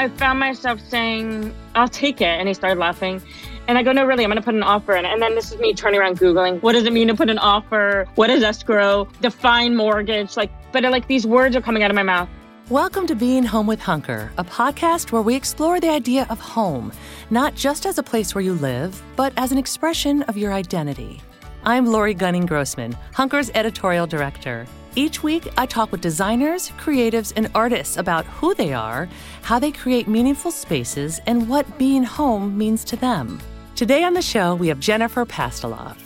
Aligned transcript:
I 0.00 0.08
found 0.08 0.40
myself 0.40 0.80
saying, 0.88 1.54
I'll 1.74 1.86
take 1.86 2.22
it. 2.22 2.24
And 2.24 2.48
he 2.48 2.54
started 2.54 2.80
laughing. 2.80 3.20
And 3.68 3.76
I 3.76 3.82
go, 3.82 3.92
no, 3.92 4.06
really, 4.06 4.24
I'm 4.24 4.30
going 4.30 4.40
to 4.40 4.42
put 4.42 4.54
an 4.54 4.62
offer 4.62 4.96
in. 4.96 5.04
And 5.04 5.20
then 5.20 5.34
this 5.34 5.52
is 5.52 5.60
me 5.60 5.74
turning 5.74 6.00
around 6.00 6.18
Googling, 6.18 6.62
what 6.62 6.72
does 6.72 6.86
it 6.86 6.94
mean 6.94 7.08
to 7.08 7.14
put 7.14 7.28
an 7.28 7.36
offer? 7.36 8.08
What 8.14 8.30
is 8.30 8.42
escrow? 8.42 9.08
Define 9.20 9.76
mortgage? 9.76 10.38
Like, 10.38 10.50
but 10.72 10.84
like 10.84 11.06
these 11.06 11.26
words 11.26 11.54
are 11.54 11.60
coming 11.60 11.82
out 11.82 11.90
of 11.90 11.94
my 11.96 12.02
mouth. 12.02 12.30
Welcome 12.70 13.06
to 13.08 13.14
Being 13.14 13.42
Home 13.44 13.66
with 13.66 13.78
Hunker, 13.78 14.32
a 14.38 14.44
podcast 14.44 15.12
where 15.12 15.20
we 15.20 15.34
explore 15.34 15.80
the 15.80 15.90
idea 15.90 16.26
of 16.30 16.40
home, 16.40 16.92
not 17.28 17.54
just 17.54 17.84
as 17.84 17.98
a 17.98 18.02
place 18.02 18.34
where 18.34 18.40
you 18.40 18.54
live, 18.54 19.02
but 19.16 19.34
as 19.36 19.52
an 19.52 19.58
expression 19.58 20.22
of 20.22 20.38
your 20.38 20.54
identity. 20.54 21.20
I'm 21.62 21.84
Lori 21.84 22.14
Gunning 22.14 22.46
Grossman, 22.46 22.96
Hunker's 23.12 23.50
editorial 23.54 24.06
director. 24.06 24.66
Each 24.96 25.22
week, 25.22 25.46
I 25.56 25.66
talk 25.66 25.92
with 25.92 26.00
designers, 26.00 26.70
creatives, 26.70 27.32
and 27.36 27.48
artists 27.54 27.96
about 27.96 28.26
who 28.26 28.54
they 28.54 28.72
are, 28.72 29.08
how 29.42 29.60
they 29.60 29.70
create 29.70 30.08
meaningful 30.08 30.50
spaces, 30.50 31.20
and 31.26 31.48
what 31.48 31.78
being 31.78 32.02
home 32.02 32.58
means 32.58 32.82
to 32.84 32.96
them. 32.96 33.40
Today 33.76 34.02
on 34.02 34.14
the 34.14 34.22
show, 34.22 34.56
we 34.56 34.66
have 34.66 34.80
Jennifer 34.80 35.24
Pastiloff. 35.24 35.96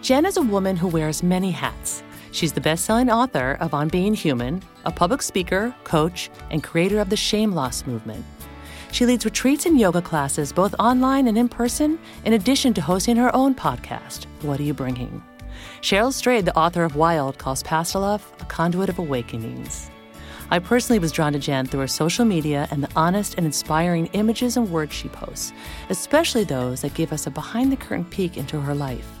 Jen 0.00 0.24
is 0.24 0.38
a 0.38 0.42
woman 0.42 0.74
who 0.74 0.88
wears 0.88 1.22
many 1.22 1.50
hats. 1.50 2.02
She's 2.32 2.54
the 2.54 2.62
best 2.62 2.86
selling 2.86 3.10
author 3.10 3.58
of 3.60 3.74
On 3.74 3.88
Being 3.88 4.14
Human, 4.14 4.62
a 4.86 4.90
public 4.90 5.20
speaker, 5.20 5.74
coach, 5.84 6.30
and 6.50 6.64
creator 6.64 6.98
of 6.98 7.10
the 7.10 7.16
Shame 7.16 7.52
Loss 7.52 7.86
movement. 7.86 8.24
She 8.90 9.04
leads 9.04 9.26
retreats 9.26 9.66
and 9.66 9.78
yoga 9.78 10.00
classes 10.00 10.50
both 10.50 10.74
online 10.78 11.28
and 11.28 11.36
in 11.36 11.48
person, 11.50 11.98
in 12.24 12.32
addition 12.32 12.72
to 12.74 12.80
hosting 12.80 13.16
her 13.16 13.34
own 13.36 13.54
podcast, 13.54 14.24
What 14.40 14.58
Are 14.60 14.64
You 14.64 14.72
Bringing? 14.72 15.22
Cheryl 15.82 16.12
Strayed, 16.12 16.44
the 16.44 16.56
author 16.56 16.84
of 16.84 16.94
Wild, 16.94 17.38
calls 17.38 17.62
Pastiloff 17.62 18.38
a 18.42 18.44
conduit 18.44 18.90
of 18.90 18.98
awakenings. 18.98 19.90
I 20.50 20.58
personally 20.58 20.98
was 20.98 21.10
drawn 21.10 21.32
to 21.32 21.38
Jen 21.38 21.64
through 21.64 21.80
her 21.80 21.88
social 21.88 22.26
media 22.26 22.68
and 22.70 22.82
the 22.82 22.90
honest 22.96 23.36
and 23.36 23.46
inspiring 23.46 24.06
images 24.12 24.58
and 24.58 24.70
words 24.70 24.92
she 24.92 25.08
posts, 25.08 25.54
especially 25.88 26.44
those 26.44 26.82
that 26.82 26.92
give 26.92 27.14
us 27.14 27.26
a 27.26 27.30
behind 27.30 27.72
the 27.72 27.76
curtain 27.76 28.04
peek 28.04 28.36
into 28.36 28.60
her 28.60 28.74
life. 28.74 29.19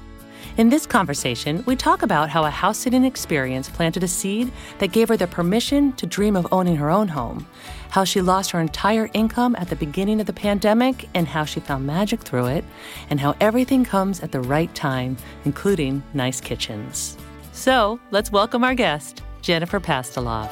In 0.56 0.68
this 0.68 0.86
conversation, 0.86 1.62
we 1.66 1.76
talk 1.76 2.02
about 2.02 2.28
how 2.28 2.44
a 2.44 2.50
house 2.50 2.78
sitting 2.78 3.04
experience 3.04 3.68
planted 3.68 4.02
a 4.02 4.08
seed 4.08 4.52
that 4.78 4.92
gave 4.92 5.08
her 5.08 5.16
the 5.16 5.26
permission 5.26 5.92
to 5.94 6.06
dream 6.06 6.36
of 6.36 6.46
owning 6.52 6.76
her 6.76 6.90
own 6.90 7.08
home, 7.08 7.46
how 7.90 8.04
she 8.04 8.20
lost 8.20 8.50
her 8.50 8.60
entire 8.60 9.08
income 9.12 9.56
at 9.58 9.68
the 9.68 9.76
beginning 9.76 10.20
of 10.20 10.26
the 10.26 10.32
pandemic 10.32 11.08
and 11.14 11.26
how 11.26 11.44
she 11.44 11.60
found 11.60 11.86
magic 11.86 12.20
through 12.20 12.46
it, 12.46 12.64
and 13.10 13.20
how 13.20 13.34
everything 13.40 13.84
comes 13.84 14.20
at 14.20 14.32
the 14.32 14.40
right 14.40 14.74
time, 14.74 15.16
including 15.44 16.02
nice 16.14 16.40
kitchens. 16.40 17.16
So 17.52 18.00
let's 18.10 18.30
welcome 18.30 18.64
our 18.64 18.74
guest, 18.74 19.22
Jennifer 19.42 19.80
Pastiloff. 19.80 20.50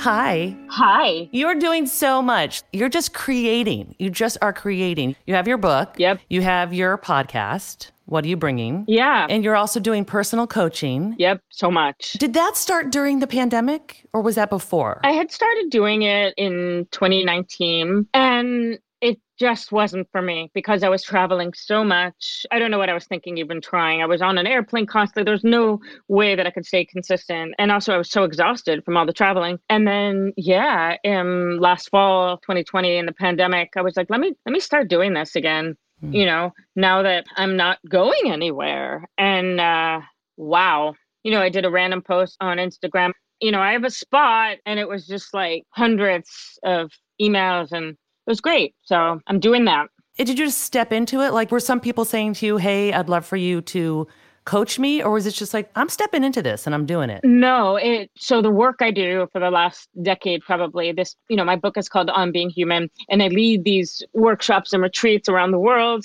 Hi. 0.00 0.56
Hi. 0.70 1.28
You're 1.30 1.56
doing 1.56 1.84
so 1.84 2.22
much. 2.22 2.62
You're 2.72 2.88
just 2.88 3.12
creating. 3.12 3.94
You 3.98 4.08
just 4.08 4.38
are 4.40 4.50
creating. 4.50 5.14
You 5.26 5.34
have 5.34 5.46
your 5.46 5.58
book. 5.58 5.92
Yep. 5.98 6.20
You 6.30 6.40
have 6.40 6.72
your 6.72 6.96
podcast. 6.96 7.90
What 8.06 8.24
are 8.24 8.28
you 8.28 8.38
bringing? 8.38 8.86
Yeah. 8.88 9.26
And 9.28 9.44
you're 9.44 9.56
also 9.56 9.78
doing 9.78 10.06
personal 10.06 10.46
coaching. 10.46 11.16
Yep, 11.18 11.42
so 11.50 11.70
much. 11.70 12.14
Did 12.14 12.32
that 12.32 12.56
start 12.56 12.90
during 12.90 13.18
the 13.18 13.26
pandemic 13.26 14.06
or 14.14 14.22
was 14.22 14.36
that 14.36 14.48
before? 14.48 15.02
I 15.04 15.10
had 15.10 15.30
started 15.30 15.68
doing 15.68 16.00
it 16.00 16.32
in 16.38 16.88
2019 16.92 18.08
and 18.14 18.78
it 19.00 19.18
just 19.38 19.72
wasn't 19.72 20.06
for 20.12 20.20
me 20.20 20.50
because 20.52 20.82
I 20.82 20.90
was 20.90 21.02
traveling 21.02 21.54
so 21.54 21.82
much. 21.82 22.44
I 22.50 22.58
don't 22.58 22.70
know 22.70 22.78
what 22.78 22.90
I 22.90 22.94
was 22.94 23.06
thinking, 23.06 23.38
even 23.38 23.60
trying. 23.60 24.02
I 24.02 24.06
was 24.06 24.20
on 24.20 24.36
an 24.36 24.46
airplane 24.46 24.86
constantly. 24.86 25.24
There's 25.24 25.44
no 25.44 25.80
way 26.08 26.34
that 26.34 26.46
I 26.46 26.50
could 26.50 26.66
stay 26.66 26.84
consistent. 26.84 27.54
And 27.58 27.72
also, 27.72 27.94
I 27.94 27.98
was 27.98 28.10
so 28.10 28.24
exhausted 28.24 28.84
from 28.84 28.96
all 28.96 29.06
the 29.06 29.12
traveling. 29.12 29.58
And 29.70 29.86
then, 29.86 30.32
yeah, 30.36 30.96
in 31.02 31.58
last 31.60 31.88
fall, 31.88 32.36
2020, 32.38 32.98
in 32.98 33.06
the 33.06 33.12
pandemic, 33.12 33.70
I 33.76 33.82
was 33.82 33.96
like, 33.96 34.10
let 34.10 34.20
me 34.20 34.34
let 34.44 34.52
me 34.52 34.60
start 34.60 34.88
doing 34.88 35.14
this 35.14 35.34
again. 35.34 35.76
Mm. 36.04 36.14
You 36.14 36.26
know, 36.26 36.52
now 36.76 37.02
that 37.02 37.24
I'm 37.36 37.56
not 37.56 37.78
going 37.88 38.30
anywhere. 38.30 39.08
And 39.16 39.60
uh, 39.60 40.00
wow, 40.36 40.94
you 41.22 41.30
know, 41.30 41.40
I 41.40 41.48
did 41.48 41.64
a 41.64 41.70
random 41.70 42.02
post 42.02 42.36
on 42.40 42.58
Instagram. 42.58 43.12
You 43.40 43.52
know, 43.52 43.60
I 43.60 43.72
have 43.72 43.84
a 43.84 43.90
spot, 43.90 44.58
and 44.66 44.78
it 44.78 44.86
was 44.86 45.06
just 45.06 45.32
like 45.32 45.64
hundreds 45.70 46.58
of 46.62 46.90
emails 47.18 47.72
and 47.72 47.96
was 48.30 48.40
great. 48.40 48.74
So 48.84 49.20
I'm 49.26 49.40
doing 49.40 49.66
that. 49.66 49.88
Did 50.16 50.28
you 50.28 50.34
just 50.34 50.62
step 50.62 50.92
into 50.92 51.20
it? 51.20 51.32
Like, 51.32 51.50
were 51.50 51.60
some 51.60 51.80
people 51.80 52.04
saying 52.04 52.34
to 52.34 52.46
you, 52.46 52.56
hey, 52.56 52.92
I'd 52.92 53.08
love 53.08 53.26
for 53.26 53.36
you 53.36 53.60
to 53.62 54.06
coach 54.44 54.78
me? 54.78 55.02
Or 55.02 55.12
was 55.12 55.26
it 55.26 55.32
just 55.32 55.52
like, 55.54 55.70
I'm 55.76 55.88
stepping 55.88 56.24
into 56.24 56.42
this 56.42 56.66
and 56.66 56.74
I'm 56.74 56.86
doing 56.86 57.10
it? 57.10 57.20
No, 57.24 57.76
it, 57.76 58.10
so 58.16 58.42
the 58.42 58.50
work 58.50 58.76
I 58.80 58.90
do 58.90 59.28
for 59.32 59.40
the 59.40 59.50
last 59.50 59.88
decade, 60.02 60.42
probably 60.42 60.92
this, 60.92 61.16
you 61.28 61.36
know, 61.36 61.44
my 61.44 61.56
book 61.56 61.76
is 61.76 61.88
called 61.88 62.10
On 62.10 62.32
Being 62.32 62.50
Human, 62.50 62.90
and 63.08 63.22
I 63.22 63.28
lead 63.28 63.64
these 63.64 64.02
workshops 64.12 64.72
and 64.72 64.82
retreats 64.82 65.28
around 65.28 65.52
the 65.52 65.58
world, 65.58 66.04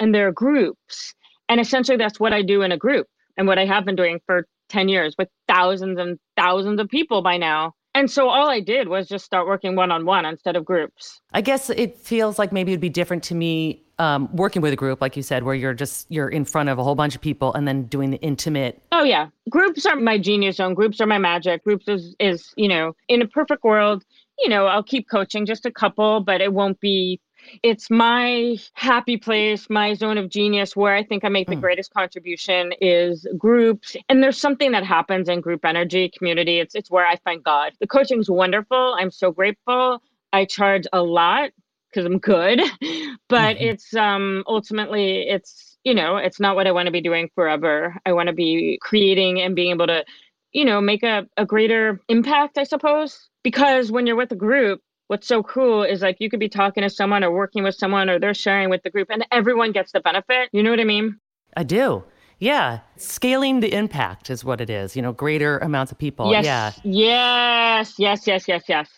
and 0.00 0.14
there 0.14 0.28
are 0.28 0.32
groups. 0.32 1.14
And 1.48 1.60
essentially, 1.60 1.96
that's 1.96 2.18
what 2.18 2.32
I 2.32 2.42
do 2.42 2.62
in 2.62 2.72
a 2.72 2.76
group 2.76 3.06
and 3.36 3.46
what 3.46 3.58
I 3.58 3.66
have 3.66 3.84
been 3.84 3.96
doing 3.96 4.20
for 4.26 4.46
10 4.70 4.88
years 4.88 5.14
with 5.18 5.28
thousands 5.46 5.98
and 5.98 6.18
thousands 6.36 6.80
of 6.80 6.88
people 6.88 7.22
by 7.22 7.36
now. 7.36 7.74
And 7.94 8.10
so 8.10 8.28
all 8.28 8.48
I 8.48 8.60
did 8.60 8.88
was 8.88 9.06
just 9.06 9.24
start 9.24 9.46
working 9.46 9.76
one 9.76 9.90
on 9.90 10.06
one 10.06 10.24
instead 10.24 10.56
of 10.56 10.64
groups. 10.64 11.20
I 11.34 11.42
guess 11.42 11.68
it 11.68 11.98
feels 11.98 12.38
like 12.38 12.52
maybe 12.52 12.72
it'd 12.72 12.80
be 12.80 12.88
different 12.88 13.22
to 13.24 13.34
me 13.34 13.82
um, 13.98 14.34
working 14.34 14.62
with 14.62 14.72
a 14.72 14.76
group, 14.76 15.00
like 15.00 15.16
you 15.16 15.22
said, 15.22 15.44
where 15.44 15.54
you're 15.54 15.74
just 15.74 16.10
you're 16.10 16.28
in 16.28 16.44
front 16.44 16.68
of 16.68 16.78
a 16.78 16.82
whole 16.82 16.94
bunch 16.94 17.14
of 17.14 17.20
people 17.20 17.52
and 17.52 17.68
then 17.68 17.84
doing 17.84 18.10
the 18.10 18.20
intimate. 18.20 18.82
Oh 18.90 19.04
yeah, 19.04 19.28
groups 19.50 19.86
are 19.86 19.96
my 19.96 20.18
genius 20.18 20.56
zone. 20.56 20.74
Groups 20.74 21.00
are 21.00 21.06
my 21.06 21.18
magic. 21.18 21.62
Groups 21.62 21.86
is 21.86 22.16
is 22.18 22.52
you 22.56 22.68
know 22.68 22.96
in 23.08 23.22
a 23.22 23.28
perfect 23.28 23.62
world, 23.62 24.04
you 24.38 24.48
know 24.48 24.66
I'll 24.66 24.82
keep 24.82 25.08
coaching 25.08 25.46
just 25.46 25.66
a 25.66 25.70
couple, 25.70 26.20
but 26.20 26.40
it 26.40 26.52
won't 26.52 26.80
be 26.80 27.20
it's 27.62 27.90
my 27.90 28.56
happy 28.74 29.16
place, 29.16 29.68
my 29.68 29.94
zone 29.94 30.18
of 30.18 30.28
genius 30.28 30.74
where 30.76 30.94
I 30.94 31.02
think 31.02 31.24
I 31.24 31.28
make 31.28 31.48
the 31.48 31.56
mm. 31.56 31.60
greatest 31.60 31.92
contribution 31.92 32.72
is 32.80 33.26
groups. 33.38 33.96
And 34.08 34.22
there's 34.22 34.38
something 34.38 34.72
that 34.72 34.84
happens 34.84 35.28
in 35.28 35.40
group 35.40 35.64
energy, 35.64 36.10
community. 36.16 36.58
It's 36.58 36.74
it's 36.74 36.90
where 36.90 37.06
I 37.06 37.16
find 37.16 37.42
God. 37.42 37.72
The 37.80 37.86
coaching 37.86 38.20
is 38.20 38.30
wonderful. 38.30 38.96
I'm 38.98 39.10
so 39.10 39.30
grateful. 39.30 40.02
I 40.32 40.44
charge 40.44 40.86
a 40.92 41.02
lot 41.02 41.50
because 41.90 42.06
I'm 42.06 42.18
good, 42.18 42.60
but 43.28 43.56
mm-hmm. 43.56 43.64
it's 43.64 43.94
um 43.94 44.44
ultimately 44.46 45.28
it's 45.28 45.72
you 45.84 45.94
know, 45.94 46.16
it's 46.16 46.40
not 46.40 46.56
what 46.56 46.66
I 46.66 46.72
want 46.72 46.86
to 46.86 46.92
be 46.92 47.00
doing 47.00 47.28
forever. 47.34 47.96
I 48.06 48.12
want 48.12 48.28
to 48.28 48.32
be 48.32 48.78
creating 48.80 49.40
and 49.40 49.56
being 49.56 49.70
able 49.70 49.88
to, 49.88 50.04
you 50.52 50.64
know, 50.64 50.80
make 50.80 51.02
a, 51.02 51.26
a 51.36 51.44
greater 51.44 52.00
impact, 52.08 52.58
I 52.58 52.64
suppose. 52.64 53.28
Because 53.42 53.90
when 53.90 54.06
you're 54.06 54.16
with 54.16 54.30
a 54.32 54.36
group, 54.36 54.80
what's 55.12 55.26
so 55.26 55.42
cool 55.42 55.82
is 55.82 56.00
like 56.00 56.16
you 56.20 56.30
could 56.30 56.40
be 56.40 56.48
talking 56.48 56.80
to 56.82 56.88
someone 56.88 57.22
or 57.22 57.30
working 57.30 57.62
with 57.62 57.74
someone 57.74 58.08
or 58.08 58.18
they're 58.18 58.32
sharing 58.32 58.70
with 58.70 58.82
the 58.82 58.88
group 58.88 59.08
and 59.10 59.26
everyone 59.30 59.70
gets 59.70 59.92
the 59.92 60.00
benefit. 60.00 60.48
You 60.52 60.62
know 60.62 60.70
what 60.70 60.80
I 60.80 60.84
mean? 60.84 61.18
I 61.54 61.64
do. 61.64 62.02
Yeah. 62.38 62.80
Scaling 62.96 63.60
the 63.60 63.74
impact 63.74 64.30
is 64.30 64.42
what 64.42 64.62
it 64.62 64.70
is, 64.70 64.96
you 64.96 65.02
know, 65.02 65.12
greater 65.12 65.58
amounts 65.58 65.92
of 65.92 65.98
people. 65.98 66.30
Yes. 66.30 66.46
Yeah. 66.46 66.72
Yes. 66.82 67.94
Yes. 67.98 68.26
Yes. 68.26 68.48
Yes. 68.48 68.62
Yes. 68.66 68.88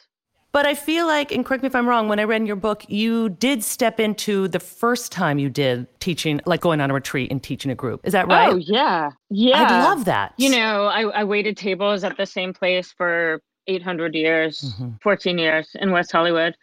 But 0.53 0.67
I 0.67 0.75
feel 0.77 1.09
like, 1.09 1.33
and 1.33 1.45
correct 1.45 1.65
me 1.65 1.67
if 1.67 1.75
I'm 1.75 1.89
wrong, 1.89 2.07
when 2.07 2.21
I 2.21 2.23
read 2.23 2.43
in 2.43 2.47
your 2.47 2.55
book, 2.55 2.85
you 2.87 3.31
did 3.31 3.65
step 3.65 3.99
into 3.99 4.47
the 4.47 4.61
first 4.61 5.11
time 5.11 5.41
you 5.41 5.51
did 5.51 5.89
teaching, 5.99 6.41
like 6.47 6.61
going 6.61 6.81
on 6.81 6.93
a 6.93 6.95
retreat 6.95 7.33
and 7.33 7.43
teaching 7.43 7.73
a 7.73 7.75
group. 7.75 8.03
Is 8.05 8.13
that 8.13 8.29
right? 8.29 8.53
Oh, 8.53 8.55
yeah. 8.55 9.11
Yeah. 9.31 9.65
I 9.65 9.83
love 9.83 10.05
that. 10.05 10.33
You 10.37 10.51
know, 10.51 10.85
I, 10.85 11.03
I 11.07 11.25
waited 11.25 11.57
tables 11.57 12.05
at 12.05 12.17
the 12.17 12.25
same 12.25 12.53
place 12.53 12.95
for 12.97 13.43
800 13.67 14.15
years, 14.15 14.61
mm-hmm. 14.61 14.97
14 15.03 15.39
years 15.39 15.71
in 15.75 15.93
West 15.93 16.13
Hollywood. 16.13 16.57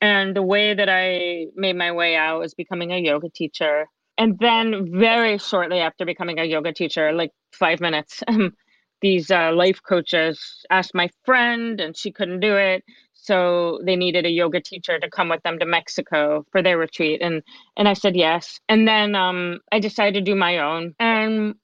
And 0.00 0.34
the 0.34 0.42
way 0.42 0.74
that 0.74 0.88
I 0.88 1.46
made 1.54 1.76
my 1.76 1.92
way 1.92 2.16
out 2.16 2.40
was 2.40 2.54
becoming 2.54 2.92
a 2.92 2.98
yoga 2.98 3.28
teacher. 3.28 3.86
And 4.16 4.38
then, 4.38 4.90
very 4.92 5.38
shortly 5.38 5.80
after 5.80 6.04
becoming 6.04 6.38
a 6.38 6.44
yoga 6.44 6.72
teacher, 6.72 7.12
like 7.12 7.32
five 7.52 7.80
minutes, 7.80 8.22
these 9.02 9.30
uh, 9.30 9.52
life 9.52 9.80
coaches 9.86 10.64
asked 10.70 10.94
my 10.94 11.10
friend, 11.24 11.80
and 11.80 11.96
she 11.96 12.10
couldn't 12.10 12.40
do 12.40 12.56
it. 12.56 12.84
So 13.12 13.80
they 13.84 13.96
needed 13.96 14.26
a 14.26 14.30
yoga 14.30 14.60
teacher 14.60 14.98
to 14.98 15.10
come 15.10 15.30
with 15.30 15.42
them 15.42 15.58
to 15.58 15.66
Mexico 15.66 16.44
for 16.52 16.62
their 16.62 16.78
retreat, 16.78 17.20
and 17.22 17.42
and 17.76 17.88
I 17.88 17.94
said 17.94 18.16
yes. 18.16 18.60
And 18.68 18.86
then 18.86 19.14
um, 19.14 19.60
I 19.72 19.80
decided 19.80 20.24
to 20.24 20.30
do 20.30 20.36
my 20.36 20.58
own, 20.58 20.94
and 20.98 21.13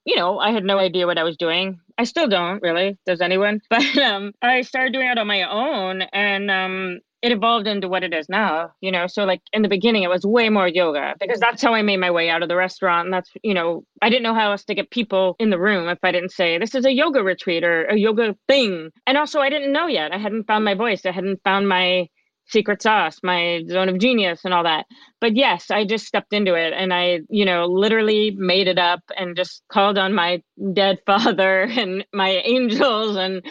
you 0.05 0.17
know 0.17 0.39
I 0.39 0.51
had 0.51 0.65
no 0.65 0.79
idea 0.79 1.07
what 1.07 1.19
I 1.19 1.25
was 1.25 1.37
doing. 1.37 1.81
I 1.99 2.05
still 2.05 2.29
don't 2.29 2.63
really. 2.63 2.99
Does 3.07 3.21
anyone? 3.21 3.61
But 3.71 3.99
um, 3.99 4.33
I 4.43 4.63
started 4.63 4.93
doing 4.93 5.09
it 5.09 5.19
on 5.19 5.27
my 5.27 5.43
own, 5.43 6.03
and 6.13 6.51
um, 6.51 7.01
it 7.23 7.33
evolved 7.33 7.67
into 7.67 7.89
what 7.89 8.03
it 8.03 8.15
is 8.15 8.29
now. 8.29 8.73
You 8.81 8.91
know, 8.93 9.07
so 9.07 9.25
like 9.25 9.43
in 9.53 9.63
the 9.63 9.69
beginning, 9.69 10.03
it 10.03 10.11
was 10.11 10.25
way 10.25 10.49
more 10.49 10.69
yoga 10.69 11.15
because 11.21 11.41
that's 11.41 11.63
how 11.63 11.75
I 11.75 11.83
made 11.83 11.99
my 11.99 12.11
way 12.11 12.31
out 12.31 12.43
of 12.43 12.49
the 12.49 12.57
restaurant. 12.57 13.07
And 13.07 13.15
that's 13.15 13.31
you 13.43 13.55
know, 13.55 13.85
I 14.03 14.09
didn't 14.09 14.23
know 14.23 14.35
how 14.35 14.53
else 14.53 14.65
to 14.65 14.75
get 14.75 14.91
people 14.91 15.37
in 15.39 15.51
the 15.51 15.59
room 15.59 15.89
if 15.89 15.99
I 16.03 16.13
didn't 16.13 16.33
say 16.33 16.59
this 16.59 16.75
is 16.75 16.87
a 16.87 16.93
yoga 16.93 17.23
retreat 17.23 17.65
or 17.65 17.85
a 17.85 17.97
yoga 17.97 18.37
thing. 18.49 18.91
And 19.07 19.19
also, 19.19 19.41
I 19.41 19.51
didn't 19.51 19.73
know 19.73 19.87
yet. 19.87 20.13
I 20.13 20.19
hadn't 20.19 20.47
found 20.47 20.65
my 20.65 20.75
voice. 20.75 21.05
I 21.05 21.13
hadn't 21.13 21.43
found 21.45 21.69
my 21.69 22.09
secret 22.51 22.83
sauce, 22.83 23.19
my 23.23 23.63
zone 23.69 23.89
of 23.89 23.99
genius 23.99 24.41
and 24.45 24.53
all 24.53 24.65
that. 24.65 24.87
But 25.21 25.37
yes, 25.37 25.71
I 25.71 25.85
just 25.85 26.07
stepped 26.07 26.33
into 26.33 26.55
it 26.55 26.73
and 26.73 26.93
I, 26.93 27.21
you 27.29 27.45
know, 27.45 27.67
literally 27.67 28.33
made 28.33 28.69
it 28.69 28.79
up 28.79 29.03
and 29.17 29.37
just 29.37 29.63
called 29.71 29.99
on 29.99 30.15
my 30.15 30.43
dead 30.73 30.99
father 31.07 31.63
and 31.63 32.05
my 32.13 32.31
angels 32.45 33.17
and 33.17 33.45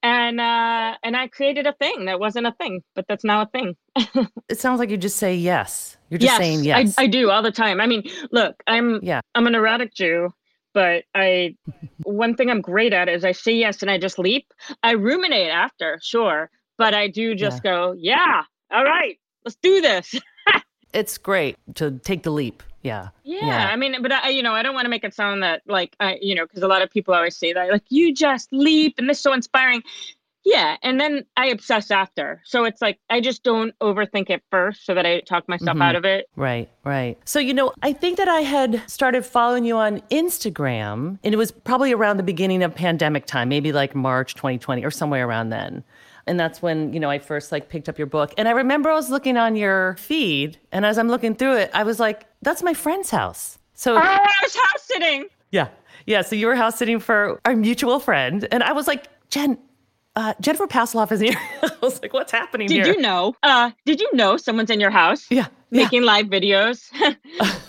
and 0.00 0.40
uh, 0.40 0.94
and 1.02 1.16
I 1.16 1.26
created 1.26 1.66
a 1.66 1.72
thing 1.72 2.04
that 2.04 2.20
wasn't 2.20 2.46
a 2.46 2.52
thing, 2.52 2.82
but 2.94 3.06
that's 3.08 3.24
now 3.24 3.42
a 3.42 3.46
thing. 3.46 3.74
it 4.48 4.58
sounds 4.58 4.78
like 4.78 4.90
you 4.90 4.96
just 4.96 5.16
say 5.16 5.34
yes. 5.34 5.96
You're 6.08 6.18
just 6.18 6.32
yes, 6.32 6.38
saying 6.38 6.64
yes. 6.64 6.94
I, 6.96 7.02
I 7.02 7.06
do 7.08 7.30
all 7.30 7.42
the 7.42 7.50
time. 7.50 7.80
I 7.80 7.86
mean, 7.86 8.04
look, 8.30 8.62
I'm 8.68 9.00
yeah. 9.02 9.20
I'm 9.34 9.48
an 9.48 9.56
erotic 9.56 9.94
Jew, 9.94 10.30
but 10.72 11.02
I 11.16 11.56
one 12.04 12.36
thing 12.36 12.48
I'm 12.48 12.60
great 12.60 12.92
at 12.92 13.08
is 13.08 13.24
I 13.24 13.32
say 13.32 13.52
yes 13.52 13.82
and 13.82 13.90
I 13.90 13.98
just 13.98 14.18
leap. 14.18 14.46
I 14.84 14.92
ruminate 14.92 15.50
after, 15.50 15.98
sure, 16.00 16.48
but 16.78 16.94
I 16.94 17.08
do 17.08 17.34
just 17.34 17.60
yeah. 17.64 17.70
go, 17.70 17.92
yeah, 17.92 18.42
all 18.70 18.84
right, 18.84 19.18
let's 19.44 19.56
do 19.60 19.80
this. 19.80 20.14
it's 20.94 21.18
great 21.18 21.56
to 21.74 21.98
take 22.04 22.22
the 22.22 22.30
leap. 22.30 22.62
Yeah. 22.82 23.08
yeah. 23.24 23.46
yeah. 23.46 23.68
I 23.68 23.76
mean, 23.76 24.00
but 24.00 24.12
I, 24.12 24.28
you 24.30 24.42
know, 24.42 24.54
I 24.54 24.62
don't 24.62 24.74
want 24.74 24.86
to 24.86 24.88
make 24.88 25.04
it 25.04 25.12
sound 25.12 25.42
that 25.42 25.62
like, 25.66 25.94
I, 26.00 26.18
you 26.22 26.34
know, 26.34 26.46
because 26.46 26.62
a 26.62 26.68
lot 26.68 26.80
of 26.80 26.90
people 26.90 27.12
always 27.12 27.36
say 27.36 27.52
that, 27.52 27.70
like, 27.70 27.82
you 27.88 28.14
just 28.14 28.48
leap 28.52 28.94
and 28.98 29.08
this 29.08 29.18
is 29.18 29.22
so 29.22 29.32
inspiring. 29.32 29.82
Yeah. 30.44 30.76
And 30.82 30.98
then 30.98 31.26
I 31.36 31.46
obsess 31.46 31.90
after. 31.90 32.40
So 32.44 32.64
it's 32.64 32.80
like, 32.80 32.98
I 33.10 33.20
just 33.20 33.42
don't 33.42 33.76
overthink 33.80 34.30
it 34.30 34.42
first 34.50 34.86
so 34.86 34.94
that 34.94 35.04
I 35.04 35.20
talk 35.20 35.46
myself 35.48 35.74
mm-hmm. 35.74 35.82
out 35.82 35.96
of 35.96 36.04
it. 36.04 36.30
Right. 36.36 36.70
Right. 36.84 37.18
So, 37.24 37.38
you 37.38 37.52
know, 37.52 37.72
I 37.82 37.92
think 37.92 38.16
that 38.16 38.28
I 38.28 38.40
had 38.40 38.82
started 38.88 39.26
following 39.26 39.64
you 39.64 39.76
on 39.76 40.00
Instagram 40.10 41.18
and 41.22 41.34
it 41.34 41.36
was 41.36 41.50
probably 41.50 41.92
around 41.92 42.16
the 42.16 42.22
beginning 42.22 42.62
of 42.62 42.74
pandemic 42.74 43.26
time, 43.26 43.48
maybe 43.48 43.72
like 43.72 43.94
March 43.94 44.34
2020 44.36 44.84
or 44.84 44.90
somewhere 44.90 45.26
around 45.26 45.50
then 45.50 45.84
and 46.28 46.38
that's 46.38 46.62
when 46.62 46.92
you 46.92 47.00
know 47.00 47.10
i 47.10 47.18
first 47.18 47.50
like 47.50 47.68
picked 47.68 47.88
up 47.88 47.98
your 47.98 48.06
book 48.06 48.32
and 48.38 48.48
i 48.48 48.50
remember 48.50 48.90
i 48.90 48.94
was 48.94 49.10
looking 49.10 49.36
on 49.36 49.56
your 49.56 49.96
feed 49.96 50.58
and 50.72 50.84
as 50.86 50.98
i'm 50.98 51.08
looking 51.08 51.34
through 51.34 51.56
it 51.56 51.70
i 51.74 51.82
was 51.82 51.98
like 51.98 52.26
that's 52.42 52.62
my 52.62 52.74
friend's 52.74 53.10
house 53.10 53.58
so 53.74 53.94
oh, 53.94 53.98
i 53.98 54.36
was 54.42 54.54
house 54.54 54.82
sitting 54.82 55.26
yeah 55.50 55.68
yeah 56.06 56.22
so 56.22 56.36
you 56.36 56.46
were 56.46 56.54
house 56.54 56.76
sitting 56.76 57.00
for 57.00 57.40
our 57.44 57.56
mutual 57.56 57.98
friend 57.98 58.46
and 58.52 58.62
i 58.62 58.72
was 58.72 58.86
like 58.86 59.08
jen 59.30 59.58
uh, 60.16 60.34
Jennifer 60.40 60.66
Pastiloff 60.66 61.12
is 61.12 61.20
here. 61.20 61.36
I 61.62 61.70
was 61.80 62.02
like, 62.02 62.12
what's 62.12 62.32
happening 62.32 62.66
did 62.66 62.74
here? 62.74 62.84
Did 62.86 62.96
you 62.96 63.02
know? 63.02 63.36
Uh, 63.44 63.70
did 63.86 64.00
you 64.00 64.10
know 64.14 64.36
someone's 64.36 64.68
in 64.68 64.80
your 64.80 64.90
house? 64.90 65.30
Yeah. 65.30 65.46
Making 65.70 66.02
yeah. 66.02 66.06
live 66.06 66.26
videos. 66.26 66.90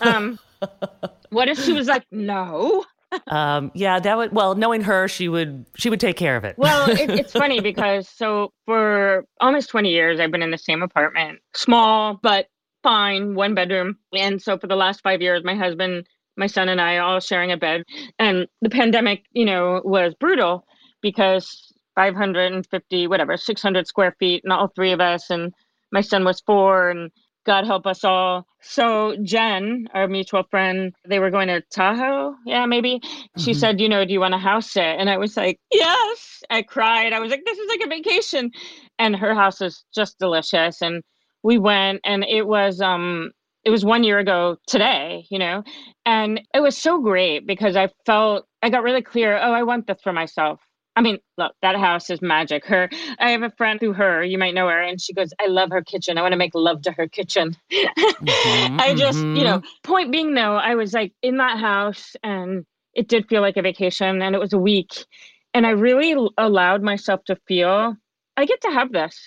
um, 0.00 0.36
what 1.30 1.48
if 1.48 1.62
she 1.62 1.72
was 1.72 1.86
like, 1.86 2.04
no? 2.10 2.84
Um, 3.26 3.70
yeah, 3.74 3.98
that 3.98 4.16
would. 4.16 4.32
Well, 4.32 4.54
knowing 4.54 4.82
her, 4.82 5.08
she 5.08 5.28
would 5.28 5.66
she 5.76 5.90
would 5.90 6.00
take 6.00 6.16
care 6.16 6.36
of 6.36 6.44
it. 6.44 6.56
well, 6.58 6.88
it, 6.90 7.10
it's 7.10 7.32
funny 7.32 7.60
because 7.60 8.08
so 8.08 8.52
for 8.66 9.24
almost 9.40 9.70
twenty 9.70 9.90
years, 9.90 10.20
I've 10.20 10.30
been 10.30 10.42
in 10.42 10.50
the 10.50 10.58
same 10.58 10.82
apartment, 10.82 11.40
small 11.54 12.18
but 12.22 12.46
fine, 12.82 13.34
one 13.34 13.54
bedroom, 13.54 13.98
and 14.12 14.40
so 14.40 14.58
for 14.58 14.66
the 14.66 14.76
last 14.76 15.02
five 15.02 15.20
years, 15.20 15.44
my 15.44 15.54
husband, 15.54 16.06
my 16.36 16.46
son, 16.46 16.68
and 16.68 16.80
I 16.80 16.98
all 16.98 17.20
sharing 17.20 17.52
a 17.52 17.56
bed, 17.56 17.84
and 18.18 18.46
the 18.62 18.70
pandemic, 18.70 19.24
you 19.32 19.44
know, 19.44 19.80
was 19.84 20.14
brutal 20.14 20.64
because 21.02 21.72
550 21.96 23.06
whatever 23.08 23.36
600 23.36 23.86
square 23.86 24.14
feet 24.18 24.42
and 24.44 24.52
all 24.52 24.68
three 24.68 24.92
of 24.92 25.00
us 25.00 25.28
and 25.28 25.52
my 25.92 26.00
son 26.00 26.24
was 26.24 26.40
four 26.40 26.88
and 26.90 27.10
God 27.46 27.66
help 27.66 27.86
us 27.86 28.04
all. 28.04 28.46
So 28.62 29.16
Jen, 29.22 29.88
our 29.94 30.06
mutual 30.06 30.42
friend, 30.50 30.92
they 31.08 31.18
were 31.18 31.30
going 31.30 31.48
to 31.48 31.62
Tahoe. 31.72 32.34
Yeah, 32.44 32.66
maybe. 32.66 33.00
She 33.38 33.52
mm-hmm. 33.52 33.58
said, 33.58 33.80
you 33.80 33.88
know, 33.88 34.04
do 34.04 34.12
you 34.12 34.20
want 34.20 34.34
a 34.34 34.38
house 34.38 34.70
sit? 34.70 34.82
And 34.82 35.08
I 35.08 35.16
was 35.16 35.36
like, 35.36 35.58
yes. 35.72 36.42
I 36.50 36.62
cried. 36.62 37.12
I 37.12 37.20
was 37.20 37.30
like, 37.30 37.44
this 37.44 37.58
is 37.58 37.68
like 37.68 37.80
a 37.84 37.88
vacation. 37.88 38.50
And 38.98 39.16
her 39.16 39.34
house 39.34 39.60
is 39.60 39.84
just 39.94 40.18
delicious. 40.18 40.82
And 40.82 41.02
we 41.42 41.58
went 41.58 42.00
and 42.04 42.24
it 42.24 42.46
was 42.46 42.80
um 42.80 43.30
it 43.64 43.70
was 43.70 43.84
one 43.84 44.04
year 44.04 44.18
ago 44.18 44.56
today, 44.66 45.26
you 45.30 45.38
know, 45.38 45.62
and 46.06 46.40
it 46.54 46.60
was 46.60 46.76
so 46.76 47.00
great 47.00 47.46
because 47.46 47.76
I 47.76 47.88
felt 48.06 48.46
I 48.62 48.70
got 48.70 48.82
really 48.82 49.02
clear, 49.02 49.38
oh, 49.38 49.52
I 49.52 49.62
want 49.62 49.86
this 49.86 50.00
for 50.02 50.12
myself. 50.12 50.60
I 50.96 51.02
mean, 51.02 51.18
look, 51.38 51.52
that 51.62 51.76
house 51.76 52.10
is 52.10 52.20
magic. 52.20 52.64
Her, 52.66 52.90
I 53.18 53.30
have 53.30 53.42
a 53.42 53.50
friend 53.50 53.78
through 53.78 53.94
her, 53.94 54.22
you 54.22 54.38
might 54.38 54.54
know 54.54 54.68
her, 54.68 54.80
and 54.80 55.00
she 55.00 55.12
goes, 55.12 55.32
I 55.40 55.46
love 55.46 55.70
her 55.70 55.82
kitchen. 55.82 56.18
I 56.18 56.22
want 56.22 56.32
to 56.32 56.38
make 56.38 56.54
love 56.54 56.82
to 56.82 56.92
her 56.92 57.06
kitchen. 57.06 57.56
Mm-hmm, 57.72 58.80
I 58.80 58.94
just, 58.94 59.18
mm-hmm. 59.18 59.36
you 59.36 59.44
know, 59.44 59.62
point 59.82 60.10
being 60.12 60.34
though, 60.34 60.56
I 60.56 60.74
was 60.74 60.92
like 60.92 61.12
in 61.22 61.36
that 61.38 61.58
house 61.58 62.16
and 62.22 62.66
it 62.94 63.08
did 63.08 63.28
feel 63.28 63.40
like 63.40 63.56
a 63.56 63.62
vacation 63.62 64.20
and 64.20 64.34
it 64.34 64.40
was 64.40 64.52
a 64.52 64.58
week. 64.58 65.06
And 65.54 65.66
I 65.66 65.70
really 65.70 66.14
allowed 66.36 66.82
myself 66.82 67.24
to 67.24 67.36
feel 67.46 67.96
I 68.36 68.44
get 68.44 68.60
to 68.62 68.70
have 68.70 68.92
this. 68.92 69.18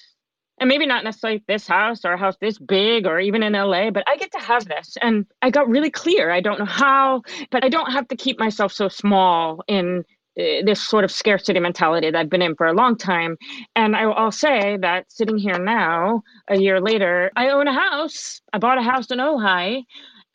And 0.59 0.69
maybe 0.69 0.86
not 0.86 1.04
necessarily 1.04 1.44
this 1.48 1.68
house 1.68 2.06
or 2.06 2.13
a 2.13 2.18
house 2.18 2.36
this 2.39 2.59
big 2.59 3.07
or 3.07 3.19
even 3.19 3.42
in 3.42 3.54
LA, 3.54 3.89
but 3.89 4.04
I 4.07 4.18
get 4.18 4.31
to 4.33 4.39
have 4.39 4.66
this. 4.66 4.95
And 5.01 5.25
I 5.42 5.50
got 5.50 5.68
really 5.68 5.89
clear. 5.89 6.30
I 6.30 6.42
don't 6.42 6.59
know 6.59 6.66
how, 6.66 7.24
but 7.50 7.66
I 7.66 7.69
don't 7.69 7.92
have 7.92 8.07
to 8.09 8.16
keep 8.16 8.39
myself 8.39 8.71
so 8.71 8.88
small 8.88 9.63
in 9.68 10.06
Eh, 10.38 10.63
this 10.65 10.81
sort 10.81 11.03
of 11.03 11.12
scarcity 11.12 11.59
mentality 11.59 12.09
that 12.09 12.18
I've 12.18 12.30
been 12.30 12.41
in 12.41 12.56
for 12.56 12.65
a 12.65 12.74
long 12.74 12.97
time. 12.97 13.38
And 13.75 13.95
I, 13.95 14.07
will 14.07 14.31
say 14.31 14.77
that 14.81 15.12
sitting 15.12 15.38
here 15.38 15.59
now, 15.59 16.24
a 16.47 16.57
year 16.57 16.81
later, 16.81 17.31
I 17.35 17.50
own 17.50 17.68
a 17.68 17.74
house. 17.74 18.41
I 18.51 18.57
bought 18.57 18.80
a 18.80 18.81
house 18.81 19.12
in 19.12 19.19
Ojai. 19.19 19.83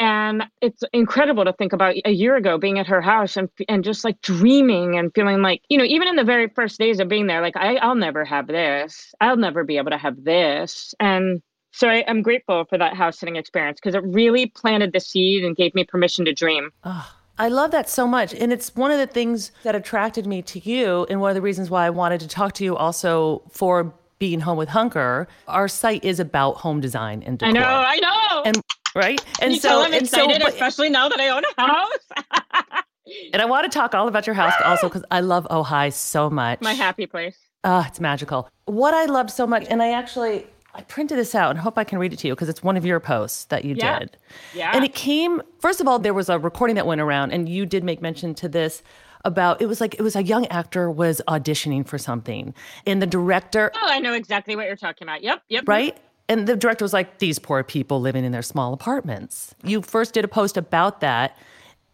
And 0.00 0.44
it's 0.62 0.84
incredible 0.92 1.44
to 1.44 1.52
think 1.52 1.72
about 1.72 1.96
a 2.04 2.12
year 2.12 2.36
ago 2.36 2.56
being 2.56 2.78
at 2.78 2.86
her 2.86 3.00
house 3.00 3.36
and 3.36 3.48
and 3.68 3.82
just 3.82 4.04
like 4.04 4.20
dreaming 4.20 4.96
and 4.96 5.12
feeling 5.12 5.42
like, 5.42 5.62
you 5.68 5.76
know, 5.76 5.82
even 5.82 6.06
in 6.06 6.14
the 6.14 6.22
very 6.22 6.46
first 6.46 6.78
days 6.78 7.00
of 7.00 7.08
being 7.08 7.26
there, 7.26 7.42
like 7.42 7.56
I, 7.56 7.74
I'll 7.76 7.96
never 7.96 8.24
have 8.24 8.46
this. 8.46 9.12
I'll 9.20 9.36
never 9.36 9.64
be 9.64 9.76
able 9.76 9.90
to 9.90 9.98
have 9.98 10.22
this. 10.22 10.94
And 11.00 11.42
so 11.72 11.88
I, 11.88 12.04
am 12.06 12.22
grateful 12.22 12.64
for 12.66 12.78
that 12.78 12.94
house 12.94 13.18
sitting 13.18 13.34
experience 13.34 13.80
because 13.82 13.96
it 13.96 14.04
really 14.04 14.46
planted 14.46 14.92
the 14.92 15.00
seed 15.00 15.44
and 15.44 15.56
gave 15.56 15.74
me 15.74 15.82
permission 15.82 16.24
to 16.26 16.32
dream. 16.32 16.70
Oh, 16.84 17.12
I 17.38 17.48
love 17.48 17.70
that 17.70 17.88
so 17.88 18.06
much. 18.06 18.34
And 18.34 18.52
it's 18.52 18.74
one 18.74 18.90
of 18.90 18.98
the 18.98 19.06
things 19.06 19.52
that 19.62 19.74
attracted 19.74 20.26
me 20.26 20.42
to 20.42 20.58
you. 20.68 21.06
And 21.08 21.20
one 21.20 21.30
of 21.30 21.34
the 21.34 21.42
reasons 21.42 21.70
why 21.70 21.86
I 21.86 21.90
wanted 21.90 22.20
to 22.20 22.28
talk 22.28 22.52
to 22.54 22.64
you 22.64 22.76
also 22.76 23.42
for 23.50 23.94
being 24.18 24.40
home 24.40 24.58
with 24.58 24.68
Hunker. 24.68 25.28
Our 25.46 25.68
site 25.68 26.04
is 26.04 26.18
about 26.18 26.56
home 26.56 26.80
design 26.80 27.22
and 27.22 27.38
decor. 27.38 27.50
I 27.50 27.52
know, 27.52 27.62
I 27.62 27.96
know. 27.96 28.42
And 28.44 28.62
right. 28.94 29.24
And 29.40 29.54
you 29.54 29.60
so 29.60 29.82
I'm 29.82 29.94
excited, 29.94 30.40
so, 30.40 30.46
but, 30.46 30.54
especially 30.54 30.90
now 30.90 31.08
that 31.08 31.20
I 31.20 31.28
own 31.28 31.44
a 31.56 31.60
house. 31.60 32.82
and 33.32 33.40
I 33.40 33.44
want 33.44 33.70
to 33.70 33.78
talk 33.78 33.94
all 33.94 34.08
about 34.08 34.26
your 34.26 34.34
house 34.34 34.54
also 34.64 34.88
because 34.88 35.04
I 35.10 35.20
love 35.20 35.46
Ojai 35.50 35.92
so 35.92 36.28
much. 36.28 36.60
My 36.60 36.74
happy 36.74 37.06
place. 37.06 37.38
Ah, 37.64 37.84
uh, 37.84 37.88
it's 37.88 38.00
magical. 38.00 38.48
What 38.66 38.94
I 38.94 39.06
loved 39.06 39.30
so 39.30 39.46
much, 39.46 39.66
and 39.68 39.82
I 39.82 39.92
actually 39.92 40.46
I 40.74 40.82
printed 40.82 41.18
this 41.18 41.34
out 41.34 41.50
and 41.50 41.58
hope 41.58 41.78
I 41.78 41.84
can 41.84 41.98
read 41.98 42.12
it 42.12 42.18
to 42.20 42.28
you 42.28 42.34
because 42.34 42.48
it's 42.48 42.62
one 42.62 42.76
of 42.76 42.84
your 42.84 43.00
posts 43.00 43.44
that 43.46 43.64
you 43.64 43.74
yeah. 43.76 44.00
did. 44.00 44.16
Yeah. 44.54 44.70
And 44.74 44.84
it 44.84 44.94
came, 44.94 45.42
first 45.60 45.80
of 45.80 45.88
all, 45.88 45.98
there 45.98 46.14
was 46.14 46.28
a 46.28 46.38
recording 46.38 46.76
that 46.76 46.86
went 46.86 47.00
around, 47.00 47.32
and 47.32 47.48
you 47.48 47.66
did 47.66 47.82
make 47.84 48.00
mention 48.00 48.34
to 48.36 48.48
this 48.48 48.82
about 49.24 49.60
it 49.60 49.66
was 49.66 49.80
like 49.80 49.94
it 49.94 50.02
was 50.02 50.14
a 50.14 50.22
young 50.22 50.46
actor 50.46 50.90
was 50.90 51.20
auditioning 51.28 51.86
for 51.86 51.98
something 51.98 52.54
and 52.86 53.02
the 53.02 53.06
director 53.06 53.70
oh 53.74 53.88
i 53.90 53.98
know 53.98 54.12
exactly 54.12 54.54
what 54.54 54.66
you're 54.66 54.76
talking 54.76 55.06
about 55.06 55.22
yep 55.22 55.42
yep 55.48 55.64
right 55.66 55.98
and 56.28 56.46
the 56.46 56.56
director 56.56 56.84
was 56.84 56.92
like 56.92 57.18
these 57.18 57.38
poor 57.38 57.64
people 57.64 58.00
living 58.00 58.24
in 58.24 58.30
their 58.30 58.42
small 58.42 58.72
apartments 58.72 59.54
you 59.64 59.82
first 59.82 60.14
did 60.14 60.24
a 60.24 60.28
post 60.28 60.56
about 60.56 61.00
that 61.00 61.36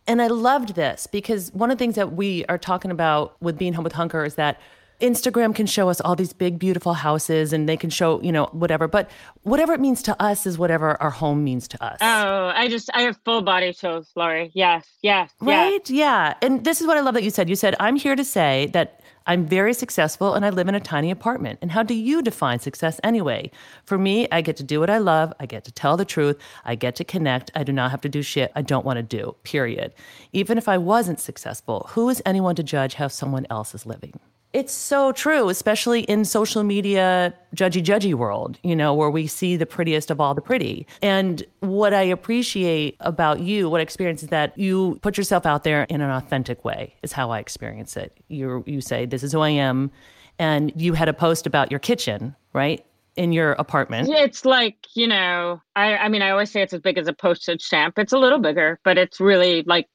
and 0.07 0.21
i 0.21 0.27
loved 0.27 0.75
this 0.75 1.07
because 1.07 1.51
one 1.55 1.71
of 1.71 1.79
the 1.79 1.83
things 1.83 1.95
that 1.95 2.13
we 2.13 2.45
are 2.47 2.59
talking 2.59 2.91
about 2.91 3.41
with 3.41 3.57
being 3.57 3.73
home 3.73 3.85
with 3.85 3.95
hunker 3.95 4.25
is 4.25 4.35
that 4.35 4.61
Instagram 5.01 5.55
can 5.55 5.67
show 5.67 5.89
us 5.89 6.01
all 6.01 6.15
these 6.15 6.33
big, 6.33 6.59
beautiful 6.59 6.95
houses 6.95 7.53
and 7.53 7.69
they 7.69 7.77
can 7.77 7.91
show, 7.91 8.21
you 8.23 8.33
know, 8.33 8.47
whatever. 8.53 8.89
But 8.89 9.11
whatever 9.43 9.73
it 9.73 9.81
means 9.81 10.03
to 10.03 10.23
us 10.23 10.47
is 10.47 10.57
whatever 10.57 11.01
our 11.03 11.11
home 11.11 11.45
means 11.45 11.69
to 11.69 11.85
us. 11.85 11.99
Oh, 12.01 12.53
I 12.55 12.69
just, 12.69 12.91
I 12.95 13.03
have 13.03 13.19
full 13.25 13.43
body 13.43 13.73
chills, 13.73 14.11
Lori. 14.15 14.51
Yes, 14.55 14.87
yes. 15.03 15.31
Right? 15.41 15.89
Yeah. 15.91 16.35
And 16.43 16.65
this 16.65 16.81
is 16.81 16.87
what 16.87 16.97
I 16.97 17.01
love 17.01 17.15
that 17.15 17.25
you 17.25 17.31
said. 17.31 17.49
You 17.49 17.57
said, 17.57 17.75
I'm 17.81 17.97
here 17.97 18.17
to 18.17 18.25
say 18.25 18.71
that 18.73 19.01
I'm 19.27 19.47
very 19.47 19.73
successful 19.73 20.35
and 20.35 20.45
I 20.45 20.51
live 20.51 20.69
in 20.69 20.75
a 20.75 20.81
tiny 20.81 21.11
apartment. 21.11 21.59
And 21.63 21.71
how 21.71 21.83
do 21.83 21.95
you 21.95 22.23
define 22.23 22.59
success 22.59 23.01
anyway? 23.03 23.51
For 23.85 23.97
me, 23.97 24.29
I 24.31 24.43
get 24.43 24.57
to 24.59 24.63
do 24.63 24.81
what 24.81 24.91
I 24.91 24.99
love. 24.99 25.33
I 25.41 25.47
get 25.47 25.65
to 25.65 25.73
tell 25.73 25.97
the 25.97 26.05
truth. 26.05 26.39
I 26.65 26.75
get 26.75 26.95
to 26.97 27.05
connect. 27.05 27.51
I 27.55 27.65
do 27.65 27.73
not 27.73 27.91
have 27.91 28.03
to 28.03 28.09
do 28.09 28.23
shit 28.23 28.53
I 28.55 28.63
don't 28.63 28.85
want 28.85 28.99
to 28.99 29.03
do, 29.03 29.35
period. 29.43 29.95
Even 30.33 30.59
if 30.59 30.69
I 30.69 30.79
wasn't 30.79 31.21
successful, 31.21 31.87
who 31.91 32.09
is 32.11 32.23
anyone 32.27 32.55
to 32.57 32.63
judge 32.63 32.95
how 32.95 33.09
someone 33.09 33.47
else 33.49 33.75
is 33.75 33.87
living? 33.87 34.21
It's 34.55 34.73
so 34.73 35.11
true, 35.11 35.49
especially 35.49 36.03
in 36.03 36.25
social 36.25 36.63
media 36.63 37.35
judgy 37.57 37.83
judgy 37.83 38.15
world, 38.15 38.57
you 38.63 38.77
know, 38.77 38.95
where 38.95 39.11
we 39.11 39.27
see 39.27 39.57
the 39.57 39.67
prettiest 39.67 40.13
of 40.13 40.21
all 40.21 40.33
the 40.33 40.41
pretty. 40.41 40.87
And 41.03 41.45
what 41.59 41.93
I 41.93 42.03
appreciate 42.03 42.97
about 43.01 43.41
you, 43.41 43.69
what 43.69 43.81
I 43.81 43.83
experience 43.83 44.23
is 44.23 44.29
that 44.29 44.57
you 44.57 45.01
put 45.03 45.19
yourself 45.19 45.45
out 45.45 45.65
there 45.65 45.83
in 45.91 46.01
an 46.01 46.11
authentic 46.11 46.65
way 46.65 46.95
is 47.03 47.11
how 47.11 47.33
I 47.33 47.41
experience 47.41 47.97
it. 47.97 48.17
You 48.29 48.63
you 48.65 48.81
say 48.81 49.07
this 49.07 49.25
is 49.25 49.33
who 49.33 49.41
I 49.41 49.49
am 49.49 49.91
and 50.39 50.73
you 50.81 50.93
had 50.93 51.09
a 51.09 51.13
post 51.13 51.49
about 51.49 51.73
your 51.73 51.81
kitchen, 51.81 52.37
right? 52.53 52.87
In 53.17 53.33
your 53.33 53.53
apartment? 53.53 54.09
It's 54.11 54.45
like, 54.45 54.77
you 54.95 55.07
know, 55.07 55.61
I, 55.77 55.97
I 55.97 56.09
mean, 56.09 56.23
I 56.23 56.31
always 56.31 56.51
say 56.51 56.63
it's 56.63 56.73
as 56.73 56.81
big 56.81 56.99
as 56.99 57.09
a 57.09 57.13
postage 57.13 57.63
stamp. 57.63 57.99
It's 57.99 58.13
a 58.13 58.19
little 58.19 58.39
bigger, 58.39 58.81
but 58.85 58.99
it's 58.99 59.21
really 59.21 59.63
like 59.67 59.87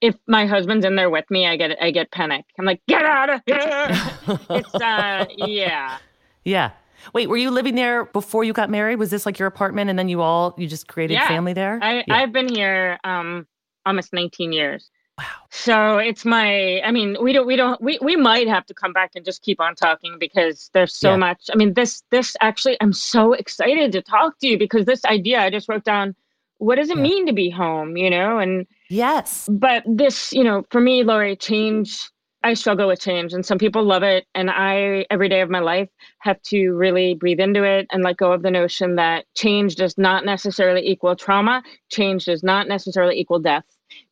if 0.00 0.14
my 0.26 0.46
husband's 0.46 0.84
in 0.84 0.96
there 0.96 1.10
with 1.10 1.24
me, 1.30 1.46
I 1.46 1.56
get 1.56 1.76
I 1.82 1.90
get 1.90 2.10
panic. 2.10 2.44
I'm 2.58 2.64
like, 2.64 2.80
get 2.88 3.04
out 3.04 3.30
of 3.30 3.40
here. 3.46 3.58
it's 4.50 4.74
uh 4.74 5.26
yeah. 5.36 5.98
Yeah. 6.44 6.70
Wait, 7.12 7.28
were 7.28 7.36
you 7.36 7.50
living 7.50 7.74
there 7.74 8.06
before 8.06 8.44
you 8.44 8.52
got 8.52 8.70
married? 8.70 8.96
Was 8.96 9.10
this 9.10 9.26
like 9.26 9.38
your 9.38 9.48
apartment 9.48 9.90
and 9.90 9.98
then 9.98 10.08
you 10.08 10.20
all 10.20 10.54
you 10.58 10.66
just 10.66 10.88
created 10.88 11.14
yeah. 11.14 11.28
family 11.28 11.52
there? 11.52 11.78
I, 11.82 12.04
yeah. 12.06 12.14
I've 12.14 12.32
been 12.32 12.48
here 12.48 12.98
um 13.04 13.46
almost 13.84 14.12
19 14.12 14.52
years. 14.52 14.90
Wow. 15.18 15.24
So 15.50 15.98
it's 15.98 16.24
my 16.24 16.80
I 16.82 16.90
mean, 16.90 17.16
we 17.20 17.32
don't 17.32 17.46
we 17.46 17.56
don't 17.56 17.80
we, 17.80 17.98
we 18.02 18.16
might 18.16 18.48
have 18.48 18.66
to 18.66 18.74
come 18.74 18.92
back 18.92 19.12
and 19.14 19.24
just 19.24 19.42
keep 19.42 19.60
on 19.60 19.74
talking 19.74 20.16
because 20.18 20.70
there's 20.74 20.94
so 20.94 21.10
yeah. 21.10 21.16
much. 21.16 21.48
I 21.52 21.56
mean, 21.56 21.74
this 21.74 22.02
this 22.10 22.36
actually 22.40 22.76
I'm 22.80 22.92
so 22.92 23.32
excited 23.32 23.92
to 23.92 24.02
talk 24.02 24.38
to 24.40 24.46
you 24.46 24.58
because 24.58 24.84
this 24.84 25.04
idea 25.04 25.40
I 25.40 25.50
just 25.50 25.68
wrote 25.68 25.84
down 25.84 26.14
what 26.58 26.76
does 26.76 26.90
it 26.90 26.96
yeah. 26.96 27.02
mean 27.02 27.26
to 27.26 27.32
be 27.32 27.50
home, 27.50 27.96
you 27.96 28.10
know? 28.10 28.38
And 28.38 28.66
yes. 28.88 29.48
But 29.50 29.82
this, 29.86 30.32
you 30.32 30.44
know, 30.44 30.64
for 30.70 30.80
me, 30.80 31.02
Lori, 31.04 31.36
change 31.36 32.10
I 32.42 32.54
struggle 32.54 32.86
with 32.86 33.00
change 33.00 33.32
and 33.32 33.44
some 33.44 33.58
people 33.58 33.82
love 33.82 34.04
it 34.04 34.24
and 34.34 34.50
I 34.50 35.04
every 35.10 35.28
day 35.28 35.40
of 35.40 35.50
my 35.50 35.58
life 35.58 35.88
have 36.20 36.40
to 36.42 36.70
really 36.72 37.14
breathe 37.14 37.40
into 37.40 37.64
it 37.64 37.88
and 37.90 38.04
let 38.04 38.18
go 38.18 38.32
of 38.32 38.42
the 38.42 38.52
notion 38.52 38.94
that 38.96 39.24
change 39.34 39.74
does 39.74 39.98
not 39.98 40.24
necessarily 40.24 40.86
equal 40.86 41.16
trauma, 41.16 41.64
change 41.90 42.26
does 42.26 42.44
not 42.44 42.68
necessarily 42.68 43.18
equal 43.18 43.40
death 43.40 43.64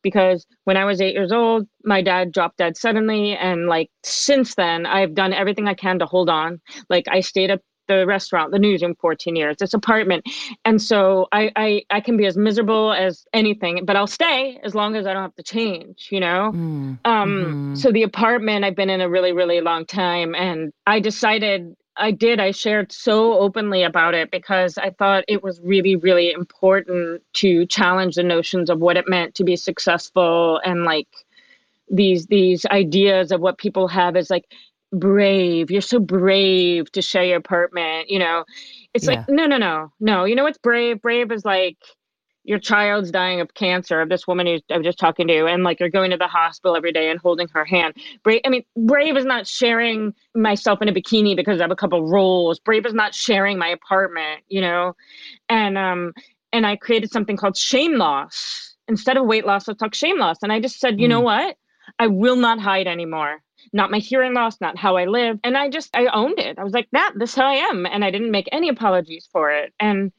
because 0.05 0.45
when 0.65 0.77
I 0.77 0.85
was 0.85 1.01
8 1.01 1.13
years 1.13 1.31
old 1.31 1.67
my 1.83 2.01
dad 2.01 2.31
dropped 2.31 2.57
dead 2.59 2.77
suddenly 2.77 3.35
and 3.35 3.67
like 3.67 3.89
since 4.03 4.53
then 4.55 4.85
I've 4.85 5.15
done 5.15 5.33
everything 5.33 5.67
I 5.67 5.73
can 5.73 5.99
to 5.99 6.05
hold 6.05 6.29
on 6.29 6.61
like 6.89 7.07
I 7.09 7.21
stayed 7.21 7.49
at 7.49 7.61
the 7.87 8.05
restaurant, 8.05 8.51
the 8.51 8.59
newsroom 8.59 8.95
14 8.99 9.35
years, 9.35 9.57
this 9.59 9.73
apartment. 9.73 10.25
And 10.63 10.81
so 10.81 11.27
I, 11.31 11.51
I 11.55 11.83
I 11.89 12.01
can 12.01 12.17
be 12.17 12.25
as 12.25 12.37
miserable 12.37 12.91
as 12.93 13.25
anything, 13.33 13.85
but 13.85 13.95
I'll 13.95 14.07
stay 14.07 14.59
as 14.63 14.73
long 14.75 14.95
as 14.95 15.05
I 15.05 15.13
don't 15.13 15.21
have 15.21 15.35
to 15.35 15.43
change, 15.43 16.07
you 16.11 16.19
know? 16.19 16.51
Mm. 16.53 16.57
Um 16.57 16.99
mm-hmm. 17.05 17.75
so 17.75 17.91
the 17.91 18.03
apartment 18.03 18.65
I've 18.65 18.75
been 18.75 18.89
in 18.89 19.01
a 19.01 19.09
really, 19.09 19.31
really 19.31 19.61
long 19.61 19.85
time 19.85 20.35
and 20.35 20.71
I 20.87 20.99
decided 20.99 21.75
I 21.97 22.11
did. 22.11 22.39
I 22.39 22.51
shared 22.51 22.91
so 22.91 23.39
openly 23.39 23.83
about 23.83 24.13
it 24.13 24.31
because 24.31 24.77
I 24.77 24.89
thought 24.89 25.23
it 25.27 25.43
was 25.43 25.61
really, 25.61 25.95
really 25.95 26.31
important 26.31 27.21
to 27.35 27.65
challenge 27.67 28.15
the 28.15 28.23
notions 28.23 28.69
of 28.69 28.79
what 28.79 28.97
it 28.97 29.07
meant 29.07 29.35
to 29.35 29.43
be 29.43 29.55
successful 29.55 30.59
and 30.65 30.83
like 30.83 31.07
these 31.89 32.25
these 32.27 32.65
ideas 32.65 33.31
of 33.31 33.41
what 33.41 33.57
people 33.57 33.87
have 33.87 34.15
as 34.15 34.29
like 34.29 34.45
brave. 34.91 35.71
You're 35.71 35.81
so 35.81 35.99
brave 35.99 36.91
to 36.93 37.01
share 37.01 37.23
your 37.23 37.37
apartment. 37.37 38.09
You 38.09 38.19
know, 38.19 38.45
it's 38.93 39.05
yeah. 39.05 39.11
like, 39.11 39.29
no, 39.29 39.45
no, 39.45 39.57
no, 39.57 39.91
no. 39.99 40.25
You 40.25 40.35
know 40.35 40.43
what's 40.43 40.57
brave? 40.57 41.01
Brave 41.01 41.31
is 41.31 41.45
like 41.45 41.77
your 42.45 42.59
child's 42.59 43.11
dying 43.11 43.41
of 43.41 43.53
cancer, 43.55 44.01
of 44.01 44.09
this 44.09 44.27
woman 44.27 44.45
who 44.45 44.59
I 44.71 44.77
was 44.77 44.85
just 44.85 44.99
talking 44.99 45.27
to, 45.27 45.45
and 45.47 45.63
like 45.63 45.79
you're 45.79 45.89
going 45.89 46.11
to 46.11 46.17
the 46.17 46.27
hospital 46.27 46.77
every 46.77 46.91
day 46.91 47.09
and 47.09 47.19
holding 47.19 47.47
her 47.49 47.65
hand. 47.65 47.95
Brave, 48.23 48.41
I 48.45 48.49
mean, 48.49 48.63
brave 48.77 49.17
is 49.17 49.25
not 49.25 49.47
sharing 49.47 50.13
myself 50.35 50.81
in 50.81 50.87
a 50.87 50.93
bikini 50.93 51.35
because 51.35 51.59
I 51.59 51.63
have 51.63 51.71
a 51.71 51.75
couple 51.75 52.07
rolls. 52.07 52.59
Brave 52.59 52.85
is 52.85 52.93
not 52.93 53.15
sharing 53.15 53.57
my 53.57 53.67
apartment, 53.67 54.43
you 54.47 54.61
know? 54.61 54.95
And, 55.49 55.77
um, 55.77 56.13
and 56.53 56.65
I 56.65 56.75
created 56.75 57.11
something 57.11 57.35
called 57.35 57.57
shame 57.57 57.97
loss. 57.97 58.75
Instead 58.87 59.17
of 59.17 59.25
weight 59.25 59.45
loss, 59.45 59.67
let's 59.67 59.79
talk 59.79 59.95
shame 59.95 60.19
loss. 60.19 60.37
And 60.43 60.53
I 60.53 60.59
just 60.59 60.79
said, 60.79 61.01
you 61.01 61.07
know 61.07 61.21
mm. 61.21 61.25
what? 61.25 61.57
I 61.97 62.07
will 62.07 62.35
not 62.35 62.59
hide 62.59 62.87
anymore 62.87 63.41
not 63.73 63.91
my 63.91 63.97
hearing 63.97 64.33
loss, 64.33 64.61
not 64.61 64.77
how 64.77 64.95
I 64.95 65.05
live. 65.05 65.39
And 65.43 65.57
I 65.57 65.69
just, 65.69 65.89
I 65.95 66.05
owned 66.05 66.39
it. 66.39 66.57
I 66.59 66.63
was 66.63 66.73
like, 66.73 66.87
that, 66.91 67.13
this 67.17 67.31
is 67.31 67.35
how 67.35 67.47
I 67.47 67.55
am. 67.55 67.85
And 67.85 68.05
I 68.05 68.11
didn't 68.11 68.31
make 68.31 68.47
any 68.51 68.69
apologies 68.69 69.27
for 69.31 69.51
it. 69.51 69.73
And 69.79 70.11
mm. 70.11 70.13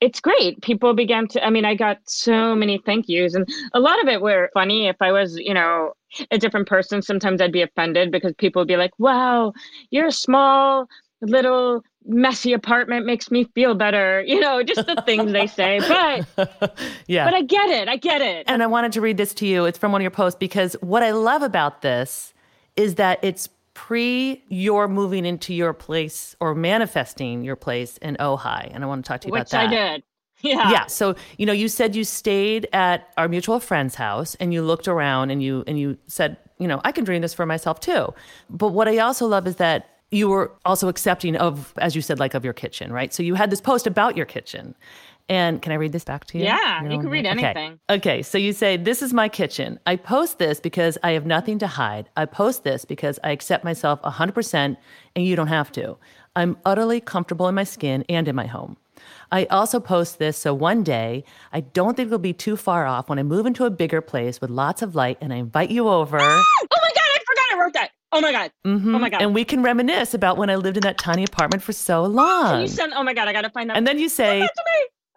It's 0.00 0.20
great. 0.20 0.60
People 0.62 0.94
began 0.94 1.26
to, 1.28 1.44
I 1.44 1.50
mean, 1.50 1.64
I 1.64 1.74
got 1.74 1.98
so 2.04 2.54
many 2.54 2.78
thank 2.78 3.08
yous. 3.08 3.34
And 3.34 3.48
a 3.72 3.80
lot 3.80 4.00
of 4.00 4.08
it 4.08 4.20
were 4.20 4.50
funny. 4.54 4.86
If 4.86 4.96
I 5.00 5.12
was, 5.12 5.36
you 5.36 5.54
know, 5.54 5.92
a 6.30 6.38
different 6.38 6.68
person, 6.68 7.02
sometimes 7.02 7.40
I'd 7.40 7.52
be 7.52 7.62
offended 7.62 8.12
because 8.12 8.32
people 8.38 8.60
would 8.60 8.68
be 8.68 8.76
like, 8.76 8.92
wow, 8.98 9.52
you're 9.90 10.06
a 10.06 10.12
small, 10.12 10.88
little 11.20 11.82
messy 12.06 12.52
apartment 12.52 13.04
makes 13.04 13.30
me 13.30 13.44
feel 13.54 13.74
better 13.74 14.22
you 14.26 14.40
know 14.40 14.62
just 14.62 14.86
the 14.86 15.02
things 15.04 15.30
they 15.30 15.46
say 15.46 15.78
but 15.80 16.78
yeah 17.06 17.24
but 17.24 17.34
i 17.34 17.42
get 17.42 17.68
it 17.68 17.86
i 17.86 17.96
get 17.96 18.22
it 18.22 18.44
and 18.48 18.62
i 18.62 18.66
wanted 18.66 18.92
to 18.92 19.00
read 19.00 19.18
this 19.18 19.34
to 19.34 19.46
you 19.46 19.66
it's 19.66 19.76
from 19.76 19.92
one 19.92 20.00
of 20.00 20.02
your 20.02 20.10
posts 20.10 20.38
because 20.38 20.74
what 20.80 21.02
i 21.02 21.10
love 21.10 21.42
about 21.42 21.82
this 21.82 22.32
is 22.76 22.94
that 22.94 23.18
it's 23.22 23.48
pre 23.78 24.42
your 24.48 24.88
moving 24.88 25.24
into 25.24 25.54
your 25.54 25.72
place 25.72 26.34
or 26.40 26.52
manifesting 26.52 27.44
your 27.44 27.54
place 27.54 27.96
in 27.98 28.16
Ojai. 28.16 28.68
And 28.74 28.82
I 28.82 28.88
want 28.88 29.04
to 29.04 29.08
talk 29.08 29.20
to 29.20 29.28
you 29.28 29.32
Which 29.32 29.42
about 29.42 29.50
that. 29.50 29.70
Which 29.70 29.78
I 29.78 29.92
did. 29.92 30.02
Yeah. 30.40 30.70
Yeah. 30.70 30.86
So, 30.86 31.16
you 31.36 31.46
know, 31.46 31.52
you 31.52 31.66
said 31.66 31.96
you 31.96 32.04
stayed 32.04 32.68
at 32.72 33.12
our 33.16 33.26
mutual 33.26 33.58
friend's 33.58 33.96
house 33.96 34.36
and 34.36 34.54
you 34.54 34.62
looked 34.62 34.86
around 34.86 35.30
and 35.30 35.42
you 35.42 35.64
and 35.66 35.80
you 35.80 35.98
said, 36.06 36.36
you 36.60 36.68
know, 36.68 36.80
I 36.84 36.92
can 36.92 37.02
dream 37.02 37.22
this 37.22 37.34
for 37.34 37.44
myself 37.44 37.80
too. 37.80 38.14
But 38.48 38.68
what 38.68 38.86
I 38.86 38.98
also 38.98 39.26
love 39.26 39.48
is 39.48 39.56
that 39.56 39.88
you 40.12 40.28
were 40.28 40.52
also 40.64 40.86
accepting 40.88 41.34
of, 41.34 41.74
as 41.78 41.96
you 41.96 42.02
said, 42.02 42.20
like 42.20 42.34
of 42.34 42.44
your 42.44 42.52
kitchen, 42.54 42.92
right? 42.92 43.12
So 43.12 43.24
you 43.24 43.34
had 43.34 43.50
this 43.50 43.60
post 43.60 43.84
about 43.88 44.16
your 44.16 44.26
kitchen. 44.26 44.76
And 45.28 45.60
can 45.60 45.72
I 45.72 45.74
read 45.74 45.92
this 45.92 46.04
back 46.04 46.24
to 46.26 46.38
you? 46.38 46.44
Yeah, 46.44 46.82
you, 46.82 46.92
you 46.92 46.98
can 47.00 47.10
read 47.10 47.26
anything. 47.26 47.78
Okay. 47.90 48.10
okay, 48.10 48.22
so 48.22 48.38
you 48.38 48.52
say, 48.52 48.76
This 48.76 49.02
is 49.02 49.12
my 49.12 49.28
kitchen. 49.28 49.78
I 49.86 49.96
post 49.96 50.38
this 50.38 50.58
because 50.58 50.96
I 51.02 51.12
have 51.12 51.26
nothing 51.26 51.58
to 51.58 51.66
hide. 51.66 52.08
I 52.16 52.24
post 52.24 52.64
this 52.64 52.84
because 52.84 53.18
I 53.22 53.30
accept 53.30 53.62
myself 53.64 54.00
100% 54.02 54.76
and 55.14 55.24
you 55.24 55.36
don't 55.36 55.48
have 55.48 55.70
to. 55.72 55.98
I'm 56.34 56.56
utterly 56.64 57.00
comfortable 57.00 57.48
in 57.48 57.54
my 57.54 57.64
skin 57.64 58.04
and 58.08 58.26
in 58.26 58.34
my 58.34 58.46
home. 58.46 58.76
I 59.30 59.44
also 59.46 59.80
post 59.80 60.18
this 60.18 60.36
so 60.36 60.54
one 60.54 60.82
day 60.82 61.24
I 61.52 61.60
don't 61.60 61.96
think 61.96 62.06
it'll 62.06 62.18
be 62.18 62.32
too 62.32 62.56
far 62.56 62.86
off 62.86 63.08
when 63.08 63.18
I 63.18 63.22
move 63.22 63.44
into 63.46 63.64
a 63.64 63.70
bigger 63.70 64.00
place 64.00 64.40
with 64.40 64.50
lots 64.50 64.82
of 64.82 64.94
light 64.94 65.18
and 65.20 65.32
I 65.32 65.36
invite 65.36 65.70
you 65.70 65.88
over. 65.88 66.18
Ah! 66.20 66.42
Oh 66.62 66.66
my 66.70 66.90
God, 66.94 67.04
I 67.04 67.18
forgot 67.26 67.44
I 67.52 67.60
wrote 67.60 67.72
that. 67.74 67.90
Oh 68.12 68.20
my 68.20 68.32
God. 68.32 68.50
Mm-hmm. 68.66 68.94
Oh 68.94 68.98
my 68.98 69.10
God. 69.10 69.20
And 69.20 69.34
we 69.34 69.44
can 69.44 69.62
reminisce 69.62 70.14
about 70.14 70.38
when 70.38 70.48
I 70.48 70.56
lived 70.56 70.78
in 70.78 70.82
that 70.82 70.96
tiny 70.96 71.24
apartment 71.24 71.62
for 71.62 71.72
so 71.72 72.04
long. 72.04 72.52
Can 72.52 72.60
you 72.62 72.68
send, 72.68 72.94
oh 72.94 73.02
my 73.02 73.12
God, 73.12 73.28
I 73.28 73.32
got 73.32 73.42
to 73.42 73.50
find 73.50 73.68
that. 73.68 73.76
And 73.76 73.86
then 73.86 73.98
you 73.98 74.08
say, 74.08 74.48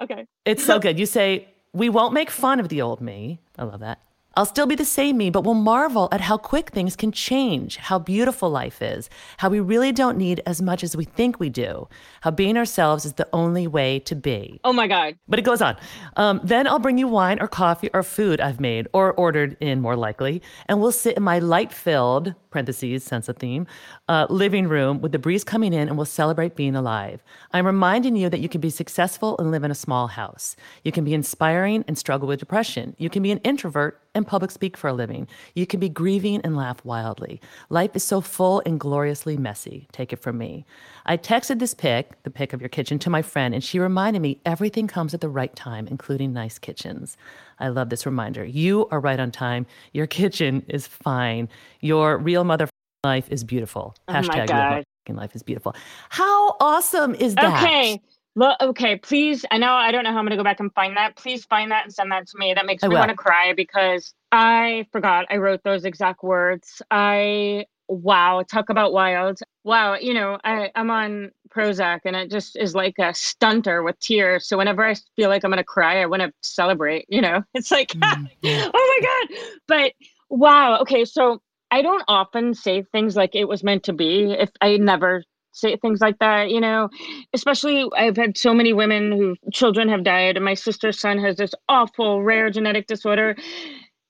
Okay. 0.01 0.25
It's 0.46 0.65
so 0.65 0.79
good. 0.79 1.00
You 1.00 1.05
say, 1.05 1.48
We 1.74 1.89
won't 1.89 2.13
make 2.13 2.29
fun 2.29 2.60
of 2.60 2.70
the 2.70 2.81
old 2.81 3.01
me. 3.01 3.39
I 3.58 3.63
love 3.63 3.79
that. 3.81 4.01
I'll 4.38 4.45
still 4.45 4.65
be 4.65 4.75
the 4.75 4.85
same 4.85 5.17
me, 5.17 5.29
but 5.29 5.43
we'll 5.43 5.55
marvel 5.55 6.07
at 6.13 6.21
how 6.21 6.38
quick 6.38 6.69
things 6.69 6.95
can 6.95 7.11
change, 7.11 7.75
how 7.75 8.00
beautiful 8.00 8.50
life 8.50 8.81
is, 8.81 9.09
how 9.38 9.50
we 9.50 9.59
really 9.59 9.91
don't 9.91 10.17
need 10.17 10.41
as 10.45 10.61
much 10.61 10.85
as 10.85 10.95
we 10.95 11.03
think 11.03 11.38
we 11.38 11.50
do, 11.50 11.89
how 12.21 12.31
being 12.31 12.55
ourselves 12.55 13.03
is 13.03 13.13
the 13.13 13.27
only 13.33 13.67
way 13.67 14.00
to 14.00 14.15
be. 14.15 14.61
Oh 14.63 14.71
my 14.71 14.88
God. 14.88 15.17
But 15.27 15.39
it 15.39 15.41
goes 15.41 15.61
on. 15.61 15.75
Um, 16.15 16.39
then 16.45 16.65
I'll 16.65 16.79
bring 16.79 16.97
you 16.97 17.09
wine 17.09 17.41
or 17.41 17.50
coffee 17.50 17.89
or 17.93 18.03
food 18.03 18.39
I've 18.39 18.61
made 18.61 18.88
or 18.93 19.11
ordered 19.11 19.57
in, 19.59 19.81
more 19.81 19.97
likely, 19.97 20.41
and 20.67 20.79
we'll 20.79 20.93
sit 20.93 21.17
in 21.17 21.23
my 21.23 21.39
light 21.39 21.73
filled, 21.73 22.33
parentheses, 22.51 23.03
sense 23.03 23.27
of 23.27 23.38
theme, 23.38 23.67
uh, 24.07 24.27
living 24.29 24.67
room 24.67 25.01
with 25.01 25.11
the 25.11 25.19
breeze 25.19 25.43
coming 25.43 25.73
in 25.73 25.89
and 25.89 25.97
we'll 25.97 26.05
celebrate 26.05 26.55
being 26.55 26.75
alive. 26.75 27.21
I'm 27.51 27.65
reminding 27.65 28.15
you 28.15 28.29
that 28.29 28.39
you 28.39 28.47
can 28.47 28.61
be 28.61 28.69
successful 28.69 29.38
and 29.39 29.51
live 29.51 29.65
in 29.65 29.71
a 29.71 29.75
small 29.75 30.07
house. 30.07 30.55
You 30.83 30.91
can 30.93 31.03
be 31.03 31.13
inspiring 31.13 31.83
and 31.88 31.97
struggle 31.97 32.29
with 32.29 32.39
depression. 32.39 32.95
You 32.97 33.09
can 33.09 33.23
be 33.23 33.31
an 33.31 33.39
introvert 33.39 34.01
and 34.13 34.27
public 34.27 34.51
speak 34.51 34.77
for 34.77 34.88
a 34.88 34.94
living. 34.94 35.27
You 35.56 35.65
can 35.65 35.80
be 35.80 35.89
grieving 35.89 36.41
and 36.41 36.56
laugh 36.56 36.84
wildly. 36.84 37.41
Life 37.70 37.96
is 37.96 38.03
so 38.03 38.22
full 38.22 38.62
and 38.65 38.80
gloriously 38.80 39.38
messy. 39.38 39.88
Take 39.91 40.12
it 40.12 40.20
from 40.20 40.38
me. 40.38 40.65
I 41.06 41.18
texted 41.18 41.60
this 41.60 41.74
pic, 41.74 42.22
the 42.24 42.32
pic 42.32 42.53
of 42.53 42.62
your 42.62 42.70
kitchen, 42.70 43.00
to 43.00 43.10
my 43.10 43.22
friend, 43.22 43.53
and 43.53 43.63
she 43.63 43.80
reminded 43.80 44.22
me 44.22 44.39
everything 44.46 44.88
comes 44.88 45.13
at 45.13 45.22
the 45.22 45.30
right 45.30 45.56
time, 45.56 45.88
including 45.88 46.34
nice 46.34 46.60
kitchens. 46.60 47.18
I 47.60 47.70
love 47.70 47.89
this 47.89 48.06
reminder. 48.06 48.44
You 48.44 48.88
are 48.91 49.00
right 49.00 49.20
on 49.20 49.32
time. 49.32 49.65
Your 49.94 50.08
kitchen 50.08 50.65
is 50.68 50.88
fine. 50.88 51.50
Your 51.80 52.18
real 52.18 52.44
mother 52.44 52.68
life 53.03 53.30
is 53.30 53.44
beautiful. 53.44 53.96
Oh 54.08 54.13
Hashtag 54.13 54.50
real 54.50 54.84
life 55.15 55.36
is 55.36 55.44
beautiful. 55.44 55.75
How 56.10 56.56
awesome 56.60 57.15
is 57.15 57.36
that? 57.36 57.63
Okay. 57.63 58.00
Well, 58.35 58.55
okay, 58.61 58.95
please. 58.95 59.45
I 59.51 59.57
know 59.57 59.73
I 59.73 59.91
don't 59.91 60.03
know 60.03 60.11
how 60.11 60.19
I'm 60.19 60.25
going 60.25 60.31
to 60.31 60.38
go 60.38 60.43
back 60.43 60.59
and 60.59 60.73
find 60.73 60.95
that. 60.95 61.15
Please 61.15 61.45
find 61.45 61.71
that 61.71 61.85
and 61.85 61.93
send 61.93 62.11
that 62.11 62.27
to 62.27 62.38
me. 62.38 62.53
That 62.53 62.65
makes 62.65 62.83
I 62.83 62.88
me 62.88 62.95
want 62.95 63.09
to 63.09 63.15
cry 63.15 63.53
because 63.53 64.13
I 64.31 64.85
forgot 64.91 65.25
I 65.29 65.38
wrote 65.38 65.63
those 65.63 65.83
exact 65.83 66.23
words. 66.23 66.81
I 66.89 67.65
wow, 67.91 68.43
talk 68.50 68.69
about 68.69 68.93
wild. 68.93 69.39
Wow, 69.65 69.95
you 69.95 70.13
know, 70.13 70.38
I, 70.45 70.71
I'm 70.75 70.89
on 70.89 71.31
Prozac 71.50 72.01
and 72.05 72.15
it 72.15 72.31
just 72.31 72.55
is 72.55 72.73
like 72.73 72.95
a 73.00 73.13
stunter 73.13 73.83
with 73.83 74.00
tears. 74.00 74.47
So 74.47 74.57
whenever 74.57 74.85
I 74.85 74.95
feel 75.17 75.27
like 75.27 75.43
I'm 75.43 75.51
gonna 75.51 75.63
cry, 75.63 76.01
I 76.01 76.05
want 76.05 76.21
to 76.21 76.31
celebrate, 76.41 77.05
you 77.09 77.21
know. 77.21 77.43
It's 77.53 77.69
like, 77.71 77.89
mm, 77.89 78.29
oh 78.45 78.71
my 78.73 79.27
God. 79.27 79.39
But 79.67 79.93
wow, 80.29 80.79
okay, 80.79 81.03
so 81.03 81.41
I 81.69 81.81
don't 81.81 82.03
often 82.07 82.53
say 82.53 82.83
things 82.83 83.15
like 83.17 83.35
it 83.35 83.47
was 83.47 83.63
meant 83.63 83.83
to 83.83 83.93
be. 83.93 84.31
If 84.31 84.51
I 84.61 84.77
never 84.77 85.23
things 85.53 86.01
like 86.01 86.20
that, 86.20 86.50
you 86.50 86.62
know, 86.62 86.89
especially 87.34 87.88
I've 87.96 88.17
had 88.17 88.38
so 88.38 88.53
many 88.53 88.74
women 88.74 89.12
who 89.12 89.36
children 89.51 89.89
have 89.89 90.03
died, 90.03 90.36
and 90.38 90.46
my 90.46 90.53
sister's 90.53 91.00
son 91.00 91.20
has 91.20 91.38
this 91.38 91.53
awful 91.70 92.24
rare 92.24 92.50
genetic 92.50 92.88
disorder. 92.88 93.36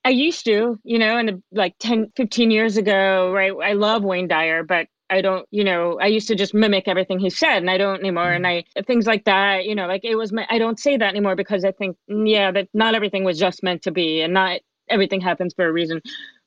I 0.03 0.10
used 0.10 0.45
to, 0.45 0.79
you 0.83 0.98
know, 0.98 1.17
and 1.17 1.43
like 1.51 1.75
10, 1.79 2.12
15 2.15 2.51
years 2.51 2.77
ago, 2.77 3.31
right? 3.31 3.53
I 3.63 3.74
love 3.74 4.03
Wayne 4.03 4.27
Dyer, 4.27 4.63
but 4.63 4.88
I 5.12 5.21
don't, 5.21 5.45
you 5.51 5.63
know, 5.63 6.00
I 6.00 6.07
used 6.07 6.29
to 6.29 6.36
just 6.36 6.53
mimic 6.53 6.88
everything 6.88 7.19
he 7.19 7.29
said 7.29 7.57
and 7.57 7.69
I 7.69 7.77
don't 7.77 8.00
anymore. 8.00 8.31
And 8.31 8.45
mm-hmm. 8.45 8.79
I, 8.79 8.81
things 8.83 9.05
like 9.05 9.25
that, 9.25 9.65
you 9.65 9.75
know, 9.75 9.86
like 9.86 10.05
it 10.05 10.15
was, 10.15 10.31
my, 10.31 10.48
I 10.50 10.57
don't 10.57 10.79
say 10.79 10.95
that 10.95 11.10
anymore 11.10 11.36
because 11.36 11.65
I 11.65 11.74
think, 11.74 11.98
mm, 12.10 12.29
yeah, 12.29 12.50
that 12.51 12.69
not 12.74 12.95
everything 12.95 13.25
was 13.25 13.38
just 13.38 13.62
meant 13.62 13.83
to 13.83 13.91
be 13.91 14.21
and 14.21 14.33
not 14.33 14.62
everything 14.89 15.19
happens 15.19 15.53
for 15.53 15.67
a 15.67 15.71
reason. 15.71 16.01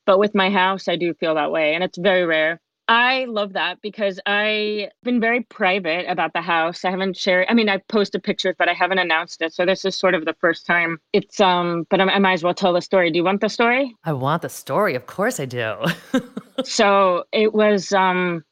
But 0.07 0.19
with 0.19 0.33
my 0.33 0.49
house, 0.49 0.87
I 0.87 0.95
do 0.95 1.13
feel 1.13 1.35
that 1.35 1.51
way. 1.51 1.75
And 1.75 1.83
it's 1.83 1.97
very 1.97 2.25
rare. 2.25 2.59
I 2.87 3.25
love 3.25 3.53
that 3.53 3.81
because 3.81 4.19
I've 4.27 4.89
been 5.03 5.19
very 5.19 5.41
private 5.41 6.05
about 6.07 6.33
the 6.33 6.41
house. 6.41 6.85
I 6.85 6.91
haven't 6.91 7.17
shared. 7.17 7.47
I 7.49 7.55
mean, 7.55 7.67
I've 7.67 7.87
posted 7.87 8.23
pictures, 8.23 8.55
but 8.59 8.69
I 8.69 8.73
haven't 8.73 8.99
announced 8.99 9.41
it. 9.41 9.53
So 9.53 9.65
this 9.65 9.85
is 9.85 9.95
sort 9.95 10.13
of 10.13 10.25
the 10.25 10.35
first 10.39 10.67
time. 10.67 10.99
It's 11.11 11.39
um, 11.39 11.87
but 11.89 11.99
I, 11.99 12.05
I 12.05 12.19
might 12.19 12.33
as 12.33 12.43
well 12.43 12.53
tell 12.53 12.73
the 12.73 12.81
story. 12.81 13.09
Do 13.09 13.17
you 13.17 13.23
want 13.23 13.41
the 13.41 13.49
story? 13.49 13.95
I 14.03 14.13
want 14.13 14.43
the 14.43 14.49
story. 14.49 14.93
Of 14.93 15.07
course, 15.07 15.39
I 15.39 15.45
do. 15.45 15.77
so 16.63 17.23
it 17.31 17.53
was 17.53 17.91
um, 17.91 18.43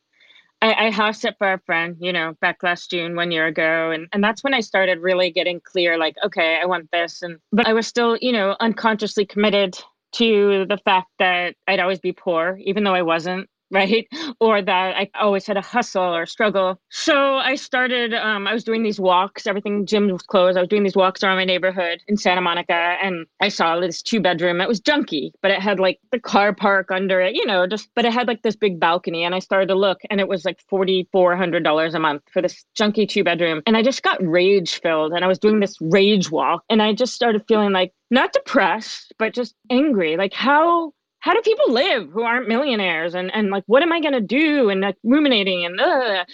I, 0.64 0.88
I 0.88 0.92
house 0.92 1.24
it 1.26 1.36
for 1.38 1.54
a 1.54 1.60
friend, 1.60 1.98
you 2.00 2.12
know, 2.12 2.36
back 2.42 2.64
last 2.64 2.90
June, 2.90 3.16
one 3.16 3.32
year 3.32 3.46
ago, 3.46 3.92
and 3.92 4.08
and 4.14 4.24
that's 4.24 4.44
when 4.44 4.56
I 4.56 4.62
started 4.62 5.00
really 5.00 5.30
getting 5.30 5.60
clear. 5.60 5.98
Like, 5.98 6.16
okay, 6.26 6.58
I 6.60 6.66
want 6.66 6.90
this, 6.92 7.22
and 7.22 7.38
but 7.52 7.68
I 7.68 7.74
was 7.74 7.86
still, 7.86 8.18
you 8.20 8.32
know, 8.32 8.56
unconsciously 8.60 9.26
committed 9.26 9.78
to 10.14 10.66
the 10.70 10.78
fact 10.86 11.10
that 11.20 11.56
I'd 11.68 11.80
always 11.80 12.00
be 12.00 12.14
poor, 12.14 12.58
even 12.64 12.84
though 12.84 12.94
I 12.94 13.02
wasn't 13.02 13.50
right? 13.74 14.08
Or 14.40 14.62
that 14.62 14.96
I 14.96 15.10
always 15.20 15.46
had 15.46 15.58
a 15.58 15.62
hustle 15.62 16.16
or 16.16 16.26
struggle. 16.26 16.80
So 16.90 17.36
I 17.36 17.56
started, 17.56 18.14
um, 18.14 18.48
I 18.48 18.54
was 18.54 18.64
doing 18.64 18.84
these 18.84 19.00
walks, 19.00 19.48
everything, 19.48 19.86
gym 19.86 20.10
was 20.10 20.22
closed. 20.22 20.58
I 20.58 20.62
was 20.62 20.70
doing 20.70 20.84
these 20.84 20.96
walks 20.96 21.24
around 21.24 21.38
my 21.38 21.46
neighborhood 21.46 22.00
in 22.08 22.16
Santa 22.16 22.42
Monica 22.42 22.74
and 22.74 23.26
I 23.42 23.50
saw 23.50 23.80
this 23.80 24.02
two 24.02 24.22
bedroom. 24.22 24.62
It 24.62 24.68
was 24.68 24.80
junky, 24.80 25.32
but 25.42 25.52
it 25.52 25.60
had 25.60 25.80
like 25.80 26.00
the 26.12 26.20
car 26.20 26.54
park 26.54 26.92
under 26.92 27.20
it, 27.20 27.36
you 27.36 27.46
know, 27.46 27.66
just, 27.66 27.90
but 27.96 28.06
it 28.06 28.14
had 28.14 28.28
like 28.28 28.44
this 28.44 28.56
big 28.56 28.80
balcony. 28.80 29.24
And 29.24 29.34
I 29.34 29.40
started 29.40 29.68
to 29.68 29.76
look 29.76 30.00
and 30.10 30.20
it 30.20 30.28
was 30.28 30.46
like 30.46 30.60
$4,400 30.72 31.94
a 31.94 32.00
month 32.00 32.22
for 32.32 32.42
this 32.42 32.64
junky 32.80 33.10
two 33.10 33.24
bedroom. 33.24 33.64
And 33.66 33.76
I 33.76 33.82
just 33.82 34.04
got 34.04 34.26
rage 34.26 34.80
filled 34.82 35.14
and 35.14 35.26
I 35.26 35.28
was 35.28 35.40
doing 35.40 35.60
this 35.60 35.76
rage 35.82 36.30
walk 36.30 36.64
and 36.70 36.82
I 36.82 36.94
just 36.94 37.14
started 37.14 37.44
feeling 37.48 37.72
like 37.72 37.94
not 38.12 38.32
depressed, 38.34 39.14
but 39.18 39.34
just 39.34 39.56
angry. 39.72 40.18
Like, 40.18 40.34
how 40.34 40.94
how 41.24 41.34
do 41.34 41.40
people 41.42 41.72
live 41.72 42.10
who 42.12 42.24
aren't 42.24 42.50
millionaires? 42.50 43.16
And 43.16 43.34
and 43.34 43.50
like 43.50 43.64
what 43.68 43.82
am 43.82 43.94
i 43.94 44.02
going 44.02 44.14
to 44.14 44.20
do 44.20 44.70
and 44.70 44.82
like 44.82 44.98
ruminating 45.04 45.66
and 45.66 45.80
uh, 45.80 46.26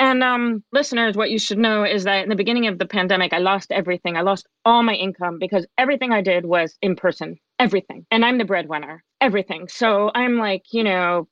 and 0.00 0.24
um 0.24 0.64
listeners 0.72 1.16
what 1.16 1.30
you 1.30 1.38
should 1.38 1.56
know 1.56 1.84
is 1.84 2.02
that 2.02 2.24
in 2.24 2.30
the 2.30 2.34
beginning 2.34 2.66
of 2.66 2.80
the 2.80 2.84
pandemic 2.84 3.32
i 3.32 3.38
lost 3.38 3.70
everything. 3.70 4.16
I 4.16 4.22
lost 4.22 4.48
all 4.64 4.82
my 4.82 4.94
income 4.94 5.38
because 5.38 5.66
everything 5.78 6.10
i 6.12 6.20
did 6.20 6.46
was 6.46 6.76
in 6.82 6.96
person. 6.96 7.36
Everything. 7.60 8.06
And 8.10 8.24
i'm 8.24 8.38
the 8.38 8.44
breadwinner. 8.44 9.04
Everything. 9.20 9.68
So 9.68 10.10
i'm 10.16 10.36
like 10.38 10.64
you 10.72 10.82
know 10.82 11.28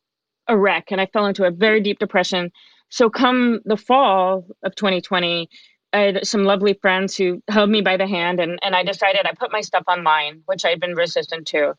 a 0.46 0.56
wreck. 0.56 0.92
And 0.92 1.00
i 1.00 1.06
fell 1.06 1.26
into 1.26 1.44
a 1.44 1.50
very 1.50 1.80
deep 1.80 1.98
depression. 1.98 2.52
So 2.88 3.10
come 3.10 3.60
the 3.64 3.76
fall 3.76 4.46
of 4.62 4.76
2020 4.76 5.48
I 5.92 6.00
had 6.00 6.26
some 6.26 6.44
lovely 6.44 6.74
friends 6.74 7.16
who 7.16 7.42
held 7.48 7.70
me 7.70 7.80
by 7.80 7.96
the 7.96 8.06
hand 8.06 8.40
and, 8.40 8.58
and 8.62 8.74
I 8.74 8.82
decided 8.82 9.26
I 9.26 9.32
put 9.32 9.52
my 9.52 9.60
stuff 9.60 9.84
online, 9.86 10.42
which 10.46 10.64
I'd 10.64 10.80
been 10.80 10.94
resistant 10.94 11.46
to. 11.48 11.74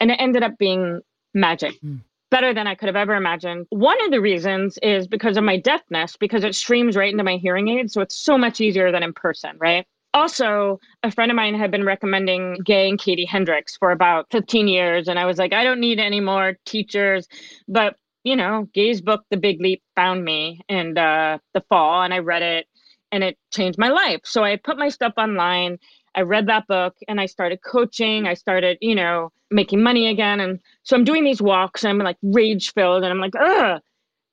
And 0.00 0.10
it 0.10 0.16
ended 0.20 0.42
up 0.42 0.58
being 0.58 1.00
magic. 1.34 1.80
Mm. 1.82 2.00
Better 2.30 2.52
than 2.52 2.66
I 2.66 2.74
could 2.74 2.88
have 2.88 2.96
ever 2.96 3.14
imagined. 3.14 3.66
One 3.70 4.02
of 4.04 4.10
the 4.10 4.20
reasons 4.20 4.78
is 4.82 5.06
because 5.06 5.38
of 5.38 5.44
my 5.44 5.56
deafness, 5.56 6.14
because 6.16 6.44
it 6.44 6.54
streams 6.54 6.94
right 6.94 7.10
into 7.10 7.24
my 7.24 7.36
hearing 7.36 7.68
aid. 7.68 7.90
So 7.90 8.02
it's 8.02 8.16
so 8.16 8.36
much 8.36 8.60
easier 8.60 8.92
than 8.92 9.02
in 9.02 9.14
person, 9.14 9.56
right? 9.58 9.86
Also, 10.12 10.78
a 11.02 11.10
friend 11.10 11.30
of 11.30 11.36
mine 11.36 11.54
had 11.54 11.70
been 11.70 11.84
recommending 11.84 12.58
Gay 12.64 12.88
and 12.88 12.98
Katie 12.98 13.24
Hendricks 13.24 13.76
for 13.76 13.92
about 13.92 14.26
15 14.30 14.68
years. 14.68 15.08
And 15.08 15.18
I 15.18 15.24
was 15.24 15.38
like, 15.38 15.52
I 15.52 15.64
don't 15.64 15.80
need 15.80 15.98
any 15.98 16.20
more 16.20 16.58
teachers. 16.66 17.26
But, 17.66 17.96
you 18.24 18.36
know, 18.36 18.68
Gay's 18.74 19.00
book, 19.00 19.24
The 19.30 19.36
Big 19.38 19.60
Leap, 19.60 19.82
found 19.96 20.22
me 20.22 20.60
in 20.68 20.98
uh, 20.98 21.38
the 21.54 21.62
fall 21.68 22.02
and 22.02 22.12
I 22.12 22.18
read 22.18 22.42
it 22.42 22.66
and 23.12 23.24
it 23.24 23.38
changed 23.52 23.78
my 23.78 23.88
life. 23.88 24.20
So 24.24 24.44
I 24.44 24.56
put 24.56 24.78
my 24.78 24.88
stuff 24.88 25.14
online. 25.16 25.78
I 26.14 26.22
read 26.22 26.46
that 26.48 26.66
book 26.66 26.96
and 27.06 27.20
I 27.20 27.26
started 27.26 27.60
coaching. 27.62 28.26
I 28.26 28.34
started, 28.34 28.78
you 28.80 28.94
know, 28.94 29.30
making 29.50 29.82
money 29.82 30.08
again. 30.08 30.40
And 30.40 30.60
so 30.82 30.96
I'm 30.96 31.04
doing 31.04 31.24
these 31.24 31.42
walks 31.42 31.84
and 31.84 31.90
I'm 31.90 31.98
like 31.98 32.18
rage 32.22 32.72
filled 32.72 33.04
and 33.04 33.12
I'm 33.12 33.20
like, 33.20 33.34
ugh. 33.38 33.80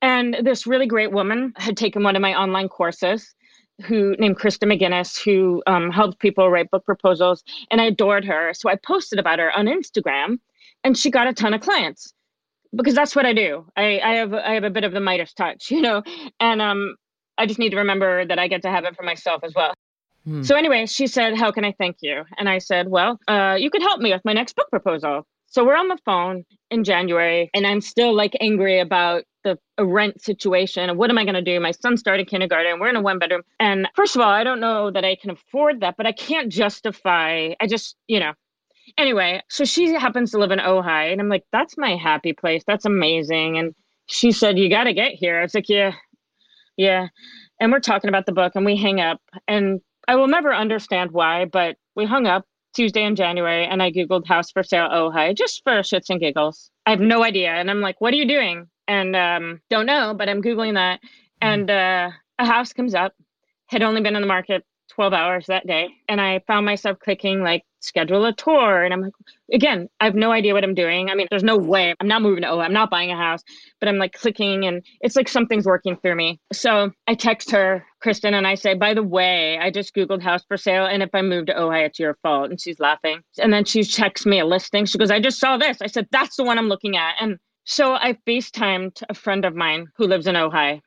And 0.02 0.36
this 0.42 0.66
really 0.66 0.86
great 0.86 1.12
woman 1.12 1.52
had 1.56 1.76
taken 1.76 2.02
one 2.02 2.16
of 2.16 2.22
my 2.22 2.34
online 2.34 2.68
courses 2.68 3.34
who 3.84 4.16
named 4.18 4.38
Krista 4.38 4.64
McGinnis, 4.64 5.22
who 5.22 5.62
um, 5.66 5.90
helped 5.90 6.18
people 6.18 6.50
write 6.50 6.70
book 6.70 6.84
proposals. 6.84 7.44
And 7.70 7.80
I 7.80 7.86
adored 7.86 8.24
her. 8.24 8.52
So 8.54 8.68
I 8.68 8.76
posted 8.76 9.18
about 9.18 9.38
her 9.38 9.56
on 9.56 9.66
Instagram 9.66 10.38
and 10.84 10.96
she 10.96 11.10
got 11.10 11.26
a 11.26 11.32
ton 11.32 11.54
of 11.54 11.60
clients 11.60 12.12
because 12.74 12.94
that's 12.94 13.16
what 13.16 13.26
I 13.26 13.32
do. 13.32 13.66
I, 13.76 14.00
I 14.00 14.14
have 14.14 14.34
I 14.34 14.54
have 14.54 14.64
a 14.64 14.70
bit 14.70 14.84
of 14.84 14.92
the 14.92 15.00
Midas 15.00 15.32
touch, 15.32 15.70
you 15.70 15.80
know, 15.80 16.02
and 16.40 16.62
um 16.62 16.96
I 17.38 17.46
just 17.46 17.58
need 17.58 17.70
to 17.70 17.76
remember 17.76 18.24
that 18.26 18.38
I 18.38 18.48
get 18.48 18.62
to 18.62 18.70
have 18.70 18.84
it 18.84 18.96
for 18.96 19.02
myself 19.02 19.42
as 19.44 19.54
well. 19.54 19.74
Hmm. 20.24 20.42
So 20.42 20.56
anyway, 20.56 20.86
she 20.86 21.06
said, 21.06 21.36
"How 21.36 21.50
can 21.52 21.64
I 21.64 21.72
thank 21.72 21.98
you?" 22.00 22.24
And 22.38 22.48
I 22.48 22.58
said, 22.58 22.88
"Well, 22.88 23.18
uh, 23.28 23.56
you 23.58 23.70
could 23.70 23.82
help 23.82 24.00
me 24.00 24.12
with 24.12 24.24
my 24.24 24.32
next 24.32 24.56
book 24.56 24.70
proposal." 24.70 25.26
So 25.46 25.64
we're 25.64 25.76
on 25.76 25.88
the 25.88 25.98
phone 26.04 26.44
in 26.70 26.84
January, 26.84 27.50
and 27.54 27.66
I'm 27.66 27.80
still 27.80 28.14
like 28.14 28.36
angry 28.40 28.80
about 28.80 29.24
the 29.46 29.84
rent 29.84 30.20
situation 30.20 30.90
and 30.90 30.98
what 30.98 31.08
am 31.10 31.18
I 31.18 31.24
going 31.24 31.34
to 31.34 31.42
do? 31.42 31.60
My 31.60 31.70
son 31.70 31.96
started 31.96 32.28
kindergarten. 32.28 32.80
We're 32.80 32.88
in 32.88 32.96
a 32.96 33.00
one 33.00 33.18
bedroom. 33.18 33.42
And 33.60 33.88
first 33.94 34.16
of 34.16 34.22
all, 34.22 34.28
I 34.28 34.42
don't 34.42 34.60
know 34.60 34.90
that 34.90 35.04
I 35.04 35.14
can 35.14 35.30
afford 35.30 35.80
that, 35.80 35.96
but 35.96 36.06
I 36.06 36.12
can't 36.12 36.50
justify. 36.50 37.50
I 37.60 37.66
just, 37.66 37.96
you 38.08 38.18
know. 38.20 38.32
Anyway, 38.98 39.42
so 39.48 39.64
she 39.64 39.92
happens 39.94 40.30
to 40.30 40.38
live 40.38 40.52
in 40.52 40.60
Ojai, 40.60 41.12
and 41.12 41.20
I'm 41.20 41.28
like, 41.28 41.44
that's 41.52 41.76
my 41.76 41.96
happy 41.96 42.32
place. 42.32 42.62
That's 42.66 42.84
amazing. 42.84 43.58
And 43.58 43.74
she 44.06 44.30
said, 44.30 44.58
you 44.58 44.70
got 44.70 44.84
to 44.84 44.94
get 44.94 45.12
here. 45.12 45.38
I 45.38 45.42
was 45.42 45.54
like, 45.54 45.68
yeah, 45.68 45.92
yeah. 46.76 47.08
And 47.60 47.72
we're 47.72 47.80
talking 47.80 48.08
about 48.08 48.26
the 48.26 48.32
book 48.32 48.52
and 48.54 48.64
we 48.64 48.76
hang 48.76 49.00
up. 49.00 49.20
And 49.48 49.80
I 50.08 50.16
will 50.16 50.28
never 50.28 50.54
understand 50.54 51.10
why, 51.10 51.46
but 51.46 51.76
we 51.94 52.04
hung 52.04 52.26
up 52.26 52.44
Tuesday 52.74 53.04
in 53.04 53.16
January 53.16 53.64
and 53.64 53.82
I 53.82 53.90
Googled 53.90 54.26
house 54.26 54.50
for 54.50 54.62
sale 54.62 54.88
Ojai 54.88 55.36
just 55.36 55.62
for 55.64 55.72
shits 55.80 56.10
and 56.10 56.20
giggles. 56.20 56.70
I 56.84 56.90
have 56.90 57.00
no 57.00 57.24
idea. 57.24 57.50
And 57.50 57.70
I'm 57.70 57.80
like, 57.80 58.00
what 58.00 58.12
are 58.12 58.16
you 58.16 58.28
doing? 58.28 58.66
And 58.86 59.16
um, 59.16 59.60
don't 59.70 59.86
know, 59.86 60.14
but 60.16 60.28
I'm 60.28 60.42
Googling 60.42 60.74
that. 60.74 61.00
And 61.40 61.70
uh, 61.70 62.10
a 62.38 62.44
house 62.44 62.72
comes 62.72 62.94
up, 62.94 63.14
had 63.68 63.82
only 63.82 64.00
been 64.02 64.14
on 64.14 64.22
the 64.22 64.28
market 64.28 64.64
12 64.96 65.12
hours 65.12 65.46
that 65.46 65.66
day. 65.66 65.90
And 66.08 66.20
I 66.22 66.40
found 66.46 66.64
myself 66.64 66.98
clicking 66.98 67.42
like 67.42 67.64
schedule 67.80 68.24
a 68.24 68.32
tour. 68.32 68.82
And 68.82 68.94
I'm 68.94 69.02
like, 69.02 69.12
again, 69.52 69.88
I 70.00 70.06
have 70.06 70.14
no 70.14 70.32
idea 70.32 70.54
what 70.54 70.64
I'm 70.64 70.74
doing. 70.74 71.10
I 71.10 71.14
mean, 71.14 71.26
there's 71.28 71.44
no 71.44 71.58
way 71.58 71.94
I'm 72.00 72.08
not 72.08 72.22
moving 72.22 72.42
to 72.42 72.48
oh, 72.48 72.60
I'm 72.60 72.72
not 72.72 72.90
buying 72.90 73.10
a 73.10 73.16
house, 73.16 73.42
but 73.78 73.90
I'm 73.90 73.98
like 73.98 74.14
clicking 74.14 74.64
and 74.64 74.82
it's 75.02 75.14
like 75.14 75.28
something's 75.28 75.66
working 75.66 75.98
through 75.98 76.16
me. 76.16 76.40
So 76.50 76.90
I 77.06 77.14
text 77.14 77.50
her, 77.50 77.84
Kristen, 78.00 78.32
and 78.32 78.46
I 78.46 78.54
say, 78.54 78.72
by 78.72 78.94
the 78.94 79.02
way, 79.02 79.58
I 79.58 79.70
just 79.70 79.94
Googled 79.94 80.22
house 80.22 80.44
for 80.48 80.56
sale. 80.56 80.86
And 80.86 81.02
if 81.02 81.10
I 81.12 81.20
move 81.20 81.46
to 81.46 81.54
Ojai, 81.54 81.84
it's 81.84 81.98
your 81.98 82.16
fault. 82.22 82.48
And 82.48 82.58
she's 82.58 82.80
laughing. 82.80 83.20
And 83.38 83.52
then 83.52 83.66
she 83.66 83.84
checks 83.84 84.24
me 84.24 84.40
a 84.40 84.46
listing. 84.46 84.86
She 84.86 84.96
goes, 84.96 85.10
I 85.10 85.20
just 85.20 85.38
saw 85.38 85.58
this. 85.58 85.76
I 85.82 85.88
said, 85.88 86.08
that's 86.10 86.36
the 86.36 86.44
one 86.44 86.56
I'm 86.58 86.68
looking 86.68 86.96
at. 86.96 87.16
And 87.20 87.36
so 87.64 87.92
I 87.94 88.16
FaceTimed 88.26 89.02
a 89.10 89.14
friend 89.14 89.44
of 89.44 89.54
mine 89.54 89.88
who 89.96 90.06
lives 90.06 90.26
in 90.26 90.36
Ojai. 90.36 90.80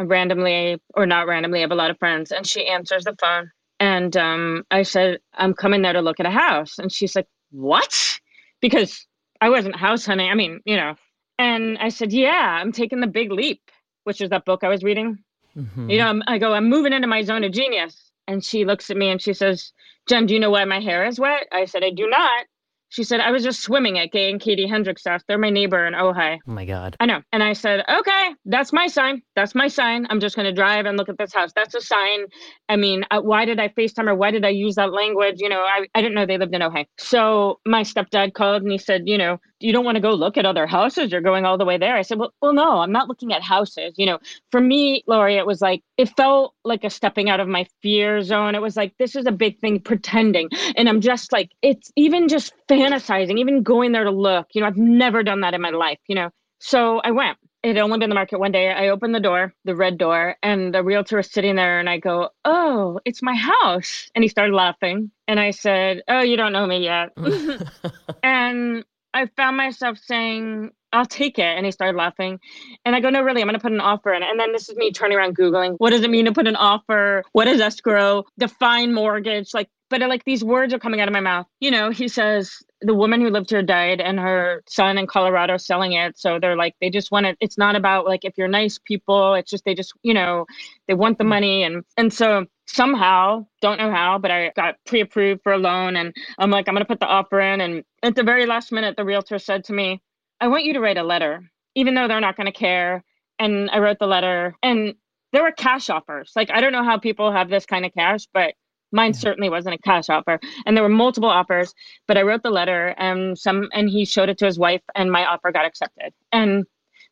Randomly 0.00 0.80
or 0.94 1.06
not 1.06 1.26
randomly, 1.26 1.58
I 1.58 1.62
have 1.62 1.72
a 1.72 1.76
lot 1.76 1.90
of 1.90 1.98
friends, 1.98 2.30
and 2.30 2.46
she 2.46 2.66
answers 2.66 3.04
the 3.04 3.16
phone 3.20 3.50
and 3.80 4.16
um, 4.16 4.64
I 4.70 4.82
said, 4.82 5.20
I'm 5.34 5.54
coming 5.54 5.82
there 5.82 5.92
to 5.92 6.00
look 6.00 6.20
at 6.20 6.26
a 6.26 6.30
house. 6.30 6.78
And 6.78 6.92
she's 6.92 7.14
like, 7.14 7.28
What? 7.50 8.20
Because 8.60 9.06
I 9.40 9.50
wasn't 9.50 9.76
house 9.76 10.04
hunting. 10.06 10.30
I 10.30 10.34
mean, 10.34 10.60
you 10.64 10.76
know. 10.76 10.94
And 11.38 11.78
I 11.78 11.88
said, 11.90 12.12
Yeah, 12.12 12.58
I'm 12.60 12.72
taking 12.72 13.00
the 13.00 13.06
big 13.06 13.30
leap, 13.30 13.62
which 14.04 14.20
is 14.20 14.30
that 14.30 14.44
book 14.44 14.64
I 14.64 14.68
was 14.68 14.82
reading. 14.82 15.18
Mm-hmm. 15.56 15.90
You 15.90 15.98
know, 15.98 16.06
I'm, 16.06 16.22
I 16.26 16.38
go, 16.38 16.52
I'm 16.52 16.68
moving 16.68 16.92
into 16.92 17.08
my 17.08 17.22
zone 17.22 17.44
of 17.44 17.52
genius. 17.52 18.10
And 18.26 18.44
she 18.44 18.64
looks 18.64 18.90
at 18.90 18.96
me 18.96 19.08
and 19.08 19.22
she 19.22 19.32
says, 19.32 19.72
Jen, 20.08 20.26
do 20.26 20.34
you 20.34 20.40
know 20.40 20.50
why 20.50 20.64
my 20.64 20.80
hair 20.80 21.06
is 21.06 21.18
wet? 21.18 21.46
I 21.52 21.64
said, 21.64 21.82
I 21.82 21.90
do 21.90 22.08
not. 22.08 22.46
She 22.90 23.04
said, 23.04 23.20
I 23.20 23.30
was 23.30 23.42
just 23.42 23.62
swimming 23.62 23.98
at 23.98 24.12
Gay 24.12 24.30
and 24.30 24.40
Katie 24.40 24.66
Hendricks 24.66 25.04
house. 25.04 25.22
They're 25.28 25.38
my 25.38 25.50
neighbor 25.50 25.86
in 25.86 25.94
Ojai. 25.94 26.38
Oh 26.46 26.52
my 26.52 26.64
God. 26.64 26.96
I 27.00 27.06
know. 27.06 27.20
And 27.32 27.42
I 27.42 27.52
said, 27.52 27.84
okay, 27.88 28.30
that's 28.46 28.72
my 28.72 28.86
sign. 28.86 29.22
That's 29.36 29.54
my 29.54 29.68
sign. 29.68 30.06
I'm 30.10 30.20
just 30.20 30.36
going 30.36 30.46
to 30.46 30.52
drive 30.52 30.86
and 30.86 30.96
look 30.96 31.08
at 31.08 31.18
this 31.18 31.34
house. 31.34 31.52
That's 31.54 31.74
a 31.74 31.80
sign. 31.80 32.26
I 32.68 32.76
mean, 32.76 33.04
uh, 33.10 33.20
why 33.20 33.44
did 33.44 33.60
I 33.60 33.68
FaceTime 33.68 34.06
her? 34.06 34.14
Why 34.14 34.30
did 34.30 34.44
I 34.44 34.50
use 34.50 34.76
that 34.76 34.92
language? 34.92 35.36
You 35.38 35.48
know, 35.48 35.60
I, 35.60 35.86
I 35.94 36.00
didn't 36.00 36.14
know 36.14 36.24
they 36.24 36.38
lived 36.38 36.54
in 36.54 36.62
Ojai. 36.62 36.86
So 36.98 37.60
my 37.66 37.82
stepdad 37.82 38.32
called 38.32 38.62
and 38.62 38.72
he 38.72 38.78
said, 38.78 39.02
you 39.04 39.18
know, 39.18 39.38
you 39.60 39.72
don't 39.72 39.84
want 39.84 39.96
to 39.96 40.00
go 40.00 40.12
look 40.12 40.36
at 40.36 40.46
other 40.46 40.66
houses. 40.66 41.10
You're 41.10 41.20
going 41.20 41.44
all 41.44 41.58
the 41.58 41.64
way 41.64 41.78
there. 41.78 41.96
I 41.96 42.02
said, 42.02 42.18
well, 42.18 42.32
well, 42.40 42.52
no, 42.52 42.78
I'm 42.78 42.92
not 42.92 43.08
looking 43.08 43.32
at 43.32 43.42
houses. 43.42 43.94
You 43.96 44.06
know, 44.06 44.18
for 44.50 44.60
me, 44.60 45.02
Lori, 45.06 45.36
it 45.36 45.46
was 45.46 45.60
like, 45.60 45.82
it 45.96 46.08
felt 46.16 46.54
like 46.64 46.84
a 46.84 46.90
stepping 46.90 47.28
out 47.28 47.40
of 47.40 47.48
my 47.48 47.66
fear 47.82 48.22
zone. 48.22 48.54
It 48.54 48.62
was 48.62 48.76
like, 48.76 48.96
this 48.98 49.16
is 49.16 49.26
a 49.26 49.32
big 49.32 49.58
thing, 49.60 49.80
pretending. 49.80 50.48
And 50.76 50.88
I'm 50.88 51.00
just 51.00 51.32
like, 51.32 51.50
it's 51.62 51.90
even 51.96 52.28
just 52.28 52.52
fantasizing, 52.68 53.38
even 53.38 53.62
going 53.62 53.92
there 53.92 54.04
to 54.04 54.10
look. 54.10 54.48
You 54.52 54.60
know, 54.60 54.66
I've 54.66 54.76
never 54.76 55.22
done 55.22 55.40
that 55.40 55.54
in 55.54 55.60
my 55.60 55.70
life, 55.70 55.98
you 56.06 56.14
know. 56.14 56.30
So 56.60 56.98
I 56.98 57.10
went. 57.10 57.38
It 57.62 57.74
had 57.74 57.78
only 57.78 57.98
been 57.98 58.08
the 58.08 58.14
market 58.14 58.38
one 58.38 58.52
day. 58.52 58.70
I 58.70 58.88
opened 58.88 59.14
the 59.14 59.20
door, 59.20 59.52
the 59.64 59.74
red 59.74 59.98
door, 59.98 60.36
and 60.44 60.72
the 60.72 60.84
realtor 60.84 61.16
was 61.16 61.30
sitting 61.30 61.56
there. 61.56 61.80
And 61.80 61.88
I 61.88 61.98
go, 61.98 62.30
Oh, 62.44 63.00
it's 63.04 63.20
my 63.20 63.34
house. 63.34 64.10
And 64.14 64.22
he 64.22 64.28
started 64.28 64.54
laughing. 64.54 65.10
And 65.26 65.40
I 65.40 65.50
said, 65.50 66.02
Oh, 66.06 66.20
you 66.20 66.36
don't 66.36 66.52
know 66.52 66.66
me 66.66 66.84
yet. 66.84 67.10
and 68.22 68.84
I 69.14 69.26
found 69.36 69.56
myself 69.56 69.98
saying, 69.98 70.70
I'll 70.92 71.06
take 71.06 71.38
it. 71.38 71.44
And 71.44 71.66
he 71.66 71.72
started 71.72 71.96
laughing. 71.96 72.38
And 72.84 72.96
I 72.96 73.00
go, 73.00 73.10
no, 73.10 73.22
really, 73.22 73.42
I'm 73.42 73.48
going 73.48 73.58
to 73.58 73.62
put 73.62 73.72
an 73.72 73.80
offer 73.80 74.12
in. 74.12 74.22
And 74.22 74.40
then 74.40 74.52
this 74.52 74.68
is 74.68 74.76
me 74.76 74.90
turning 74.90 75.18
around 75.18 75.36
Googling, 75.36 75.74
what 75.78 75.90
does 75.90 76.02
it 76.02 76.10
mean 76.10 76.24
to 76.24 76.32
put 76.32 76.46
an 76.46 76.56
offer? 76.56 77.24
What 77.32 77.48
is 77.48 77.60
escrow? 77.60 78.24
Define 78.38 78.94
mortgage? 78.94 79.52
Like, 79.52 79.68
but 79.90 80.00
like 80.02 80.24
these 80.24 80.44
words 80.44 80.72
are 80.74 80.78
coming 80.78 81.00
out 81.00 81.08
of 81.08 81.12
my 81.12 81.20
mouth. 81.20 81.46
You 81.60 81.70
know, 81.70 81.90
he 81.90 82.08
says, 82.08 82.52
the 82.80 82.94
woman 82.94 83.20
who 83.20 83.30
lived 83.30 83.50
here 83.50 83.62
died 83.62 84.00
and 84.00 84.20
her 84.20 84.62
son 84.68 84.98
in 84.98 85.06
Colorado 85.06 85.56
selling 85.56 85.92
it. 85.92 86.18
So 86.18 86.38
they're 86.38 86.56
like, 86.56 86.74
they 86.80 86.90
just 86.90 87.10
want 87.10 87.26
it. 87.26 87.36
It's 87.40 87.58
not 87.58 87.74
about 87.74 88.06
like, 88.06 88.24
if 88.24 88.34
you're 88.36 88.48
nice 88.48 88.78
people, 88.78 89.34
it's 89.34 89.50
just, 89.50 89.64
they 89.64 89.74
just, 89.74 89.92
you 90.02 90.14
know, 90.14 90.46
they 90.86 90.94
want 90.94 91.18
the 91.18 91.24
mm. 91.24 91.28
money. 91.28 91.62
And, 91.64 91.84
and 91.96 92.12
so 92.12 92.46
somehow, 92.68 93.46
don't 93.60 93.78
know 93.78 93.90
how, 93.90 94.18
but 94.18 94.30
I 94.30 94.52
got 94.54 94.76
pre 94.86 95.00
approved 95.00 95.42
for 95.42 95.52
a 95.52 95.58
loan. 95.58 95.96
And 95.96 96.14
I'm 96.38 96.50
like, 96.50 96.68
I'm 96.68 96.74
going 96.74 96.84
to 96.84 96.88
put 96.88 97.00
the 97.00 97.06
offer 97.06 97.40
in. 97.40 97.60
And 97.60 97.84
at 98.02 98.14
the 98.14 98.22
very 98.22 98.46
last 98.46 98.72
minute, 98.72 98.96
the 98.96 99.04
realtor 99.04 99.38
said 99.38 99.64
to 99.64 99.72
me, 99.72 100.02
I 100.40 100.48
want 100.48 100.64
you 100.64 100.74
to 100.74 100.80
write 100.80 100.98
a 100.98 101.02
letter, 101.02 101.42
even 101.74 101.94
though 101.94 102.08
they're 102.08 102.20
not 102.20 102.36
going 102.36 102.46
to 102.46 102.52
care. 102.52 103.04
And 103.38 103.70
I 103.70 103.78
wrote 103.78 103.98
the 103.98 104.06
letter 104.06 104.56
and 104.62 104.94
there 105.32 105.42
were 105.42 105.52
cash 105.52 105.90
offers. 105.90 106.32
Like, 106.36 106.50
I 106.50 106.60
don't 106.60 106.72
know 106.72 106.84
how 106.84 106.98
people 106.98 107.32
have 107.32 107.50
this 107.50 107.66
kind 107.66 107.84
of 107.84 107.92
cash, 107.94 108.26
but 108.32 108.54
mine 108.92 109.14
certainly 109.14 109.50
wasn't 109.50 109.74
a 109.74 109.78
cash 109.78 110.08
offer. 110.08 110.40
And 110.64 110.76
there 110.76 110.82
were 110.82 110.88
multiple 110.88 111.28
offers, 111.28 111.74
but 112.06 112.16
I 112.16 112.22
wrote 112.22 112.42
the 112.42 112.50
letter 112.50 112.94
and 112.98 113.38
some, 113.38 113.68
and 113.72 113.88
he 113.88 114.04
showed 114.04 114.28
it 114.28 114.38
to 114.38 114.46
his 114.46 114.58
wife 114.58 114.82
and 114.94 115.12
my 115.12 115.24
offer 115.26 115.52
got 115.52 115.66
accepted. 115.66 116.12
And 116.32 116.64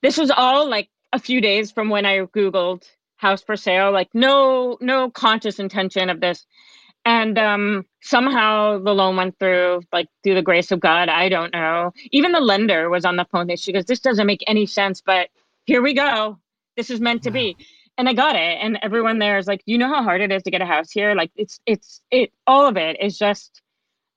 this 0.02 0.16
was 0.16 0.30
all 0.30 0.68
like 0.68 0.88
a 1.12 1.18
few 1.18 1.40
days 1.40 1.70
from 1.70 1.88
when 1.88 2.06
I 2.06 2.20
Googled 2.20 2.84
house 3.16 3.42
for 3.42 3.56
sale, 3.56 3.92
like 3.92 4.08
no, 4.14 4.78
no 4.80 5.10
conscious 5.10 5.58
intention 5.58 6.10
of 6.10 6.20
this 6.20 6.46
and 7.06 7.38
um, 7.38 7.86
somehow 8.02 8.78
the 8.78 8.92
loan 8.92 9.16
went 9.16 9.38
through 9.38 9.80
like 9.92 10.08
through 10.22 10.34
the 10.34 10.42
grace 10.42 10.72
of 10.72 10.80
god 10.80 11.08
i 11.08 11.28
don't 11.28 11.52
know 11.54 11.92
even 12.10 12.32
the 12.32 12.40
lender 12.40 12.90
was 12.90 13.04
on 13.06 13.16
the 13.16 13.24
phone 13.32 13.48
she 13.56 13.72
goes 13.72 13.84
this 13.86 14.00
doesn't 14.00 14.26
make 14.26 14.44
any 14.46 14.66
sense 14.66 15.00
but 15.00 15.28
here 15.64 15.80
we 15.80 15.94
go 15.94 16.38
this 16.76 16.90
is 16.90 17.00
meant 17.00 17.22
to 17.22 17.30
be 17.30 17.56
and 17.96 18.08
i 18.08 18.12
got 18.12 18.36
it 18.36 18.58
and 18.60 18.78
everyone 18.82 19.18
there 19.18 19.38
is 19.38 19.46
like 19.46 19.62
you 19.66 19.78
know 19.78 19.88
how 19.88 20.02
hard 20.02 20.20
it 20.20 20.32
is 20.32 20.42
to 20.42 20.50
get 20.50 20.60
a 20.60 20.66
house 20.66 20.90
here 20.90 21.14
like 21.14 21.30
it's 21.36 21.60
it's 21.66 22.02
it 22.10 22.32
all 22.46 22.66
of 22.66 22.76
it 22.76 22.96
is 23.00 23.18
just 23.18 23.62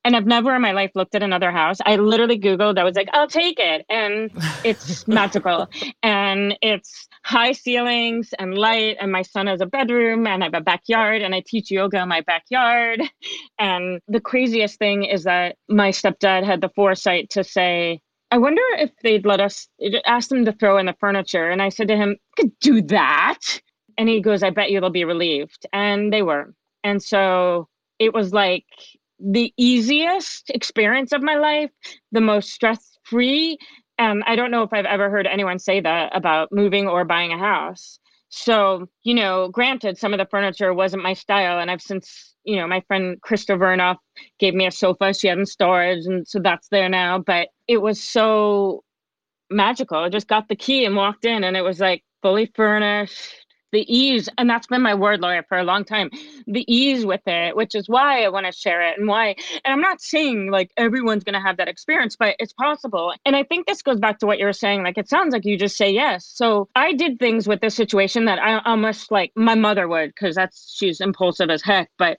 and 0.06 0.16
I've 0.16 0.26
never 0.26 0.56
in 0.56 0.62
my 0.62 0.72
life 0.72 0.92
looked 0.96 1.14
at 1.16 1.24
another 1.24 1.52
house. 1.52 1.80
I 1.86 1.98
literally 1.98 2.40
Googled, 2.40 2.80
I 2.80 2.86
was 2.86 2.96
like, 2.96 3.10
I'll 3.14 3.28
take 3.28 3.60
it. 3.60 3.86
And 3.90 4.32
it's 4.64 5.06
magical. 5.10 5.68
And 6.02 6.58
it's 6.62 7.09
high 7.24 7.52
ceilings 7.52 8.34
and 8.40 8.58
light. 8.58 8.98
And 9.00 9.12
my 9.12 9.22
son 9.22 9.48
has 9.48 9.62
a 9.62 9.66
bedroom 9.66 10.28
and 10.28 10.44
I 10.44 10.48
have 10.48 10.54
a 10.54 10.62
backyard 10.62 11.22
and 11.22 11.36
I 11.36 11.44
teach 11.46 11.72
yoga 11.72 12.02
in 12.02 12.10
my 12.10 12.22
backyard. 12.22 13.02
And 13.60 14.00
the 14.08 14.22
craziest 14.22 14.80
thing 14.80 15.04
is 15.04 15.26
that 15.26 15.58
my 15.68 15.90
stepdad 15.90 16.46
had 16.46 16.62
the 16.62 16.70
foresight 16.70 17.30
to 17.32 17.44
say, 17.44 18.00
I 18.32 18.38
wonder 18.38 18.62
if 18.78 18.92
they'd 19.04 19.26
let 19.26 19.42
us 19.42 19.68
ask 20.06 20.30
them 20.30 20.46
to 20.46 20.54
throw 20.54 20.78
in 20.78 20.86
the 20.86 20.96
furniture. 21.00 21.50
And 21.50 21.62
I 21.62 21.70
said 21.70 21.90
to 21.90 21.98
him, 21.98 22.16
could 22.38 22.58
do 22.60 22.82
that. 22.84 23.40
And 23.98 24.08
he 24.08 24.22
goes, 24.22 24.44
I 24.44 24.50
bet 24.52 24.72
you 24.72 24.80
they'll 24.80 24.90
be 24.90 25.04
relieved. 25.04 25.66
And 25.74 26.14
they 26.14 26.22
were. 26.22 26.54
And 26.84 27.04
so 27.04 27.68
it 27.98 28.14
was 28.14 28.32
like 28.34 28.66
the 29.20 29.54
easiest 29.58 30.50
experience 30.52 31.12
of 31.12 31.22
my 31.22 31.36
life, 31.36 31.72
the 32.12 32.22
most 32.22 32.52
stress 32.52 32.98
free. 33.04 33.58
And 34.00 34.24
I 34.26 34.36
don't 34.36 34.50
know 34.50 34.64
if 34.64 34.74
I've 34.74 34.86
ever 34.86 35.10
heard 35.10 35.28
anyone 35.28 35.60
say 35.60 35.82
that 35.82 36.16
about 36.16 36.52
moving 36.52 36.88
or 36.88 37.06
buying 37.06 37.34
a 37.34 37.38
house. 37.38 38.00
So, 38.30 38.88
you 39.04 39.14
know, 39.14 39.50
granted, 39.50 39.98
some 39.98 40.14
of 40.14 40.20
the 40.20 40.26
furniture 40.26 40.74
wasn't 40.74 41.04
my 41.04 41.14
style. 41.14 41.60
And 41.60 41.70
I've 41.70 41.82
since, 41.82 42.34
you 42.46 42.56
know, 42.56 42.66
my 42.66 42.82
friend 42.88 43.22
Krista 43.22 43.58
Vernoff 43.58 43.98
gave 44.40 44.54
me 44.54 44.66
a 44.66 44.72
sofa 44.72 45.14
she 45.14 45.28
had 45.28 45.38
in 45.38 45.46
storage. 45.46 46.06
And 46.06 46.28
so 46.28 46.40
that's 46.40 46.70
there 46.70 46.88
now. 46.90 47.20
But 47.20 47.50
it 47.68 47.82
was 47.82 48.02
so 48.02 48.84
magical. 49.50 49.98
I 49.98 50.10
just 50.10 50.28
got 50.28 50.48
the 50.48 50.56
key 50.56 50.86
and 50.86 50.96
walked 50.96 51.26
in, 51.26 51.44
and 51.44 51.58
it 51.58 51.64
was 51.64 51.80
like 51.80 52.04
fully 52.22 52.52
furnished 52.56 53.39
the 53.72 53.86
ease 53.94 54.30
and 54.38 54.50
that's 54.50 54.68
been 54.68 54.82
my 54.82 54.96
word 54.96 55.22
lawyer 55.22 55.44
for 55.48 55.58
a 55.58 55.64
long 55.64 55.84
time 55.84 56.10
the 56.48 56.66
ease 56.74 57.06
with 57.06 57.22
it 57.28 57.56
which 57.56 57.76
is 57.76 57.88
why 57.88 58.24
i 58.24 58.30
want 58.30 58.46
to 58.46 58.52
share 58.52 58.82
it 58.82 58.98
and 58.98 59.08
why 59.08 59.36
and 59.64 59.74
i'm 59.74 59.82
not 59.82 60.02
saying 60.02 60.50
like 60.52 60.72
everyone's 60.78 61.24
going 61.24 61.34
to 61.34 61.40
have 61.40 61.58
that 61.58 61.68
experience 61.68 62.16
but 62.16 62.36
it's 62.40 62.54
possible. 62.54 63.14
And 63.26 63.36
i 63.36 63.44
think 63.44 63.68
this 63.68 63.82
goes 63.82 64.00
back 64.00 64.20
to 64.20 64.26
what 64.26 64.40
you 64.40 64.46
were 64.46 64.54
saying 64.54 64.84
like 64.84 64.98
it 64.98 65.10
sounds 65.10 65.34
like 65.34 65.46
you 65.46 65.58
just 65.58 65.78
say 65.78 65.92
yes. 65.92 66.26
So 66.26 66.68
i 66.76 66.94
did 66.94 67.20
things 67.20 67.48
with 67.48 67.62
this 67.62 67.76
situation 67.76 68.26
that 68.26 68.40
i 68.40 68.60
almost 68.66 69.12
like 69.12 69.32
my 69.36 69.56
mother 69.56 69.88
would 69.88 70.10
because 70.10 70.36
that's 70.36 70.74
she's 70.76 71.02
impulsive 71.02 71.50
as 71.50 71.62
heck 71.62 71.90
but 71.98 72.18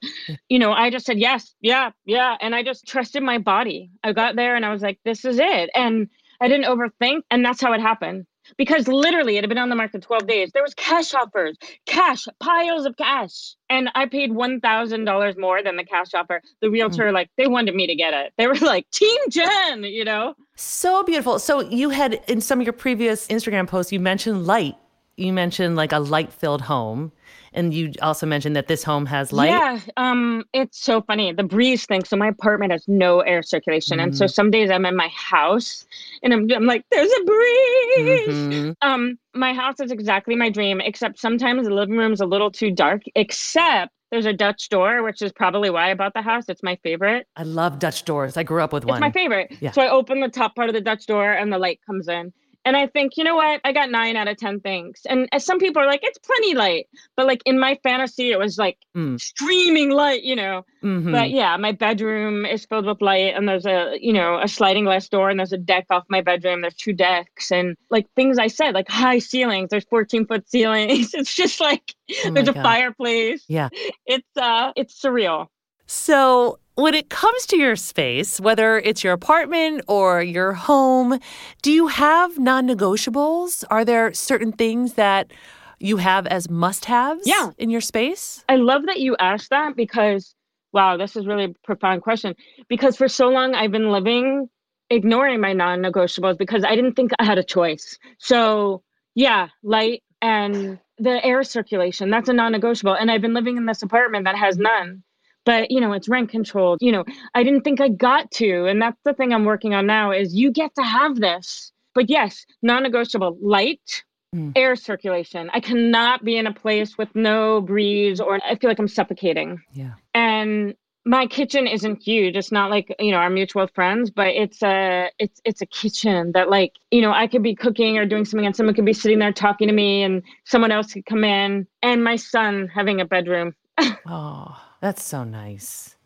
you 0.48 0.58
know 0.58 0.72
i 0.72 0.90
just 0.90 1.06
said 1.06 1.18
yes 1.18 1.54
yeah 1.60 1.90
yeah 2.04 2.36
and 2.40 2.54
i 2.54 2.62
just 2.62 2.86
trusted 2.86 3.22
my 3.22 3.38
body. 3.38 3.90
I 4.02 4.12
got 4.12 4.36
there 4.36 4.56
and 4.56 4.64
i 4.64 4.72
was 4.72 4.82
like 4.82 4.98
this 5.04 5.24
is 5.24 5.38
it 5.38 5.70
and 5.74 6.08
I 6.42 6.48
didn't 6.48 6.64
overthink, 6.64 7.20
and 7.30 7.44
that's 7.44 7.60
how 7.60 7.74
it 7.74 7.82
happened 7.82 8.24
because 8.56 8.88
literally 8.88 9.36
it 9.36 9.42
had 9.42 9.48
been 9.48 9.58
on 9.58 9.68
the 9.68 9.76
market 9.76 10.02
12 10.02 10.26
days. 10.26 10.50
There 10.52 10.62
was 10.62 10.74
cash 10.74 11.14
offers, 11.14 11.56
cash, 11.86 12.26
piles 12.40 12.86
of 12.86 12.96
cash. 12.96 13.54
And 13.68 13.88
I 13.94 14.06
paid 14.06 14.30
$1,000 14.30 15.38
more 15.38 15.62
than 15.62 15.76
the 15.76 15.84
cash 15.84 16.14
offer. 16.14 16.42
The 16.60 16.68
hmm. 16.68 16.72
realtor, 16.72 17.04
mm. 17.04 17.12
like, 17.12 17.30
they 17.36 17.46
wanted 17.46 17.74
me 17.74 17.86
to 17.86 17.94
get 17.94 18.14
it. 18.14 18.32
They 18.36 18.46
were 18.46 18.54
like, 18.56 18.90
Team 18.90 19.18
Jen, 19.28 19.84
you 19.84 20.04
know? 20.04 20.34
So 20.56 21.02
beautiful. 21.04 21.38
So 21.38 21.60
you 21.60 21.90
had, 21.90 22.20
in 22.26 22.40
some 22.40 22.60
of 22.60 22.66
your 22.66 22.72
previous 22.72 23.28
Instagram 23.28 23.68
posts, 23.68 23.92
you 23.92 24.00
mentioned 24.00 24.46
light. 24.46 24.76
You 25.16 25.32
mentioned 25.32 25.76
like 25.76 25.92
a 25.92 25.98
light 25.98 26.32
filled 26.32 26.62
home. 26.62 27.12
And 27.52 27.74
you 27.74 27.92
also 28.00 28.26
mentioned 28.26 28.54
that 28.54 28.68
this 28.68 28.84
home 28.84 29.06
has 29.06 29.32
light. 29.32 29.48
Yeah, 29.48 29.80
um, 29.96 30.44
it's 30.52 30.80
so 30.80 31.02
funny. 31.02 31.32
The 31.32 31.42
breeze 31.42 31.84
thing. 31.84 32.04
So 32.04 32.16
my 32.16 32.28
apartment 32.28 32.70
has 32.70 32.86
no 32.86 33.20
air 33.20 33.42
circulation, 33.42 33.98
mm 33.98 34.04
and 34.04 34.16
so 34.16 34.26
mm. 34.26 34.32
some 34.32 34.52
days 34.52 34.70
I'm 34.70 34.86
in 34.86 34.94
my 34.94 35.08
house 35.08 35.84
and 36.22 36.32
I'm, 36.32 36.48
I'm 36.52 36.64
like, 36.64 36.84
"There's 36.92 37.10
a 37.10 37.24
breeze." 37.24 38.28
Mm-hmm. 38.28 38.88
Um, 38.88 39.18
my 39.34 39.52
house 39.52 39.80
is 39.80 39.90
exactly 39.90 40.36
my 40.36 40.48
dream, 40.48 40.80
except 40.80 41.18
sometimes 41.18 41.66
the 41.66 41.74
living 41.74 41.96
room 41.96 42.12
is 42.12 42.20
a 42.20 42.26
little 42.26 42.52
too 42.52 42.70
dark. 42.70 43.02
Except 43.16 43.92
there's 44.10 44.26
a 44.26 44.32
Dutch 44.32 44.68
door, 44.68 45.02
which 45.02 45.22
is 45.22 45.32
probably 45.32 45.70
why 45.70 45.90
I 45.90 45.94
bought 45.94 46.14
the 46.14 46.22
house. 46.22 46.44
It's 46.48 46.62
my 46.62 46.76
favorite. 46.82 47.26
I 47.36 47.44
love 47.44 47.78
Dutch 47.78 48.04
doors. 48.04 48.36
I 48.36 48.42
grew 48.42 48.62
up 48.62 48.72
with 48.72 48.84
one. 48.84 48.96
It's 48.96 49.00
my 49.00 49.12
favorite. 49.12 49.56
Yeah. 49.60 49.72
So 49.72 49.82
I 49.82 49.90
open 49.90 50.20
the 50.20 50.28
top 50.28 50.54
part 50.56 50.68
of 50.68 50.74
the 50.74 50.80
Dutch 50.80 51.06
door 51.06 51.32
and 51.32 51.52
the 51.52 51.58
light 51.58 51.80
comes 51.86 52.08
in. 52.08 52.32
And 52.64 52.76
I 52.76 52.86
think, 52.86 53.16
you 53.16 53.24
know 53.24 53.36
what? 53.36 53.60
I 53.64 53.72
got 53.72 53.90
nine 53.90 54.16
out 54.16 54.28
of 54.28 54.36
10 54.36 54.60
things. 54.60 55.00
And 55.08 55.28
as 55.32 55.44
some 55.44 55.58
people 55.58 55.82
are 55.82 55.86
like, 55.86 56.00
it's 56.02 56.18
plenty 56.18 56.54
light. 56.54 56.88
But 57.16 57.26
like 57.26 57.42
in 57.46 57.58
my 57.58 57.78
fantasy, 57.82 58.32
it 58.32 58.38
was 58.38 58.58
like 58.58 58.76
mm. 58.94 59.18
streaming 59.18 59.90
light, 59.90 60.22
you 60.22 60.36
know. 60.36 60.64
Mm-hmm. 60.82 61.10
But 61.10 61.30
yeah, 61.30 61.56
my 61.56 61.72
bedroom 61.72 62.44
is 62.44 62.66
filled 62.66 62.86
with 62.86 63.00
light. 63.00 63.34
And 63.34 63.48
there's 63.48 63.64
a, 63.64 63.96
you 64.00 64.12
know, 64.12 64.38
a 64.38 64.46
sliding 64.46 64.84
glass 64.84 65.08
door 65.08 65.30
and 65.30 65.38
there's 65.38 65.52
a 65.52 65.58
deck 65.58 65.86
off 65.90 66.04
my 66.10 66.20
bedroom. 66.20 66.60
There's 66.60 66.74
two 66.74 66.92
decks 66.92 67.50
and 67.50 67.76
like 67.88 68.06
things 68.14 68.38
I 68.38 68.48
said, 68.48 68.74
like 68.74 68.88
high 68.88 69.20
ceilings. 69.20 69.70
There's 69.70 69.84
14 69.84 70.26
foot 70.26 70.48
ceilings. 70.48 71.14
It's 71.20 71.34
just 71.34 71.60
like 71.60 71.94
oh 72.24 72.30
there's 72.30 72.48
a 72.48 72.54
fireplace. 72.54 73.44
Yeah. 73.48 73.68
It's 74.06 74.36
uh 74.36 74.72
it's 74.76 75.00
surreal. 75.00 75.48
So 75.86 76.58
when 76.80 76.94
it 76.94 77.10
comes 77.10 77.46
to 77.46 77.56
your 77.56 77.76
space, 77.76 78.40
whether 78.40 78.78
it's 78.78 79.04
your 79.04 79.12
apartment 79.12 79.84
or 79.86 80.22
your 80.22 80.52
home, 80.52 81.18
do 81.62 81.70
you 81.70 81.88
have 81.88 82.38
non 82.38 82.66
negotiables? 82.66 83.64
Are 83.70 83.84
there 83.84 84.12
certain 84.12 84.52
things 84.52 84.94
that 84.94 85.32
you 85.78 85.98
have 85.98 86.26
as 86.26 86.48
must 86.48 86.86
haves 86.86 87.26
yeah. 87.26 87.50
in 87.58 87.70
your 87.70 87.80
space? 87.80 88.44
I 88.48 88.56
love 88.56 88.86
that 88.86 89.00
you 89.00 89.16
asked 89.18 89.50
that 89.50 89.76
because, 89.76 90.34
wow, 90.72 90.96
this 90.96 91.16
is 91.16 91.26
really 91.26 91.44
a 91.44 91.54
profound 91.64 92.02
question. 92.02 92.34
Because 92.68 92.96
for 92.96 93.08
so 93.08 93.28
long, 93.28 93.54
I've 93.54 93.72
been 93.72 93.90
living 93.90 94.48
ignoring 94.90 95.40
my 95.40 95.52
non 95.52 95.80
negotiables 95.80 96.36
because 96.38 96.64
I 96.64 96.74
didn't 96.74 96.94
think 96.94 97.12
I 97.18 97.24
had 97.24 97.38
a 97.38 97.44
choice. 97.44 97.98
So, 98.18 98.82
yeah, 99.14 99.48
light 99.62 100.02
and 100.20 100.78
the 100.98 101.24
air 101.24 101.42
circulation, 101.42 102.10
that's 102.10 102.28
a 102.28 102.32
non 102.32 102.52
negotiable. 102.52 102.94
And 102.94 103.10
I've 103.10 103.22
been 103.22 103.34
living 103.34 103.56
in 103.56 103.66
this 103.66 103.82
apartment 103.82 104.24
that 104.24 104.36
has 104.36 104.58
none 104.58 105.02
but 105.44 105.70
you 105.70 105.80
know 105.80 105.92
it's 105.92 106.08
rent 106.08 106.30
controlled 106.30 106.78
you 106.80 106.92
know 106.92 107.04
i 107.34 107.42
didn't 107.42 107.62
think 107.62 107.80
i 107.80 107.88
got 107.88 108.30
to 108.30 108.66
and 108.66 108.80
that's 108.80 109.00
the 109.04 109.14
thing 109.14 109.32
i'm 109.32 109.44
working 109.44 109.74
on 109.74 109.86
now 109.86 110.10
is 110.10 110.34
you 110.34 110.50
get 110.50 110.74
to 110.74 110.82
have 110.82 111.16
this 111.16 111.72
but 111.94 112.08
yes 112.08 112.44
non-negotiable 112.62 113.36
light 113.40 114.04
mm. 114.34 114.52
air 114.56 114.76
circulation. 114.76 115.50
I 115.52 115.60
cannot 115.60 116.24
be 116.24 116.36
in 116.36 116.46
a 116.46 116.52
place 116.52 116.96
with 116.98 117.14
no 117.14 117.60
breeze 117.60 118.20
or 118.20 118.38
i 118.44 118.54
feel 118.56 118.70
like 118.70 118.78
i'm 118.78 118.88
suffocating. 118.88 119.60
Yeah. 119.72 119.94
And 120.14 120.74
my 121.06 121.26
kitchen 121.26 121.66
isn't 121.66 122.02
huge. 122.02 122.36
It's 122.36 122.52
not 122.52 122.70
like 122.70 122.94
you 122.98 123.10
know 123.10 123.18
our 123.18 123.30
mutual 123.30 123.66
friends 123.68 124.10
but 124.10 124.28
it's 124.28 124.62
a 124.62 125.10
it's 125.18 125.40
it's 125.44 125.62
a 125.62 125.66
kitchen 125.66 126.32
that 126.32 126.50
like 126.50 126.74
you 126.90 127.00
know 127.00 127.12
i 127.12 127.26
could 127.26 127.42
be 127.42 127.54
cooking 127.54 127.96
or 127.98 128.06
doing 128.06 128.24
something 128.24 128.46
and 128.46 128.54
someone 128.54 128.74
could 128.74 128.84
be 128.84 128.92
sitting 128.92 129.18
there 129.18 129.32
talking 129.32 129.68
to 129.68 129.74
me 129.74 130.02
and 130.02 130.22
someone 130.44 130.70
else 130.70 130.92
could 130.92 131.06
come 131.06 131.24
in 131.24 131.66
and 131.82 132.04
my 132.04 132.16
son 132.16 132.68
having 132.68 133.00
a 133.00 133.04
bedroom. 133.04 133.54
Oh 134.06 134.69
that's 134.80 135.02
so 135.02 135.24
nice. 135.24 135.96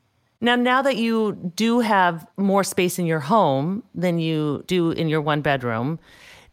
Now, 0.41 0.57
now 0.57 0.83
that 0.83 0.97
you 0.97 1.53
do 1.57 1.81
have 1.81 2.27
more 2.37 2.65
space 2.65 2.99
in 2.99 3.07
your 3.07 3.21
home 3.21 3.83
than 3.95 4.19
you 4.19 4.63
do 4.67 4.91
in 4.91 5.09
your 5.09 5.23
one 5.23 5.41
bedroom, 5.41 5.99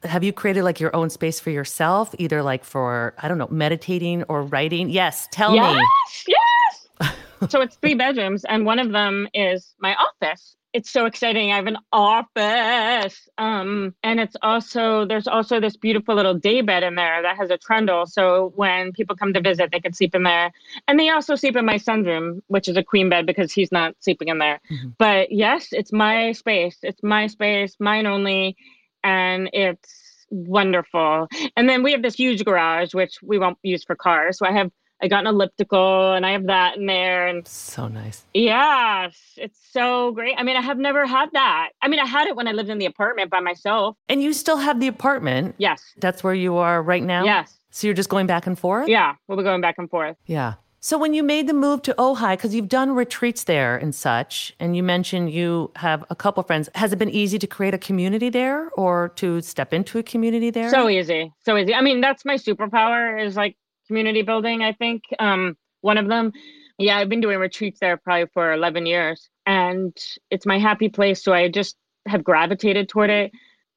have 0.04 0.24
you 0.24 0.34
created 0.34 0.64
like 0.64 0.80
your 0.80 0.96
own 0.96 1.10
space 1.10 1.40
for 1.40 1.50
yourself, 1.50 2.16
either 2.18 2.42
like 2.42 2.64
for, 2.64 3.14
I 3.18 3.28
don't 3.28 3.38
know, 3.38 3.50
meditating 3.52 4.24
or 4.24 4.44
writing? 4.44 4.90
Yes, 4.90 5.28
tell 5.32 5.54
yes, 5.54 5.76
me. 5.76 5.84
Yes, 6.28 6.88
yes. 7.02 7.18
so 7.52 7.62
it's 7.62 7.76
three 7.76 7.96
bedrooms, 7.96 8.46
and 8.46 8.66
one 8.66 8.80
of 8.80 8.92
them 8.92 9.28
is 9.34 9.76
my 9.80 9.96
office. 9.96 10.56
It's 10.74 10.90
so 10.90 11.06
exciting. 11.06 11.52
I 11.52 11.58
have 11.58 11.68
an 11.68 11.78
office. 11.92 13.28
Um, 13.38 13.94
and 14.04 14.20
it's 14.20 14.36
also 14.42 15.06
there's 15.06 15.28
also 15.28 15.60
this 15.60 15.76
beautiful 15.76 16.16
little 16.16 16.34
day 16.34 16.62
bed 16.62 16.84
in 16.84 16.96
there 16.96 17.22
that 17.22 17.38
has 17.38 17.50
a 17.50 17.58
trundle. 17.58 18.06
So 18.06 18.54
when 18.56 18.94
people 18.94 19.16
come 19.16 19.34
to 19.34 19.42
visit, 19.42 19.70
they 19.72 19.80
can 19.80 19.94
sleep 19.94 20.16
in 20.16 20.24
there. 20.24 20.52
And 20.88 21.00
they 21.00 21.10
also 21.10 21.36
sleep 21.36 21.56
in 21.56 21.66
my 21.66 21.78
son's 21.78 22.08
room, 22.08 22.42
which 22.48 22.68
is 22.68 22.78
a 22.78 22.84
queen 22.84 23.10
bed 23.10 23.26
because 23.26 23.52
he's 23.52 23.72
not 23.72 23.96
sleeping 24.00 24.30
in 24.30 24.38
there. 24.38 24.62
Mm-hmm. 24.72 24.90
But 24.98 25.32
yes, 25.32 25.70
it's 25.72 25.92
my 25.92 26.32
space. 26.32 26.78
It's 26.84 27.04
my 27.04 27.28
space, 27.28 27.76
mine 27.80 28.06
only. 28.06 28.56
And 29.04 29.50
it's 29.52 30.26
wonderful. 30.30 31.28
And 31.58 31.68
then 31.68 31.84
we 31.84 31.92
have 31.92 32.02
this 32.02 32.16
huge 32.16 32.46
garage, 32.46 32.94
which 32.94 33.20
we 33.22 33.38
won't 33.38 33.58
use 33.64 33.84
for 33.84 33.96
cars. 33.96 34.38
So 34.38 34.46
I 34.46 34.52
have 34.54 34.72
I 35.02 35.08
got 35.08 35.22
an 35.22 35.28
elliptical 35.28 36.14
and 36.14 36.26
I 36.26 36.32
have 36.32 36.46
that 36.48 36.78
in 36.78 36.86
there. 36.86 37.28
And 37.28 37.48
so 37.48 37.88
nice. 37.88 38.24
Yes, 38.34 39.16
it's 39.38 39.60
so 39.72 40.12
great. 40.12 40.36
I 40.38 40.44
mean, 40.44 40.58
I 40.58 40.62
have 40.62 40.78
never 40.78 41.06
had 41.06 41.30
that. 41.34 41.70
I 41.82 41.88
mean, 41.88 42.00
I 42.00 42.06
had 42.06 42.28
it 42.28 42.36
when 42.36 42.48
I 42.48 42.52
lived 42.52 42.70
in 42.70 42.78
the 42.78 42.86
apartment 42.86 43.32
by 43.32 43.40
myself. 43.40 43.98
And 44.10 44.22
you 44.22 44.34
still 44.34 44.58
have 44.58 44.80
the 44.80 44.88
apartment? 44.88 45.56
Yes. 45.58 45.82
That's 45.98 46.24
where 46.24 46.34
you 46.34 46.58
are 46.58 46.84
right 46.84 47.04
now? 47.04 47.24
Yes. 47.24 47.58
So 47.72 47.88
you're 47.88 47.96
just 47.96 48.10
going 48.10 48.28
back 48.28 48.46
and 48.48 48.60
forth? 48.60 48.90
Yeah, 48.90 49.16
we'll 49.28 49.38
be 49.38 49.44
going 49.44 49.62
back 49.62 49.76
and 49.78 49.90
forth. 49.90 50.18
Yeah. 50.26 50.56
So 50.84 50.98
when 50.98 51.14
you 51.14 51.22
made 51.22 51.48
the 51.48 51.54
move 51.54 51.84
to 51.84 51.94
Ojai, 51.94 52.34
because 52.34 52.56
you've 52.56 52.68
done 52.68 52.96
retreats 52.96 53.44
there 53.44 53.78
and 53.78 53.94
such, 53.94 54.56
and 54.60 54.76
you 54.76 54.82
mentioned 54.82 55.32
you 55.32 55.72
have 55.76 56.04
a 56.10 56.16
couple 56.16 56.42
friends, 56.42 56.70
has 56.74 56.92
it 56.92 56.98
been 56.98 57.12
easy 57.12 57.38
to 57.38 57.46
create 57.46 57.76
a 57.76 57.78
community 57.78 58.30
there 58.30 58.72
or 58.72 59.10
to 59.18 59.42
step 59.42 59.74
into 59.74 60.00
a 60.00 60.04
community 60.04 60.50
there? 60.50 60.72
So 60.72 60.90
easy. 60.90 61.32
So 61.46 61.56
easy. 61.56 61.76
I 61.76 61.82
mean, 61.82 62.02
that's 62.02 62.26
my 62.26 62.34
superpower 62.34 63.24
is 63.24 63.36
like 63.36 63.56
community 63.92 64.22
building, 64.22 64.64
I 64.64 64.72
think. 64.72 65.04
Um, 65.20 65.58
one 65.82 65.98
of 65.98 66.08
them. 66.08 66.32
Yeah, 66.78 66.98
I've 66.98 67.10
been 67.10 67.20
doing 67.20 67.40
retreats 67.40 67.80
there 67.82 67.98
probably 67.98 68.28
for 68.34 68.54
11 68.54 68.86
years 68.86 69.30
and 69.46 69.96
it's 70.30 70.46
my 70.46 70.58
happy 70.58 70.88
place. 70.88 71.22
So 71.22 71.34
I 71.34 71.50
just 71.50 71.76
have 72.08 72.24
gravitated 72.24 72.88
toward 72.88 73.10
it. 73.10 73.32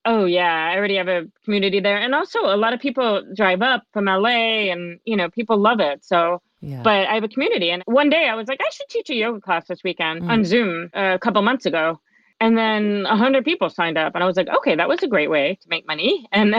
Oh 0.05 0.25
yeah, 0.27 0.71
I 0.71 0.77
already 0.77 0.97
have 0.97 1.09
a 1.09 1.25
community 1.45 1.81
there. 1.81 1.99
And 1.99 2.15
also 2.15 2.41
a 2.45 2.57
lot 2.57 2.73
of 2.73 2.81
people 2.81 3.25
drive 3.35 3.63
up 3.63 3.83
from 3.93 4.05
LA 4.05 4.71
and 4.71 5.01
you 5.05 5.17
know, 5.17 5.29
people 5.31 5.59
love 5.59 5.81
it. 5.81 6.05
So 6.05 6.41
yeah. 6.61 6.83
but 6.83 7.09
I 7.09 7.15
have 7.15 7.25
a 7.25 7.29
community 7.29 7.71
and 7.71 7.83
one 7.87 8.09
day 8.09 8.29
I 8.29 8.35
was 8.37 8.47
like 8.49 8.61
I 8.61 8.71
should 8.71 8.89
teach 8.89 9.11
a 9.11 9.15
yoga 9.15 9.41
class 9.41 9.67
this 9.67 9.83
weekend 9.83 10.23
mm. 10.23 10.31
on 10.31 10.45
Zoom 10.45 10.91
a 10.95 11.19
couple 11.19 11.43
months 11.43 11.67
ago. 11.67 12.01
And 12.41 12.59
then 12.59 13.07
a 13.09 13.17
hundred 13.17 13.45
people 13.45 13.71
signed 13.71 13.97
up, 13.97 14.15
and 14.15 14.23
I 14.23 14.27
was 14.27 14.37
like, 14.37 14.49
okay, 14.49 14.75
that 14.75 14.89
was 14.89 15.03
a 15.03 15.09
great 15.09 15.31
way 15.31 15.59
to 15.63 15.69
make 15.69 15.87
money. 15.87 16.27
And 16.33 16.55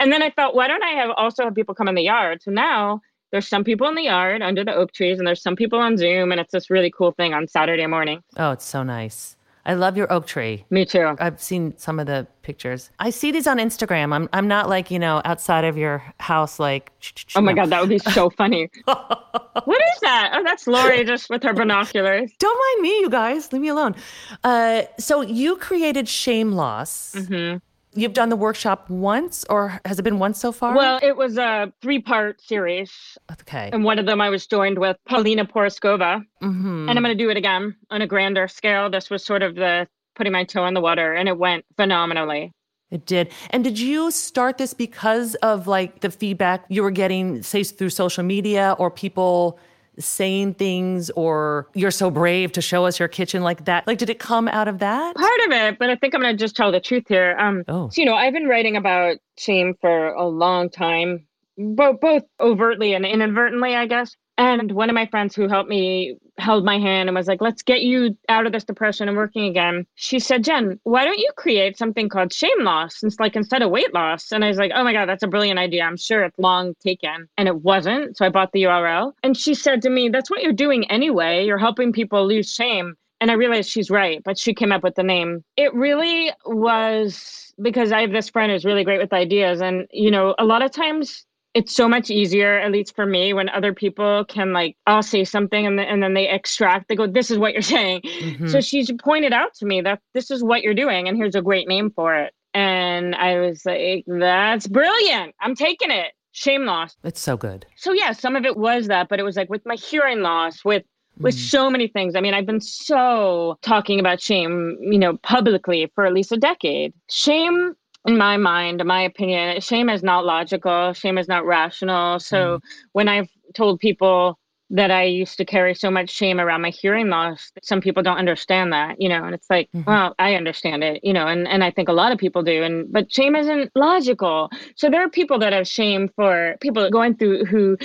and 0.00 0.12
then 0.12 0.22
I 0.22 0.30
thought, 0.30 0.54
why 0.54 0.66
don't 0.66 0.82
I 0.82 0.90
have 0.90 1.10
also 1.16 1.44
have 1.44 1.54
people 1.54 1.74
come 1.74 1.88
in 1.88 1.94
the 1.94 2.02
yard? 2.02 2.42
So 2.42 2.50
now 2.50 3.00
there's 3.30 3.48
some 3.48 3.64
people 3.64 3.88
in 3.88 3.94
the 3.94 4.02
yard 4.02 4.42
under 4.42 4.64
the 4.64 4.74
oak 4.74 4.92
trees, 4.92 5.18
and 5.18 5.26
there's 5.26 5.42
some 5.42 5.56
people 5.56 5.78
on 5.78 5.96
Zoom, 5.96 6.32
and 6.32 6.40
it's 6.40 6.52
this 6.52 6.70
really 6.70 6.90
cool 6.90 7.12
thing 7.12 7.34
on 7.34 7.46
Saturday 7.48 7.86
morning. 7.86 8.22
Oh, 8.36 8.52
it's 8.52 8.64
so 8.64 8.82
nice. 8.82 9.36
I 9.66 9.74
love 9.74 9.96
your 9.96 10.12
oak 10.12 10.26
tree. 10.26 10.64
Me 10.70 10.84
too. 10.84 11.14
I've 11.18 11.40
seen 11.40 11.74
some 11.78 11.98
of 11.98 12.06
the 12.06 12.26
pictures. 12.42 12.90
I 12.98 13.10
see 13.10 13.32
these 13.32 13.46
on 13.46 13.58
Instagram. 13.58 14.12
I'm 14.14 14.28
I'm 14.32 14.46
not 14.46 14.68
like, 14.68 14.90
you 14.90 14.98
know, 14.98 15.22
outside 15.24 15.64
of 15.64 15.78
your 15.78 16.02
house 16.20 16.58
like 16.58 16.92
Oh 17.34 17.40
my 17.40 17.54
god, 17.54 17.70
that 17.70 17.80
would 17.80 17.88
be 17.88 17.98
so 17.98 18.28
funny. 18.36 18.70
what 18.84 19.80
is 19.94 20.00
that? 20.02 20.32
Oh, 20.34 20.42
that's 20.44 20.66
Lori 20.66 21.04
just 21.04 21.30
with 21.30 21.42
her 21.42 21.54
binoculars. 21.54 22.30
Don't 22.38 22.58
mind 22.58 22.82
me, 22.82 23.00
you 23.00 23.08
guys. 23.10 23.52
Leave 23.52 23.62
me 23.62 23.68
alone. 23.68 23.94
Uh, 24.42 24.82
so 24.98 25.22
you 25.22 25.56
created 25.56 26.08
Shame 26.08 26.52
Loss. 26.52 27.14
Mm-hmm 27.16 27.58
you've 27.94 28.12
done 28.12 28.28
the 28.28 28.36
workshop 28.36 28.88
once 28.90 29.44
or 29.48 29.80
has 29.84 29.98
it 29.98 30.02
been 30.02 30.18
once 30.18 30.40
so 30.40 30.52
far? 30.52 30.74
Well, 30.74 30.98
it 31.02 31.16
was 31.16 31.38
a 31.38 31.72
three 31.80 32.00
part 32.00 32.40
series. 32.40 33.18
Okay. 33.30 33.70
And 33.72 33.84
one 33.84 33.98
of 33.98 34.06
them 34.06 34.20
I 34.20 34.30
was 34.30 34.46
joined 34.46 34.78
with 34.78 34.96
Paulina 35.06 35.44
Porizkova. 35.44 36.24
Mm-hmm. 36.42 36.88
And 36.88 36.90
I'm 36.90 37.02
going 37.02 37.16
to 37.16 37.22
do 37.22 37.30
it 37.30 37.36
again 37.36 37.76
on 37.90 38.02
a 38.02 38.06
grander 38.06 38.48
scale. 38.48 38.90
This 38.90 39.10
was 39.10 39.24
sort 39.24 39.42
of 39.42 39.54
the 39.54 39.86
putting 40.14 40.32
my 40.32 40.44
toe 40.44 40.66
in 40.66 40.74
the 40.74 40.80
water 40.80 41.12
and 41.12 41.28
it 41.28 41.38
went 41.38 41.64
phenomenally. 41.76 42.52
It 42.90 43.06
did. 43.06 43.32
And 43.50 43.64
did 43.64 43.78
you 43.78 44.10
start 44.10 44.58
this 44.58 44.72
because 44.72 45.34
of 45.36 45.66
like 45.66 46.00
the 46.00 46.10
feedback 46.10 46.64
you 46.68 46.82
were 46.82 46.92
getting, 46.92 47.42
say, 47.42 47.64
through 47.64 47.90
social 47.90 48.22
media 48.22 48.76
or 48.78 48.90
people 48.90 49.58
saying 49.98 50.54
things 50.54 51.10
or 51.10 51.68
you're 51.74 51.90
so 51.90 52.10
brave 52.10 52.52
to 52.52 52.60
show 52.60 52.86
us 52.86 52.98
your 52.98 53.08
kitchen 53.08 53.42
like 53.42 53.64
that? 53.66 53.86
Like, 53.86 53.98
did 53.98 54.10
it 54.10 54.18
come 54.18 54.48
out 54.48 54.68
of 54.68 54.78
that? 54.80 55.14
Part 55.16 55.40
of 55.46 55.52
it, 55.52 55.78
but 55.78 55.90
I 55.90 55.96
think 55.96 56.14
I'm 56.14 56.20
going 56.20 56.36
to 56.36 56.38
just 56.38 56.56
tell 56.56 56.72
the 56.72 56.80
truth 56.80 57.04
here. 57.08 57.36
Um, 57.38 57.64
oh. 57.68 57.88
So, 57.88 58.00
you 58.00 58.06
know, 58.06 58.14
I've 58.14 58.32
been 58.32 58.48
writing 58.48 58.76
about 58.76 59.16
shame 59.36 59.74
for 59.80 60.08
a 60.08 60.26
long 60.26 60.70
time, 60.70 61.26
both 61.56 62.00
both 62.00 62.22
overtly 62.40 62.94
and 62.94 63.04
inadvertently, 63.04 63.74
I 63.74 63.86
guess. 63.86 64.16
And 64.36 64.72
one 64.72 64.90
of 64.90 64.94
my 64.94 65.06
friends 65.06 65.34
who 65.34 65.48
helped 65.48 65.68
me 65.68 66.16
held 66.38 66.64
my 66.64 66.78
hand 66.78 67.08
and 67.08 67.14
was 67.14 67.28
like, 67.28 67.40
let's 67.40 67.62
get 67.62 67.82
you 67.82 68.16
out 68.28 68.46
of 68.46 68.52
this 68.52 68.64
depression 68.64 69.08
and 69.08 69.16
working 69.16 69.44
again. 69.44 69.86
She 69.94 70.18
said, 70.18 70.42
Jen, 70.42 70.80
why 70.82 71.04
don't 71.04 71.18
you 71.18 71.30
create 71.36 71.78
something 71.78 72.08
called 72.08 72.32
shame 72.32 72.62
loss? 72.62 73.02
It's 73.02 73.20
like 73.20 73.36
instead 73.36 73.62
of 73.62 73.70
weight 73.70 73.94
loss. 73.94 74.32
And 74.32 74.44
I 74.44 74.48
was 74.48 74.56
like, 74.56 74.72
oh 74.74 74.82
my 74.82 74.92
God, 74.92 75.08
that's 75.08 75.22
a 75.22 75.28
brilliant 75.28 75.60
idea. 75.60 75.84
I'm 75.84 75.96
sure 75.96 76.24
it's 76.24 76.38
long 76.38 76.74
taken. 76.82 77.28
And 77.38 77.46
it 77.46 77.62
wasn't. 77.62 78.16
So 78.16 78.26
I 78.26 78.28
bought 78.28 78.50
the 78.52 78.64
URL. 78.64 79.12
And 79.22 79.36
she 79.36 79.54
said 79.54 79.82
to 79.82 79.90
me, 79.90 80.08
that's 80.08 80.30
what 80.30 80.42
you're 80.42 80.52
doing 80.52 80.90
anyway. 80.90 81.46
You're 81.46 81.58
helping 81.58 81.92
people 81.92 82.26
lose 82.26 82.52
shame. 82.52 82.96
And 83.20 83.30
I 83.30 83.34
realized 83.34 83.70
she's 83.70 83.90
right, 83.90 84.20
but 84.24 84.38
she 84.38 84.52
came 84.52 84.72
up 84.72 84.82
with 84.82 84.96
the 84.96 85.02
name. 85.02 85.44
It 85.56 85.72
really 85.72 86.32
was 86.44 87.54
because 87.62 87.92
I 87.92 88.00
have 88.00 88.10
this 88.10 88.28
friend 88.28 88.50
who's 88.50 88.64
really 88.64 88.84
great 88.84 88.98
with 88.98 89.12
ideas. 89.12 89.60
And, 89.60 89.86
you 89.92 90.10
know, 90.10 90.34
a 90.38 90.44
lot 90.44 90.62
of 90.62 90.72
times 90.72 91.24
it's 91.54 91.72
so 91.72 91.88
much 91.88 92.10
easier 92.10 92.58
at 92.58 92.72
least 92.72 92.94
for 92.94 93.06
me 93.06 93.32
when 93.32 93.48
other 93.48 93.72
people 93.72 94.24
can 94.26 94.52
like 94.52 94.76
i'll 94.86 95.02
say 95.02 95.24
something 95.24 95.66
and, 95.66 95.80
and 95.80 96.02
then 96.02 96.14
they 96.14 96.28
extract 96.28 96.88
they 96.88 96.96
go 96.96 97.06
this 97.06 97.30
is 97.30 97.38
what 97.38 97.52
you're 97.52 97.62
saying 97.76 98.00
mm-hmm. 98.02 98.48
so 98.48 98.60
she's 98.60 98.90
pointed 99.02 99.32
out 99.32 99.54
to 99.54 99.64
me 99.66 99.80
that 99.80 100.00
this 100.12 100.30
is 100.30 100.42
what 100.42 100.62
you're 100.62 100.74
doing 100.74 101.08
and 101.08 101.16
here's 101.16 101.34
a 101.34 101.42
great 101.42 101.68
name 101.68 101.90
for 101.90 102.14
it 102.16 102.32
and 102.52 103.14
i 103.14 103.38
was 103.38 103.64
like 103.64 104.04
that's 104.06 104.66
brilliant 104.66 105.34
i'm 105.40 105.54
taking 105.54 105.90
it 105.90 106.12
shame 106.32 106.64
loss 106.64 106.96
it's 107.04 107.20
so 107.20 107.36
good 107.36 107.64
so 107.76 107.92
yeah 107.92 108.12
some 108.12 108.34
of 108.34 108.44
it 108.44 108.56
was 108.56 108.88
that 108.88 109.08
but 109.08 109.20
it 109.20 109.22
was 109.22 109.36
like 109.36 109.48
with 109.48 109.62
my 109.64 109.76
hearing 109.76 110.20
loss 110.20 110.64
with 110.64 110.82
with 111.20 111.36
mm. 111.36 111.48
so 111.48 111.70
many 111.70 111.86
things. 111.86 112.16
I 112.16 112.20
mean, 112.20 112.34
I've 112.34 112.44
been 112.44 112.60
so 112.60 113.56
talking 113.62 114.00
about 114.00 114.20
shame, 114.20 114.76
you 114.80 114.98
know, 114.98 115.16
publicly 115.18 115.90
for 115.94 116.04
at 116.04 116.12
least 116.12 116.32
a 116.32 116.36
decade. 116.36 116.92
Shame 117.08 117.74
in 118.06 118.18
my 118.18 118.36
mind, 118.36 118.84
my 118.84 119.02
opinion, 119.02 119.60
shame 119.60 119.88
is 119.88 120.02
not 120.02 120.24
logical. 120.24 120.92
Shame 120.92 121.18
is 121.18 121.28
not 121.28 121.46
rational. 121.46 122.20
So 122.20 122.58
mm. 122.58 122.60
when 122.92 123.08
I've 123.08 123.28
told 123.54 123.80
people 123.80 124.38
that 124.70 124.90
I 124.90 125.04
used 125.04 125.36
to 125.38 125.44
carry 125.44 125.74
so 125.74 125.90
much 125.90 126.10
shame 126.10 126.40
around 126.40 126.62
my 126.62 126.70
hearing 126.70 127.08
loss, 127.08 127.52
some 127.62 127.80
people 127.80 128.02
don't 128.02 128.16
understand 128.16 128.72
that, 128.72 129.00
you 129.00 129.08
know, 129.08 129.24
and 129.24 129.34
it's 129.34 129.48
like, 129.48 129.68
mm-hmm. 129.74 129.88
well, 129.88 130.14
I 130.18 130.34
understand 130.34 130.82
it, 130.82 131.00
you 131.04 131.12
know, 131.12 131.26
and, 131.26 131.46
and 131.46 131.62
I 131.62 131.70
think 131.70 131.88
a 131.88 131.92
lot 131.92 132.12
of 132.12 132.18
people 132.18 132.42
do. 132.42 132.62
And 132.62 132.90
but 132.92 133.12
shame 133.12 133.36
isn't 133.36 133.70
logical. 133.74 134.50
So 134.76 134.90
there 134.90 135.04
are 135.04 135.10
people 135.10 135.38
that 135.38 135.52
have 135.52 135.68
shame 135.68 136.10
for 136.16 136.56
people 136.60 136.90
going 136.90 137.16
through 137.16 137.44
who 137.44 137.78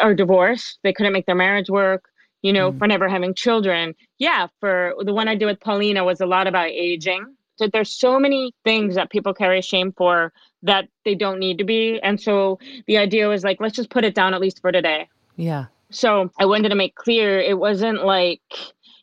are 0.00 0.14
divorced, 0.14 0.78
they 0.82 0.92
couldn't 0.92 1.12
make 1.12 1.26
their 1.26 1.34
marriage 1.34 1.70
work, 1.70 2.04
you 2.42 2.52
know, 2.52 2.70
mm. 2.72 2.78
for 2.78 2.86
never 2.86 3.08
having 3.08 3.34
children. 3.34 3.94
Yeah, 4.18 4.48
for 4.60 4.94
the 5.00 5.14
one 5.14 5.28
I 5.28 5.36
did 5.36 5.46
with 5.46 5.60
Paulina 5.60 6.04
was 6.04 6.20
a 6.20 6.26
lot 6.26 6.46
about 6.46 6.68
aging 6.68 7.34
so 7.56 7.68
there's 7.72 7.90
so 7.90 8.18
many 8.18 8.52
things 8.64 8.94
that 8.94 9.10
people 9.10 9.34
carry 9.34 9.62
shame 9.62 9.92
for 9.96 10.32
that 10.62 10.88
they 11.04 11.14
don't 11.14 11.38
need 11.38 11.58
to 11.58 11.64
be. 11.64 11.98
And 12.02 12.20
so 12.20 12.58
the 12.86 12.98
idea 12.98 13.28
was 13.28 13.44
like, 13.44 13.60
let's 13.60 13.76
just 13.76 13.90
put 13.90 14.04
it 14.04 14.14
down 14.14 14.34
at 14.34 14.40
least 14.40 14.60
for 14.60 14.72
today. 14.72 15.08
Yeah. 15.36 15.66
So 15.90 16.30
I 16.38 16.46
wanted 16.46 16.70
to 16.70 16.74
make 16.74 16.94
clear 16.94 17.40
it 17.40 17.58
wasn't 17.58 18.04
like 18.04 18.40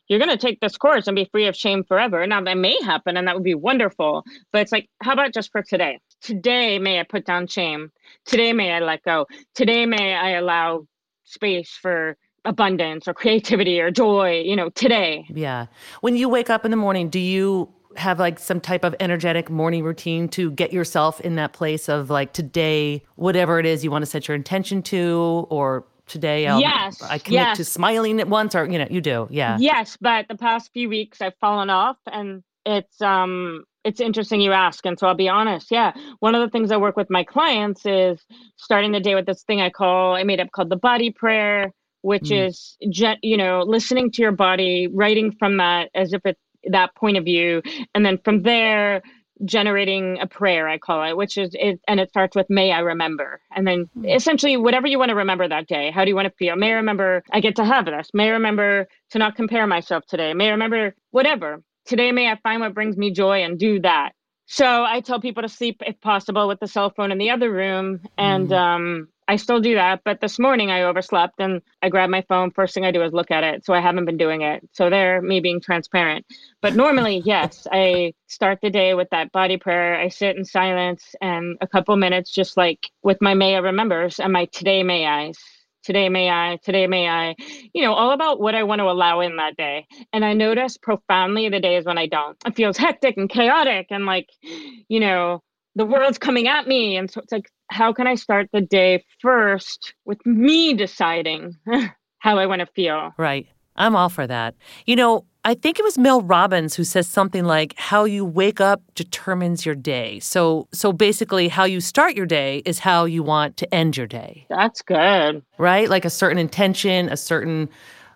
you're 0.08 0.18
going 0.18 0.30
to 0.30 0.36
take 0.36 0.60
this 0.60 0.76
course 0.76 1.06
and 1.06 1.16
be 1.16 1.24
free 1.24 1.46
of 1.46 1.56
shame 1.56 1.82
forever. 1.82 2.26
Now 2.26 2.42
that 2.42 2.58
may 2.58 2.80
happen 2.82 3.16
and 3.16 3.26
that 3.26 3.34
would 3.34 3.44
be 3.44 3.54
wonderful. 3.54 4.24
But 4.52 4.62
it's 4.62 4.72
like, 4.72 4.88
how 5.02 5.12
about 5.12 5.32
just 5.32 5.50
for 5.50 5.62
today? 5.62 6.00
Today, 6.20 6.78
may 6.78 7.00
I 7.00 7.04
put 7.04 7.24
down 7.24 7.46
shame? 7.46 7.90
Today, 8.24 8.52
may 8.52 8.72
I 8.72 8.80
let 8.80 9.02
go? 9.02 9.26
Today, 9.54 9.86
may 9.86 10.14
I 10.14 10.32
allow 10.32 10.86
space 11.24 11.70
for 11.70 12.16
abundance 12.44 13.08
or 13.08 13.14
creativity 13.14 13.80
or 13.80 13.90
joy, 13.90 14.42
you 14.44 14.54
know, 14.54 14.68
today. 14.70 15.24
Yeah. 15.30 15.66
When 16.02 16.16
you 16.16 16.28
wake 16.28 16.50
up 16.50 16.66
in 16.66 16.70
the 16.70 16.76
morning, 16.76 17.08
do 17.08 17.18
you 17.18 17.72
have 17.96 18.18
like 18.18 18.38
some 18.38 18.60
type 18.60 18.84
of 18.84 18.94
energetic 19.00 19.50
morning 19.50 19.84
routine 19.84 20.28
to 20.30 20.50
get 20.50 20.72
yourself 20.72 21.20
in 21.20 21.36
that 21.36 21.52
place 21.52 21.88
of 21.88 22.10
like 22.10 22.32
today, 22.32 23.02
whatever 23.16 23.58
it 23.58 23.66
is 23.66 23.84
you 23.84 23.90
want 23.90 24.02
to 24.02 24.10
set 24.10 24.28
your 24.28 24.34
intention 24.34 24.82
to, 24.82 25.46
or 25.50 25.84
today 26.06 26.46
I'll, 26.46 26.60
yes, 26.60 27.02
I 27.02 27.18
commit 27.18 27.40
yes. 27.40 27.56
to 27.58 27.64
smiling 27.64 28.20
at 28.20 28.28
once, 28.28 28.54
or 28.54 28.66
you 28.66 28.78
know, 28.78 28.86
you 28.90 29.00
do, 29.00 29.26
yeah. 29.30 29.56
Yes, 29.58 29.96
but 30.00 30.26
the 30.28 30.36
past 30.36 30.70
few 30.72 30.88
weeks 30.88 31.20
I've 31.20 31.36
fallen 31.40 31.70
off, 31.70 31.96
and 32.10 32.42
it's 32.66 33.00
um 33.00 33.64
it's 33.84 34.00
interesting 34.00 34.40
you 34.40 34.52
ask, 34.52 34.84
and 34.86 34.98
so 34.98 35.06
I'll 35.06 35.14
be 35.14 35.28
honest. 35.28 35.70
Yeah, 35.70 35.92
one 36.20 36.34
of 36.34 36.40
the 36.40 36.50
things 36.50 36.70
I 36.70 36.76
work 36.76 36.96
with 36.96 37.10
my 37.10 37.24
clients 37.24 37.84
is 37.84 38.24
starting 38.56 38.92
the 38.92 39.00
day 39.00 39.14
with 39.14 39.26
this 39.26 39.42
thing 39.42 39.60
I 39.60 39.70
call 39.70 40.14
I 40.14 40.24
made 40.24 40.40
up 40.40 40.50
called 40.52 40.70
the 40.70 40.76
body 40.76 41.10
prayer 41.10 41.72
which 42.04 42.24
mm. 42.24 42.48
is 42.48 42.76
you 43.22 43.36
know 43.36 43.62
listening 43.66 44.10
to 44.10 44.20
your 44.20 44.30
body 44.30 44.86
writing 44.92 45.32
from 45.38 45.56
that 45.56 45.88
as 45.94 46.12
if 46.12 46.20
it's 46.26 46.40
that 46.70 46.94
point 46.94 47.16
of 47.16 47.24
view 47.24 47.62
and 47.94 48.04
then 48.04 48.18
from 48.24 48.42
there 48.42 49.02
generating 49.44 50.18
a 50.20 50.26
prayer 50.26 50.68
i 50.68 50.78
call 50.78 51.02
it 51.02 51.16
which 51.16 51.36
is 51.36 51.50
it 51.54 51.80
and 51.88 51.98
it 51.98 52.08
starts 52.08 52.36
with 52.36 52.48
may 52.48 52.72
i 52.72 52.78
remember 52.78 53.40
and 53.54 53.66
then 53.66 53.84
mm-hmm. 53.86 54.04
essentially 54.06 54.56
whatever 54.56 54.86
you 54.86 54.98
want 54.98 55.08
to 55.08 55.14
remember 55.14 55.48
that 55.48 55.66
day 55.66 55.90
how 55.90 56.04
do 56.04 56.10
you 56.10 56.14
want 56.14 56.26
to 56.26 56.34
feel 56.38 56.54
may 56.54 56.68
i 56.68 56.74
remember 56.74 57.22
i 57.32 57.40
get 57.40 57.56
to 57.56 57.64
have 57.64 57.84
this 57.84 58.10
may 58.14 58.28
i 58.28 58.32
remember 58.32 58.86
to 59.10 59.18
not 59.18 59.34
compare 59.34 59.66
myself 59.66 60.04
today 60.06 60.32
may 60.34 60.46
i 60.46 60.50
remember 60.50 60.94
whatever 61.10 61.60
today 61.84 62.12
may 62.12 62.30
I 62.30 62.36
find 62.42 62.60
what 62.60 62.74
brings 62.74 62.96
me 62.96 63.10
joy 63.10 63.42
and 63.42 63.58
do 63.58 63.80
that. 63.80 64.12
So 64.46 64.84
I 64.84 65.00
tell 65.00 65.20
people 65.20 65.42
to 65.42 65.48
sleep 65.48 65.82
if 65.86 66.00
possible 66.00 66.48
with 66.48 66.60
the 66.60 66.68
cell 66.68 66.90
phone 66.90 67.12
in 67.12 67.18
the 67.18 67.30
other 67.30 67.50
room. 67.50 68.00
And 68.18 68.48
mm. 68.48 68.58
um, 68.58 69.08
I 69.26 69.36
still 69.36 69.60
do 69.60 69.74
that. 69.74 70.02
But 70.04 70.20
this 70.20 70.38
morning 70.38 70.70
I 70.70 70.82
overslept 70.82 71.40
and 71.40 71.62
I 71.82 71.88
grabbed 71.88 72.10
my 72.10 72.22
phone. 72.28 72.50
First 72.50 72.74
thing 72.74 72.84
I 72.84 72.90
do 72.90 73.02
is 73.02 73.12
look 73.12 73.30
at 73.30 73.44
it. 73.44 73.64
So 73.64 73.72
I 73.72 73.80
haven't 73.80 74.04
been 74.04 74.16
doing 74.16 74.42
it. 74.42 74.68
So 74.72 74.90
there, 74.90 75.22
me 75.22 75.40
being 75.40 75.60
transparent. 75.60 76.26
But 76.60 76.74
normally, 76.74 77.18
yes, 77.24 77.66
I 77.70 78.14
start 78.26 78.58
the 78.62 78.70
day 78.70 78.94
with 78.94 79.08
that 79.10 79.32
body 79.32 79.56
prayer. 79.56 79.96
I 79.96 80.08
sit 80.08 80.36
in 80.36 80.44
silence 80.44 81.14
and 81.20 81.56
a 81.60 81.66
couple 81.66 81.96
minutes, 81.96 82.30
just 82.30 82.56
like 82.56 82.90
with 83.02 83.18
my 83.20 83.34
May 83.34 83.56
I 83.56 83.58
remembers 83.58 84.20
and 84.20 84.32
my 84.32 84.46
today 84.46 84.82
may 84.82 85.06
I's 85.06 85.38
today 85.84 86.08
may 86.08 86.30
I, 86.30 86.58
today 86.62 86.86
may 86.86 87.08
I, 87.08 87.36
you 87.72 87.82
know, 87.82 87.92
all 87.92 88.12
about 88.12 88.40
what 88.40 88.54
I 88.54 88.62
want 88.62 88.80
to 88.80 88.86
allow 88.86 89.20
in 89.20 89.36
that 89.36 89.56
day. 89.56 89.86
And 90.12 90.24
I 90.24 90.32
notice 90.32 90.76
profoundly 90.78 91.48
the 91.50 91.60
days 91.60 91.84
when 91.84 91.98
I 91.98 92.06
don't. 92.06 92.36
It 92.46 92.56
feels 92.56 92.76
hectic 92.78 93.16
and 93.16 93.28
chaotic 93.28 93.88
and 93.90 94.06
like, 94.06 94.30
you 94.40 94.98
know, 94.98 95.42
the 95.74 95.84
world's 95.84 96.18
coming 96.18 96.48
at 96.48 96.66
me. 96.66 96.96
And 96.96 97.10
so 97.10 97.20
it's 97.20 97.32
like, 97.32 97.50
how 97.70 97.92
can 97.92 98.06
I 98.06 98.14
start 98.14 98.48
the 98.52 98.60
day 98.60 99.04
first 99.20 99.94
with 100.04 100.24
me 100.24 100.74
deciding 100.74 101.56
how 102.18 102.38
I 102.38 102.46
want 102.46 102.60
to 102.60 102.66
feel? 102.66 103.12
Right. 103.18 103.46
I'm 103.76 103.96
all 103.96 104.08
for 104.08 104.26
that. 104.26 104.54
You 104.86 104.96
know, 104.96 105.24
I 105.44 105.54
think 105.54 105.78
it 105.78 105.82
was 105.82 105.98
Mel 105.98 106.22
Robbins 106.22 106.74
who 106.74 106.84
says 106.84 107.06
something 107.06 107.44
like 107.44 107.74
how 107.76 108.04
you 108.04 108.24
wake 108.24 108.60
up 108.60 108.82
determines 108.94 109.66
your 109.66 109.74
day. 109.74 110.20
So 110.20 110.68
so 110.72 110.92
basically 110.92 111.48
how 111.48 111.64
you 111.64 111.80
start 111.80 112.14
your 112.14 112.24
day 112.24 112.62
is 112.64 112.78
how 112.78 113.04
you 113.04 113.22
want 113.22 113.56
to 113.58 113.74
end 113.74 113.96
your 113.96 114.06
day. 114.06 114.46
That's 114.48 114.80
good. 114.80 115.42
Right? 115.58 115.90
Like 115.90 116.04
a 116.04 116.10
certain 116.10 116.38
intention, 116.38 117.08
a 117.08 117.16
certain 117.16 117.68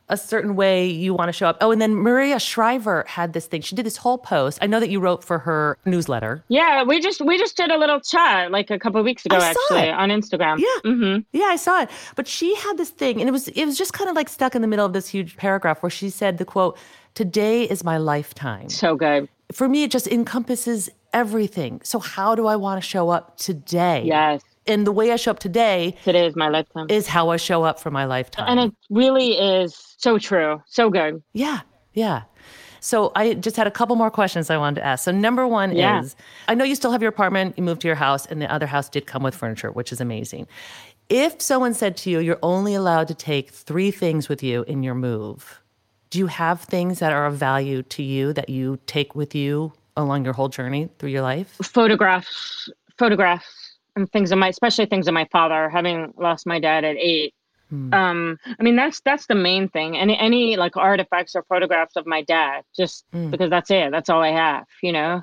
a 0.09 0.16
certain 0.16 0.57
way 0.57 0.87
you 0.87 1.14
want 1.14 1.29
to 1.29 1.33
show 1.33 1.47
up. 1.47 1.59
Oh, 1.61 1.71
and 1.71 1.81
then 1.81 1.94
Maria 1.94 2.38
Shriver 2.38 3.05
had 3.07 3.33
this 3.33 3.47
thing. 3.47 3.61
She 3.61 3.75
did 3.75 3.85
this 3.85 3.97
whole 3.97 4.18
post. 4.18 4.59
I 4.62 4.66
know 4.66 4.81
that 4.81 4.90
you 4.90 5.01
wrote 5.01 5.23
for 5.23 5.38
her 5.38 5.77
newsletter. 5.85 6.42
Yeah, 6.49 6.83
we 6.85 7.01
just 7.01 7.21
we 7.21 7.38
just 7.38 7.57
did 7.57 7.71
a 7.71 7.77
little 7.77 8.01
chat 8.01 8.51
like 8.51 8.71
a 8.71 8.79
couple 8.79 9.03
weeks 9.03 9.27
ago 9.27 9.37
actually 9.37 9.88
it. 9.88 9.94
on 9.94 10.09
Instagram. 10.11 10.59
Yeah, 10.59 10.90
mm-hmm. 10.90 11.21
yeah, 11.33 11.47
I 11.47 11.57
saw 11.57 11.83
it. 11.83 11.90
But 12.16 12.27
she 12.27 12.55
had 12.57 12.77
this 12.77 12.90
thing, 12.90 13.21
and 13.21 13.29
it 13.29 13.33
was 13.33 13.49
it 13.49 13.64
was 13.64 13.77
just 13.77 13.92
kind 13.92 14.09
of 14.09 14.16
like 14.16 14.29
stuck 14.29 14.55
in 14.55 14.62
the 14.62 14.68
middle 14.68 14.87
of 14.87 14.92
this 14.92 15.09
huge 15.09 15.37
paragraph 15.37 15.83
where 15.83 15.90
she 15.90 16.11
said 16.11 16.38
the 16.38 16.44
quote, 16.44 16.79
"Today 17.14 17.64
is 17.64 17.85
my 17.85 17.99
lifetime." 17.99 18.68
So 18.68 18.97
good. 18.97 19.29
For 19.53 19.68
me, 19.68 19.83
it 19.83 19.90
just 19.90 20.07
encompasses 20.07 20.90
everything. 21.12 21.81
So 21.83 21.99
how 21.99 22.35
do 22.35 22.47
I 22.47 22.57
want 22.57 22.83
to 22.83 22.87
show 22.87 23.09
up 23.09 23.38
today? 23.38 24.03
Yes 24.05 24.42
and 24.68 24.87
the 24.87 24.92
way 24.92 25.11
I 25.11 25.16
show 25.16 25.31
up 25.31 25.38
today 25.38 25.96
today 26.04 26.26
is 26.26 26.37
my 26.37 26.48
lifetime 26.48 26.87
is 26.88 27.07
how 27.07 27.31
I 27.31 27.37
show 27.37 27.64
up 27.64 27.81
for 27.81 27.90
my 27.90 28.04
lifetime. 28.04 28.46
And 28.48 28.61
it 28.61 28.76
really 28.90 29.33
is 29.33 29.74
so 29.98 30.18
true. 30.18 30.62
So 30.66 30.90
good. 30.90 31.22
Yeah. 31.33 31.61
Yeah. 31.94 32.22
So 32.81 33.11
I 33.16 33.35
just 33.35 33.57
had 33.57 33.66
a 33.66 33.70
couple 33.70 33.96
more 33.96 34.11
questions 34.11 34.50
I 34.50 34.57
wanted 34.57 34.81
to 34.81 34.87
ask. 34.87 35.04
So 35.04 35.11
number 35.11 35.46
one 35.48 35.74
yeah. 35.74 36.00
is 36.00 36.14
I 36.46 36.54
know 36.54 36.64
you 36.64 36.74
still 36.74 36.92
have 36.92 37.02
your 37.02 37.09
apartment, 37.09 37.57
you 37.57 37.64
moved 37.64 37.81
to 37.81 37.88
your 37.88 37.96
house, 37.96 38.26
and 38.26 38.40
the 38.40 38.52
other 38.52 38.66
house 38.66 38.88
did 38.88 39.07
come 39.07 39.22
with 39.22 39.35
furniture, 39.35 39.72
which 39.72 39.90
is 39.90 40.00
amazing. 40.00 40.46
If 41.09 41.40
someone 41.40 41.74
said 41.74 41.96
to 41.98 42.11
you, 42.11 42.20
you're 42.20 42.38
only 42.42 42.74
allowed 42.74 43.09
to 43.09 43.14
take 43.14 43.50
three 43.50 43.90
things 43.90 44.28
with 44.28 44.42
you 44.42 44.62
in 44.64 44.83
your 44.83 44.94
move, 44.94 45.61
do 46.11 46.18
you 46.18 46.26
have 46.26 46.61
things 46.61 47.00
that 47.00 47.12
are 47.12 47.26
of 47.26 47.35
value 47.35 47.83
to 47.85 48.02
you 48.02 48.33
that 48.35 48.48
you 48.48 48.78
take 48.87 49.14
with 49.14 49.35
you 49.35 49.72
along 49.96 50.24
your 50.24 50.35
whole 50.35 50.48
journey 50.48 50.88
through 50.98 51.11
your 51.11 51.22
life? 51.22 51.59
Photographs, 51.62 52.70
photographs 52.96 53.67
and 53.99 54.11
things 54.11 54.33
of 54.33 54.39
my 54.39 54.49
especially 54.49 54.87
things 54.87 55.09
of 55.09 55.15
my 55.15 55.27
father 55.31 55.69
having 55.69 56.13
lost 56.17 56.47
my 56.47 56.59
dad 56.59 56.85
at 56.85 56.97
eight. 56.97 57.35
Hmm. 57.71 57.93
um 57.93 58.39
i 58.59 58.63
mean 58.63 58.77
that's 58.77 59.03
that's 59.03 59.27
the 59.27 59.35
main 59.35 59.69
thing. 59.69 59.99
Any, 59.99 60.17
any 60.19 60.57
like 60.57 60.79
artifacts 60.79 61.37
or 61.37 61.45
photographs 61.51 61.97
of 61.97 62.07
my 62.07 62.23
dad 62.23 62.63
just 62.75 63.05
hmm. 63.13 63.31
because 63.31 63.51
that's 63.51 63.71
it. 63.71 63.91
That's 63.91 64.09
all 64.09 64.23
i 64.23 64.31
have 64.31 64.67
you 64.83 64.93
know? 64.93 65.23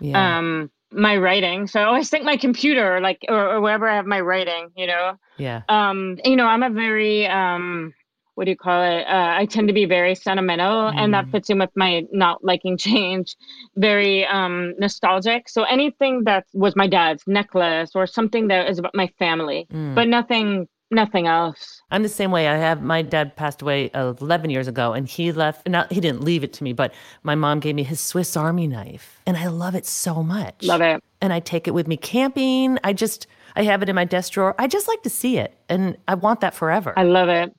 Yeah. 0.00 0.38
um 0.38 0.70
my 0.92 1.16
writing. 1.16 1.66
So 1.66 1.80
i 1.80 1.84
always 1.84 2.10
think 2.10 2.24
my 2.24 2.36
computer 2.36 3.00
like 3.00 3.24
or, 3.28 3.54
or 3.54 3.60
wherever 3.62 3.88
i 3.88 3.96
have 3.96 4.06
my 4.06 4.20
writing 4.20 4.68
you 4.76 4.86
know? 4.86 5.18
Yeah. 5.38 5.62
Um 5.70 6.18
you 6.22 6.36
know 6.36 6.46
i'm 6.46 6.62
a 6.62 6.70
very 6.70 7.26
um 7.26 7.94
what 8.36 8.44
do 8.44 8.50
you 8.50 8.56
call 8.56 8.82
it? 8.82 9.06
Uh, 9.06 9.34
I 9.38 9.46
tend 9.46 9.66
to 9.68 9.74
be 9.74 9.86
very 9.86 10.14
sentimental, 10.14 10.90
mm. 10.90 10.96
and 10.96 11.14
that 11.14 11.28
fits 11.30 11.48
in 11.48 11.58
with 11.58 11.70
my 11.74 12.04
not 12.12 12.44
liking 12.44 12.76
change. 12.76 13.34
Very 13.76 14.26
um, 14.26 14.74
nostalgic. 14.78 15.48
So 15.48 15.64
anything 15.64 16.24
that 16.24 16.44
was 16.52 16.76
my 16.76 16.86
dad's 16.86 17.24
necklace 17.26 17.92
or 17.94 18.06
something 18.06 18.48
that 18.48 18.68
is 18.68 18.78
about 18.78 18.94
my 18.94 19.08
family, 19.18 19.66
mm. 19.72 19.94
but 19.94 20.06
nothing, 20.06 20.68
nothing 20.90 21.26
else. 21.26 21.80
I'm 21.90 22.02
the 22.02 22.10
same 22.10 22.30
way. 22.30 22.46
I 22.46 22.56
have 22.56 22.82
my 22.82 23.00
dad 23.00 23.36
passed 23.36 23.62
away 23.62 23.90
11 23.94 24.50
years 24.50 24.68
ago, 24.68 24.92
and 24.92 25.08
he 25.08 25.32
left. 25.32 25.66
Not 25.66 25.90
he 25.90 26.00
didn't 26.00 26.22
leave 26.22 26.44
it 26.44 26.52
to 26.54 26.64
me, 26.64 26.74
but 26.74 26.92
my 27.22 27.34
mom 27.34 27.60
gave 27.60 27.74
me 27.74 27.84
his 27.84 28.00
Swiss 28.00 28.36
Army 28.36 28.66
knife, 28.66 29.18
and 29.26 29.38
I 29.38 29.46
love 29.46 29.74
it 29.74 29.86
so 29.86 30.22
much. 30.22 30.62
Love 30.62 30.82
it. 30.82 31.02
And 31.22 31.32
I 31.32 31.40
take 31.40 31.66
it 31.66 31.72
with 31.72 31.88
me 31.88 31.96
camping. 31.96 32.78
I 32.84 32.92
just. 32.92 33.26
I 33.58 33.62
have 33.62 33.82
it 33.82 33.88
in 33.88 33.94
my 33.94 34.04
desk 34.04 34.34
drawer. 34.34 34.54
I 34.58 34.66
just 34.66 34.86
like 34.86 35.02
to 35.04 35.08
see 35.08 35.38
it, 35.38 35.56
and 35.70 35.96
I 36.06 36.14
want 36.14 36.42
that 36.42 36.52
forever. 36.52 36.92
I 36.94 37.04
love 37.04 37.30
it. 37.30 37.56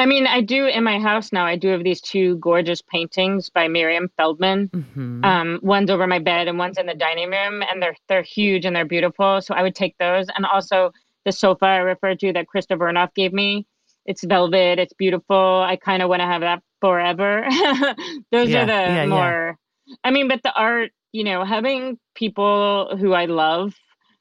I 0.00 0.06
mean, 0.06 0.26
I 0.26 0.40
do 0.40 0.66
in 0.66 0.82
my 0.82 0.98
house 0.98 1.30
now. 1.30 1.44
I 1.44 1.56
do 1.56 1.68
have 1.68 1.84
these 1.84 2.00
two 2.00 2.36
gorgeous 2.36 2.80
paintings 2.80 3.50
by 3.50 3.68
Miriam 3.68 4.08
Feldman. 4.16 4.68
Mm-hmm. 4.68 5.22
Um, 5.22 5.60
one's 5.62 5.90
over 5.90 6.06
my 6.06 6.18
bed 6.18 6.48
and 6.48 6.58
one's 6.58 6.78
in 6.78 6.86
the 6.86 6.94
dining 6.94 7.28
room, 7.28 7.62
and 7.62 7.82
they're 7.82 7.94
they're 8.08 8.22
huge 8.22 8.64
and 8.64 8.74
they're 8.74 8.86
beautiful. 8.86 9.42
So 9.42 9.54
I 9.54 9.62
would 9.62 9.74
take 9.74 9.94
those, 9.98 10.26
and 10.34 10.46
also 10.46 10.90
the 11.26 11.32
sofa 11.32 11.66
I 11.66 11.76
referred 11.78 12.18
to 12.20 12.32
that 12.32 12.46
Krista 12.46 12.78
Vernoff 12.78 13.12
gave 13.14 13.34
me. 13.34 13.66
It's 14.06 14.24
velvet. 14.24 14.78
It's 14.78 14.94
beautiful. 14.94 15.36
I 15.36 15.76
kind 15.76 16.02
of 16.02 16.08
want 16.08 16.20
to 16.20 16.26
have 16.26 16.40
that 16.40 16.62
forever. 16.80 17.44
those 18.32 18.48
yeah, 18.48 18.62
are 18.62 18.66
the 18.66 18.72
yeah, 18.72 19.06
more. 19.06 19.58
Yeah. 19.84 19.96
I 20.02 20.12
mean, 20.12 20.28
but 20.28 20.42
the 20.42 20.52
art, 20.54 20.92
you 21.12 21.24
know, 21.24 21.44
having 21.44 21.98
people 22.14 22.96
who 22.96 23.12
I 23.12 23.26
love 23.26 23.74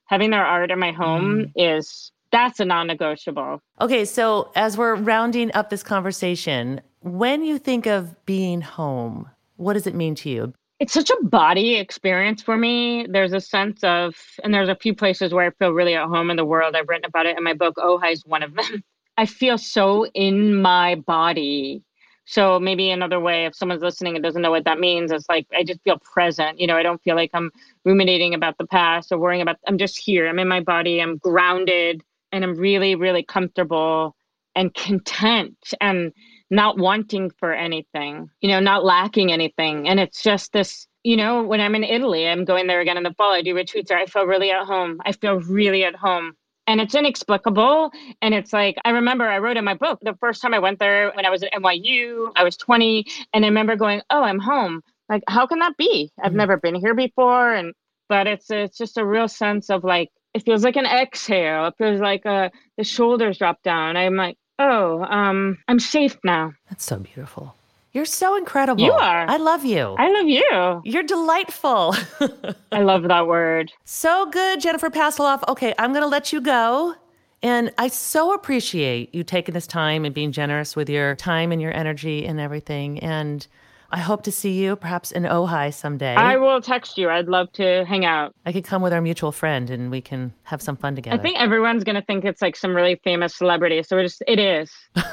having 0.09 0.31
their 0.31 0.43
art 0.43 0.71
in 0.71 0.79
my 0.79 0.91
home 0.91 1.45
mm. 1.45 1.51
is 1.55 2.11
that's 2.31 2.59
a 2.59 2.65
non-negotiable. 2.65 3.61
Okay, 3.81 4.05
so 4.05 4.51
as 4.55 4.77
we're 4.77 4.95
rounding 4.95 5.51
up 5.53 5.69
this 5.69 5.83
conversation, 5.83 6.81
when 7.01 7.43
you 7.43 7.57
think 7.57 7.85
of 7.85 8.25
being 8.25 8.61
home, 8.61 9.29
what 9.55 9.73
does 9.73 9.87
it 9.87 9.95
mean 9.95 10.15
to 10.15 10.29
you? 10.29 10.53
It's 10.79 10.93
such 10.93 11.09
a 11.09 11.23
body 11.25 11.75
experience 11.75 12.41
for 12.41 12.55
me. 12.55 13.05
There's 13.09 13.33
a 13.33 13.41
sense 13.41 13.83
of, 13.83 14.15
and 14.43 14.53
there's 14.53 14.69
a 14.69 14.75
few 14.75 14.95
places 14.95 15.33
where 15.33 15.45
I 15.45 15.51
feel 15.51 15.71
really 15.71 15.95
at 15.95 16.07
home 16.07 16.29
in 16.29 16.37
the 16.37 16.45
world. 16.45 16.75
I've 16.75 16.87
written 16.87 17.05
about 17.05 17.25
it 17.25 17.37
in 17.37 17.43
my 17.43 17.53
book. 17.53 17.75
Oh, 17.77 17.99
Ojai 17.99 18.13
is 18.13 18.25
one 18.25 18.43
of 18.43 18.53
them. 18.55 18.83
I 19.17 19.25
feel 19.25 19.57
so 19.57 20.05
in 20.13 20.61
my 20.61 20.95
body. 20.95 21.83
So 22.23 22.59
maybe 22.59 22.91
another 22.91 23.19
way, 23.19 23.45
if 23.45 23.55
someone's 23.55 23.81
listening 23.81 24.15
and 24.15 24.23
doesn't 24.23 24.41
know 24.41 24.51
what 24.51 24.63
that 24.63 24.79
means, 24.79 25.11
it's 25.11 25.27
like 25.27 25.47
I 25.53 25.63
just 25.63 25.81
feel 25.81 25.97
present. 25.99 26.59
You 26.59 26.67
know, 26.67 26.77
I 26.77 26.83
don't 26.83 27.01
feel 27.01 27.15
like 27.15 27.31
I'm 27.33 27.51
ruminating 27.83 28.33
about 28.33 28.57
the 28.57 28.67
past 28.67 29.11
or 29.11 29.17
worrying 29.17 29.41
about. 29.41 29.57
I'm 29.67 29.77
just 29.77 29.97
here. 29.97 30.27
I'm 30.29 30.39
in 30.39 30.47
my 30.47 30.61
body. 30.61 31.01
I'm 31.01 31.17
grounded 31.17 32.01
and 32.31 32.43
I'm 32.43 32.55
really, 32.55 32.95
really 32.95 33.23
comfortable 33.23 34.15
and 34.55 34.73
content 34.73 35.57
and 35.79 36.11
not 36.49 36.77
wanting 36.77 37.31
for 37.39 37.53
anything, 37.53 38.29
you 38.41 38.49
know, 38.49 38.59
not 38.59 38.83
lacking 38.83 39.31
anything. 39.31 39.87
And 39.87 39.99
it's 39.99 40.23
just 40.23 40.51
this, 40.51 40.87
you 41.03 41.15
know, 41.15 41.43
when 41.43 41.61
I'm 41.61 41.75
in 41.75 41.83
Italy, 41.83 42.27
I'm 42.27 42.45
going 42.45 42.67
there 42.67 42.81
again 42.81 42.97
in 42.97 43.03
the 43.03 43.13
fall. 43.13 43.31
I 43.31 43.41
do 43.41 43.55
retreats 43.55 43.89
there. 43.89 43.97
I 43.97 44.05
feel 44.05 44.25
really 44.25 44.51
at 44.51 44.65
home. 44.65 44.99
I 45.05 45.11
feel 45.11 45.39
really 45.39 45.83
at 45.83 45.95
home. 45.95 46.33
And 46.67 46.81
it's 46.81 46.93
inexplicable. 46.93 47.91
And 48.21 48.33
it's 48.33 48.53
like, 48.53 48.77
I 48.85 48.91
remember 48.91 49.27
I 49.27 49.39
wrote 49.39 49.57
in 49.57 49.65
my 49.65 49.73
book 49.73 49.99
the 50.01 50.17
first 50.19 50.41
time 50.41 50.53
I 50.53 50.59
went 50.59 50.79
there 50.79 51.11
when 51.15 51.25
I 51.25 51.29
was 51.29 51.41
at 51.41 51.53
NYU, 51.53 52.31
I 52.35 52.43
was 52.43 52.57
20. 52.57 53.05
And 53.33 53.45
I 53.45 53.47
remember 53.47 53.75
going, 53.75 54.01
oh, 54.09 54.23
I'm 54.23 54.39
home. 54.39 54.81
Like, 55.07 55.23
how 55.27 55.47
can 55.47 55.59
that 55.59 55.77
be? 55.77 56.11
I've 56.19 56.29
mm-hmm. 56.29 56.37
never 56.37 56.57
been 56.57 56.75
here 56.75 56.93
before. 56.93 57.53
And, 57.53 57.73
but 58.07 58.27
it's, 58.27 58.51
it's 58.51 58.77
just 58.77 58.97
a 58.97 59.05
real 59.05 59.27
sense 59.27 59.69
of 59.69 59.83
like, 59.83 60.09
it 60.33 60.43
feels 60.43 60.63
like 60.63 60.75
an 60.75 60.85
exhale. 60.85 61.67
It 61.67 61.75
feels 61.77 61.99
like 61.99 62.25
uh, 62.25 62.49
the 62.77 62.83
shoulders 62.83 63.37
drop 63.37 63.61
down. 63.63 63.97
I'm 63.97 64.15
like, 64.15 64.37
oh, 64.59 65.03
um, 65.03 65.57
I'm 65.67 65.79
safe 65.79 66.17
now. 66.23 66.53
That's 66.69 66.83
so 66.83 66.97
beautiful. 66.97 67.55
You're 67.91 68.05
so 68.05 68.35
incredible. 68.35 68.83
You 68.83 68.91
are. 68.91 69.25
I 69.27 69.37
love 69.37 69.65
you. 69.65 69.95
I 69.97 70.11
love 70.11 70.27
you. 70.27 70.81
You're 70.85 71.03
delightful. 71.03 71.95
I 72.71 72.83
love 72.83 73.03
that 73.03 73.25
word. 73.25 73.71
So 73.83 74.29
good, 74.29 74.61
Jennifer 74.61 74.91
Pastiloff. 74.91 75.47
Okay, 75.47 75.73
I'm 75.79 75.91
going 75.91 76.03
to 76.03 76.07
let 76.07 76.31
you 76.31 76.39
go. 76.39 76.93
And 77.41 77.71
I 77.77 77.87
so 77.87 78.33
appreciate 78.33 79.15
you 79.15 79.23
taking 79.23 79.53
this 79.53 79.65
time 79.65 80.05
and 80.05 80.13
being 80.13 80.31
generous 80.31 80.75
with 80.75 80.89
your 80.89 81.15
time 81.15 81.51
and 81.51 81.61
your 81.61 81.73
energy 81.73 82.25
and 82.25 82.39
everything. 82.39 82.99
And 82.99 83.47
I 83.91 83.99
hope 83.99 84.23
to 84.23 84.31
see 84.31 84.51
you 84.51 84.75
perhaps 84.75 85.11
in 85.11 85.23
Ojai 85.23 85.73
someday. 85.73 86.15
I 86.15 86.37
will 86.37 86.61
text 86.61 86.97
you. 86.97 87.09
I'd 87.09 87.27
love 87.27 87.51
to 87.53 87.85
hang 87.85 88.05
out. 88.05 88.35
I 88.45 88.51
could 88.51 88.63
come 88.63 88.81
with 88.81 88.93
our 88.93 89.01
mutual 89.01 89.31
friend 89.31 89.69
and 89.69 89.89
we 89.89 90.01
can 90.01 90.33
have 90.43 90.61
some 90.61 90.77
fun 90.77 90.95
together. 90.95 91.17
I 91.17 91.21
think 91.21 91.39
everyone's 91.39 91.83
going 91.83 91.95
to 91.95 92.01
think 92.03 92.25
it's 92.25 92.41
like 92.41 92.55
some 92.55 92.75
really 92.75 92.99
famous 93.03 93.35
celebrity. 93.35 93.81
So 93.83 93.97
it, 93.97 94.03
just, 94.03 94.23
it 94.27 94.39
is. 94.39 94.71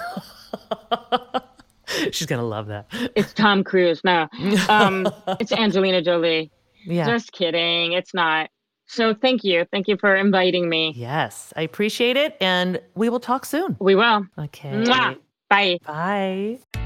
She's 2.13 2.27
going 2.27 2.41
to 2.41 2.47
love 2.47 2.67
that. 2.67 2.87
It's 3.15 3.33
Tom 3.33 3.65
Cruise. 3.65 4.03
No, 4.05 4.29
um, 4.69 5.09
it's 5.41 5.53
Angelina 5.53 6.03
Jolie. 6.03 6.51
Yeah. 6.85 7.07
Just 7.07 7.33
kidding. 7.33 7.93
It's 7.93 8.13
not. 8.13 8.51
So 8.89 9.15
thank 9.15 9.43
you. 9.43 9.65
Thank 9.73 9.89
you 9.89 9.97
for 9.97 10.15
inviting 10.15 10.69
me. 10.69 10.93
Yes, 10.97 11.53
I 11.57 11.63
appreciate 11.63 12.17
it. 12.17 12.37
And 12.41 12.81
we 12.95 13.09
will 13.09 13.21
talk 13.21 13.45
soon. 13.45 13.77
We 13.81 13.95
will. 13.95 14.27
Okay. 14.39 14.71
Mwah. 14.71 15.17
Bye. 15.49 15.79
Bye. 15.85 16.86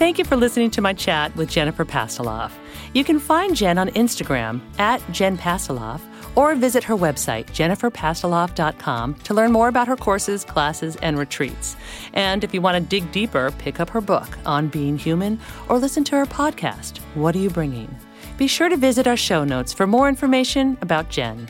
Thank 0.00 0.16
you 0.16 0.24
for 0.24 0.34
listening 0.34 0.70
to 0.70 0.80
my 0.80 0.94
chat 0.94 1.36
with 1.36 1.50
Jennifer 1.50 1.84
Pastiloff. 1.84 2.52
You 2.94 3.04
can 3.04 3.18
find 3.18 3.54
Jen 3.54 3.76
on 3.76 3.90
Instagram 3.90 4.62
at 4.78 5.02
Jen 5.12 5.36
Pastiloff 5.36 6.00
or 6.34 6.54
visit 6.54 6.82
her 6.84 6.96
website, 6.96 7.44
jenniferpastiloff.com, 7.48 9.14
to 9.16 9.34
learn 9.34 9.52
more 9.52 9.68
about 9.68 9.88
her 9.88 9.96
courses, 9.96 10.42
classes, 10.42 10.96
and 11.02 11.18
retreats. 11.18 11.76
And 12.14 12.42
if 12.42 12.54
you 12.54 12.62
want 12.62 12.76
to 12.76 12.80
dig 12.80 13.12
deeper, 13.12 13.50
pick 13.58 13.78
up 13.78 13.90
her 13.90 14.00
book, 14.00 14.38
On 14.46 14.68
Being 14.68 14.96
Human, 14.96 15.38
or 15.68 15.76
listen 15.76 16.02
to 16.04 16.16
her 16.16 16.24
podcast, 16.24 16.96
What 17.14 17.36
Are 17.36 17.40
You 17.40 17.50
Bringing? 17.50 17.94
Be 18.38 18.46
sure 18.46 18.70
to 18.70 18.78
visit 18.78 19.06
our 19.06 19.18
show 19.18 19.44
notes 19.44 19.74
for 19.74 19.86
more 19.86 20.08
information 20.08 20.78
about 20.80 21.10
Jen. 21.10 21.46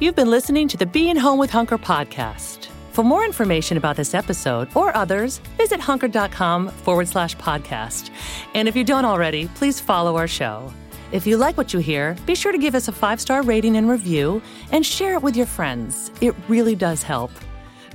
You've 0.00 0.16
been 0.16 0.28
listening 0.28 0.68
to 0.68 0.76
the 0.76 0.84
Being 0.84 1.16
Home 1.16 1.38
with 1.38 1.48
Hunker 1.48 1.78
podcast. 1.78 2.68
For 2.96 3.04
more 3.04 3.26
information 3.26 3.76
about 3.76 3.96
this 3.96 4.14
episode 4.14 4.74
or 4.74 4.96
others, 4.96 5.36
visit 5.58 5.80
hunker.com 5.80 6.70
forward 6.70 7.06
slash 7.06 7.36
podcast. 7.36 8.08
And 8.54 8.66
if 8.66 8.74
you 8.74 8.84
don't 8.84 9.04
already, 9.04 9.48
please 9.48 9.78
follow 9.78 10.16
our 10.16 10.26
show. 10.26 10.72
If 11.12 11.26
you 11.26 11.36
like 11.36 11.58
what 11.58 11.74
you 11.74 11.80
hear, 11.80 12.16
be 12.24 12.34
sure 12.34 12.52
to 12.52 12.56
give 12.56 12.74
us 12.74 12.88
a 12.88 12.92
five 12.92 13.20
star 13.20 13.42
rating 13.42 13.76
and 13.76 13.86
review 13.86 14.40
and 14.72 14.86
share 14.86 15.12
it 15.12 15.22
with 15.22 15.36
your 15.36 15.44
friends. 15.44 16.10
It 16.22 16.34
really 16.48 16.74
does 16.74 17.02
help. 17.02 17.30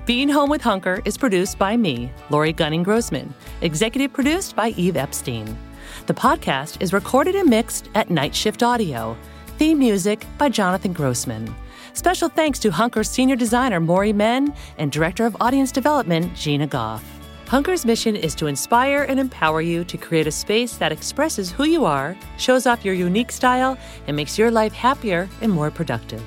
Being 0.05 0.29
Home 0.29 0.51
with 0.51 0.61
Hunker 0.61 1.01
is 1.03 1.17
produced 1.17 1.57
by 1.57 1.75
me, 1.75 2.11
Lori 2.29 2.53
Gunning 2.53 2.83
Grossman, 2.83 3.33
executive 3.61 4.13
produced 4.13 4.55
by 4.55 4.69
Eve 4.77 4.97
Epstein. 4.97 5.57
The 6.05 6.13
podcast 6.13 6.79
is 6.79 6.93
recorded 6.93 7.33
and 7.33 7.49
mixed 7.49 7.89
at 7.95 8.11
Night 8.11 8.35
Shift 8.35 8.61
Audio. 8.61 9.17
Theme 9.57 9.79
music 9.79 10.27
by 10.37 10.49
Jonathan 10.49 10.93
Grossman. 10.93 11.55
Special 11.93 12.29
thanks 12.29 12.57
to 12.59 12.71
Hunker's 12.71 13.09
senior 13.09 13.35
designer 13.35 13.79
Maury 13.79 14.13
Men 14.13 14.53
and 14.77 14.91
director 14.91 15.25
of 15.25 15.35
audience 15.41 15.71
development 15.71 16.33
Gina 16.35 16.65
Goff. 16.65 17.03
Hunker's 17.47 17.85
mission 17.85 18.15
is 18.15 18.33
to 18.35 18.47
inspire 18.47 19.03
and 19.03 19.19
empower 19.19 19.59
you 19.61 19.83
to 19.83 19.97
create 19.97 20.25
a 20.25 20.31
space 20.31 20.77
that 20.77 20.93
expresses 20.93 21.51
who 21.51 21.65
you 21.65 21.83
are, 21.83 22.15
shows 22.37 22.65
off 22.65 22.85
your 22.85 22.93
unique 22.93 23.29
style, 23.29 23.77
and 24.07 24.15
makes 24.15 24.37
your 24.37 24.49
life 24.49 24.71
happier 24.71 25.27
and 25.41 25.51
more 25.51 25.69
productive. 25.69 26.23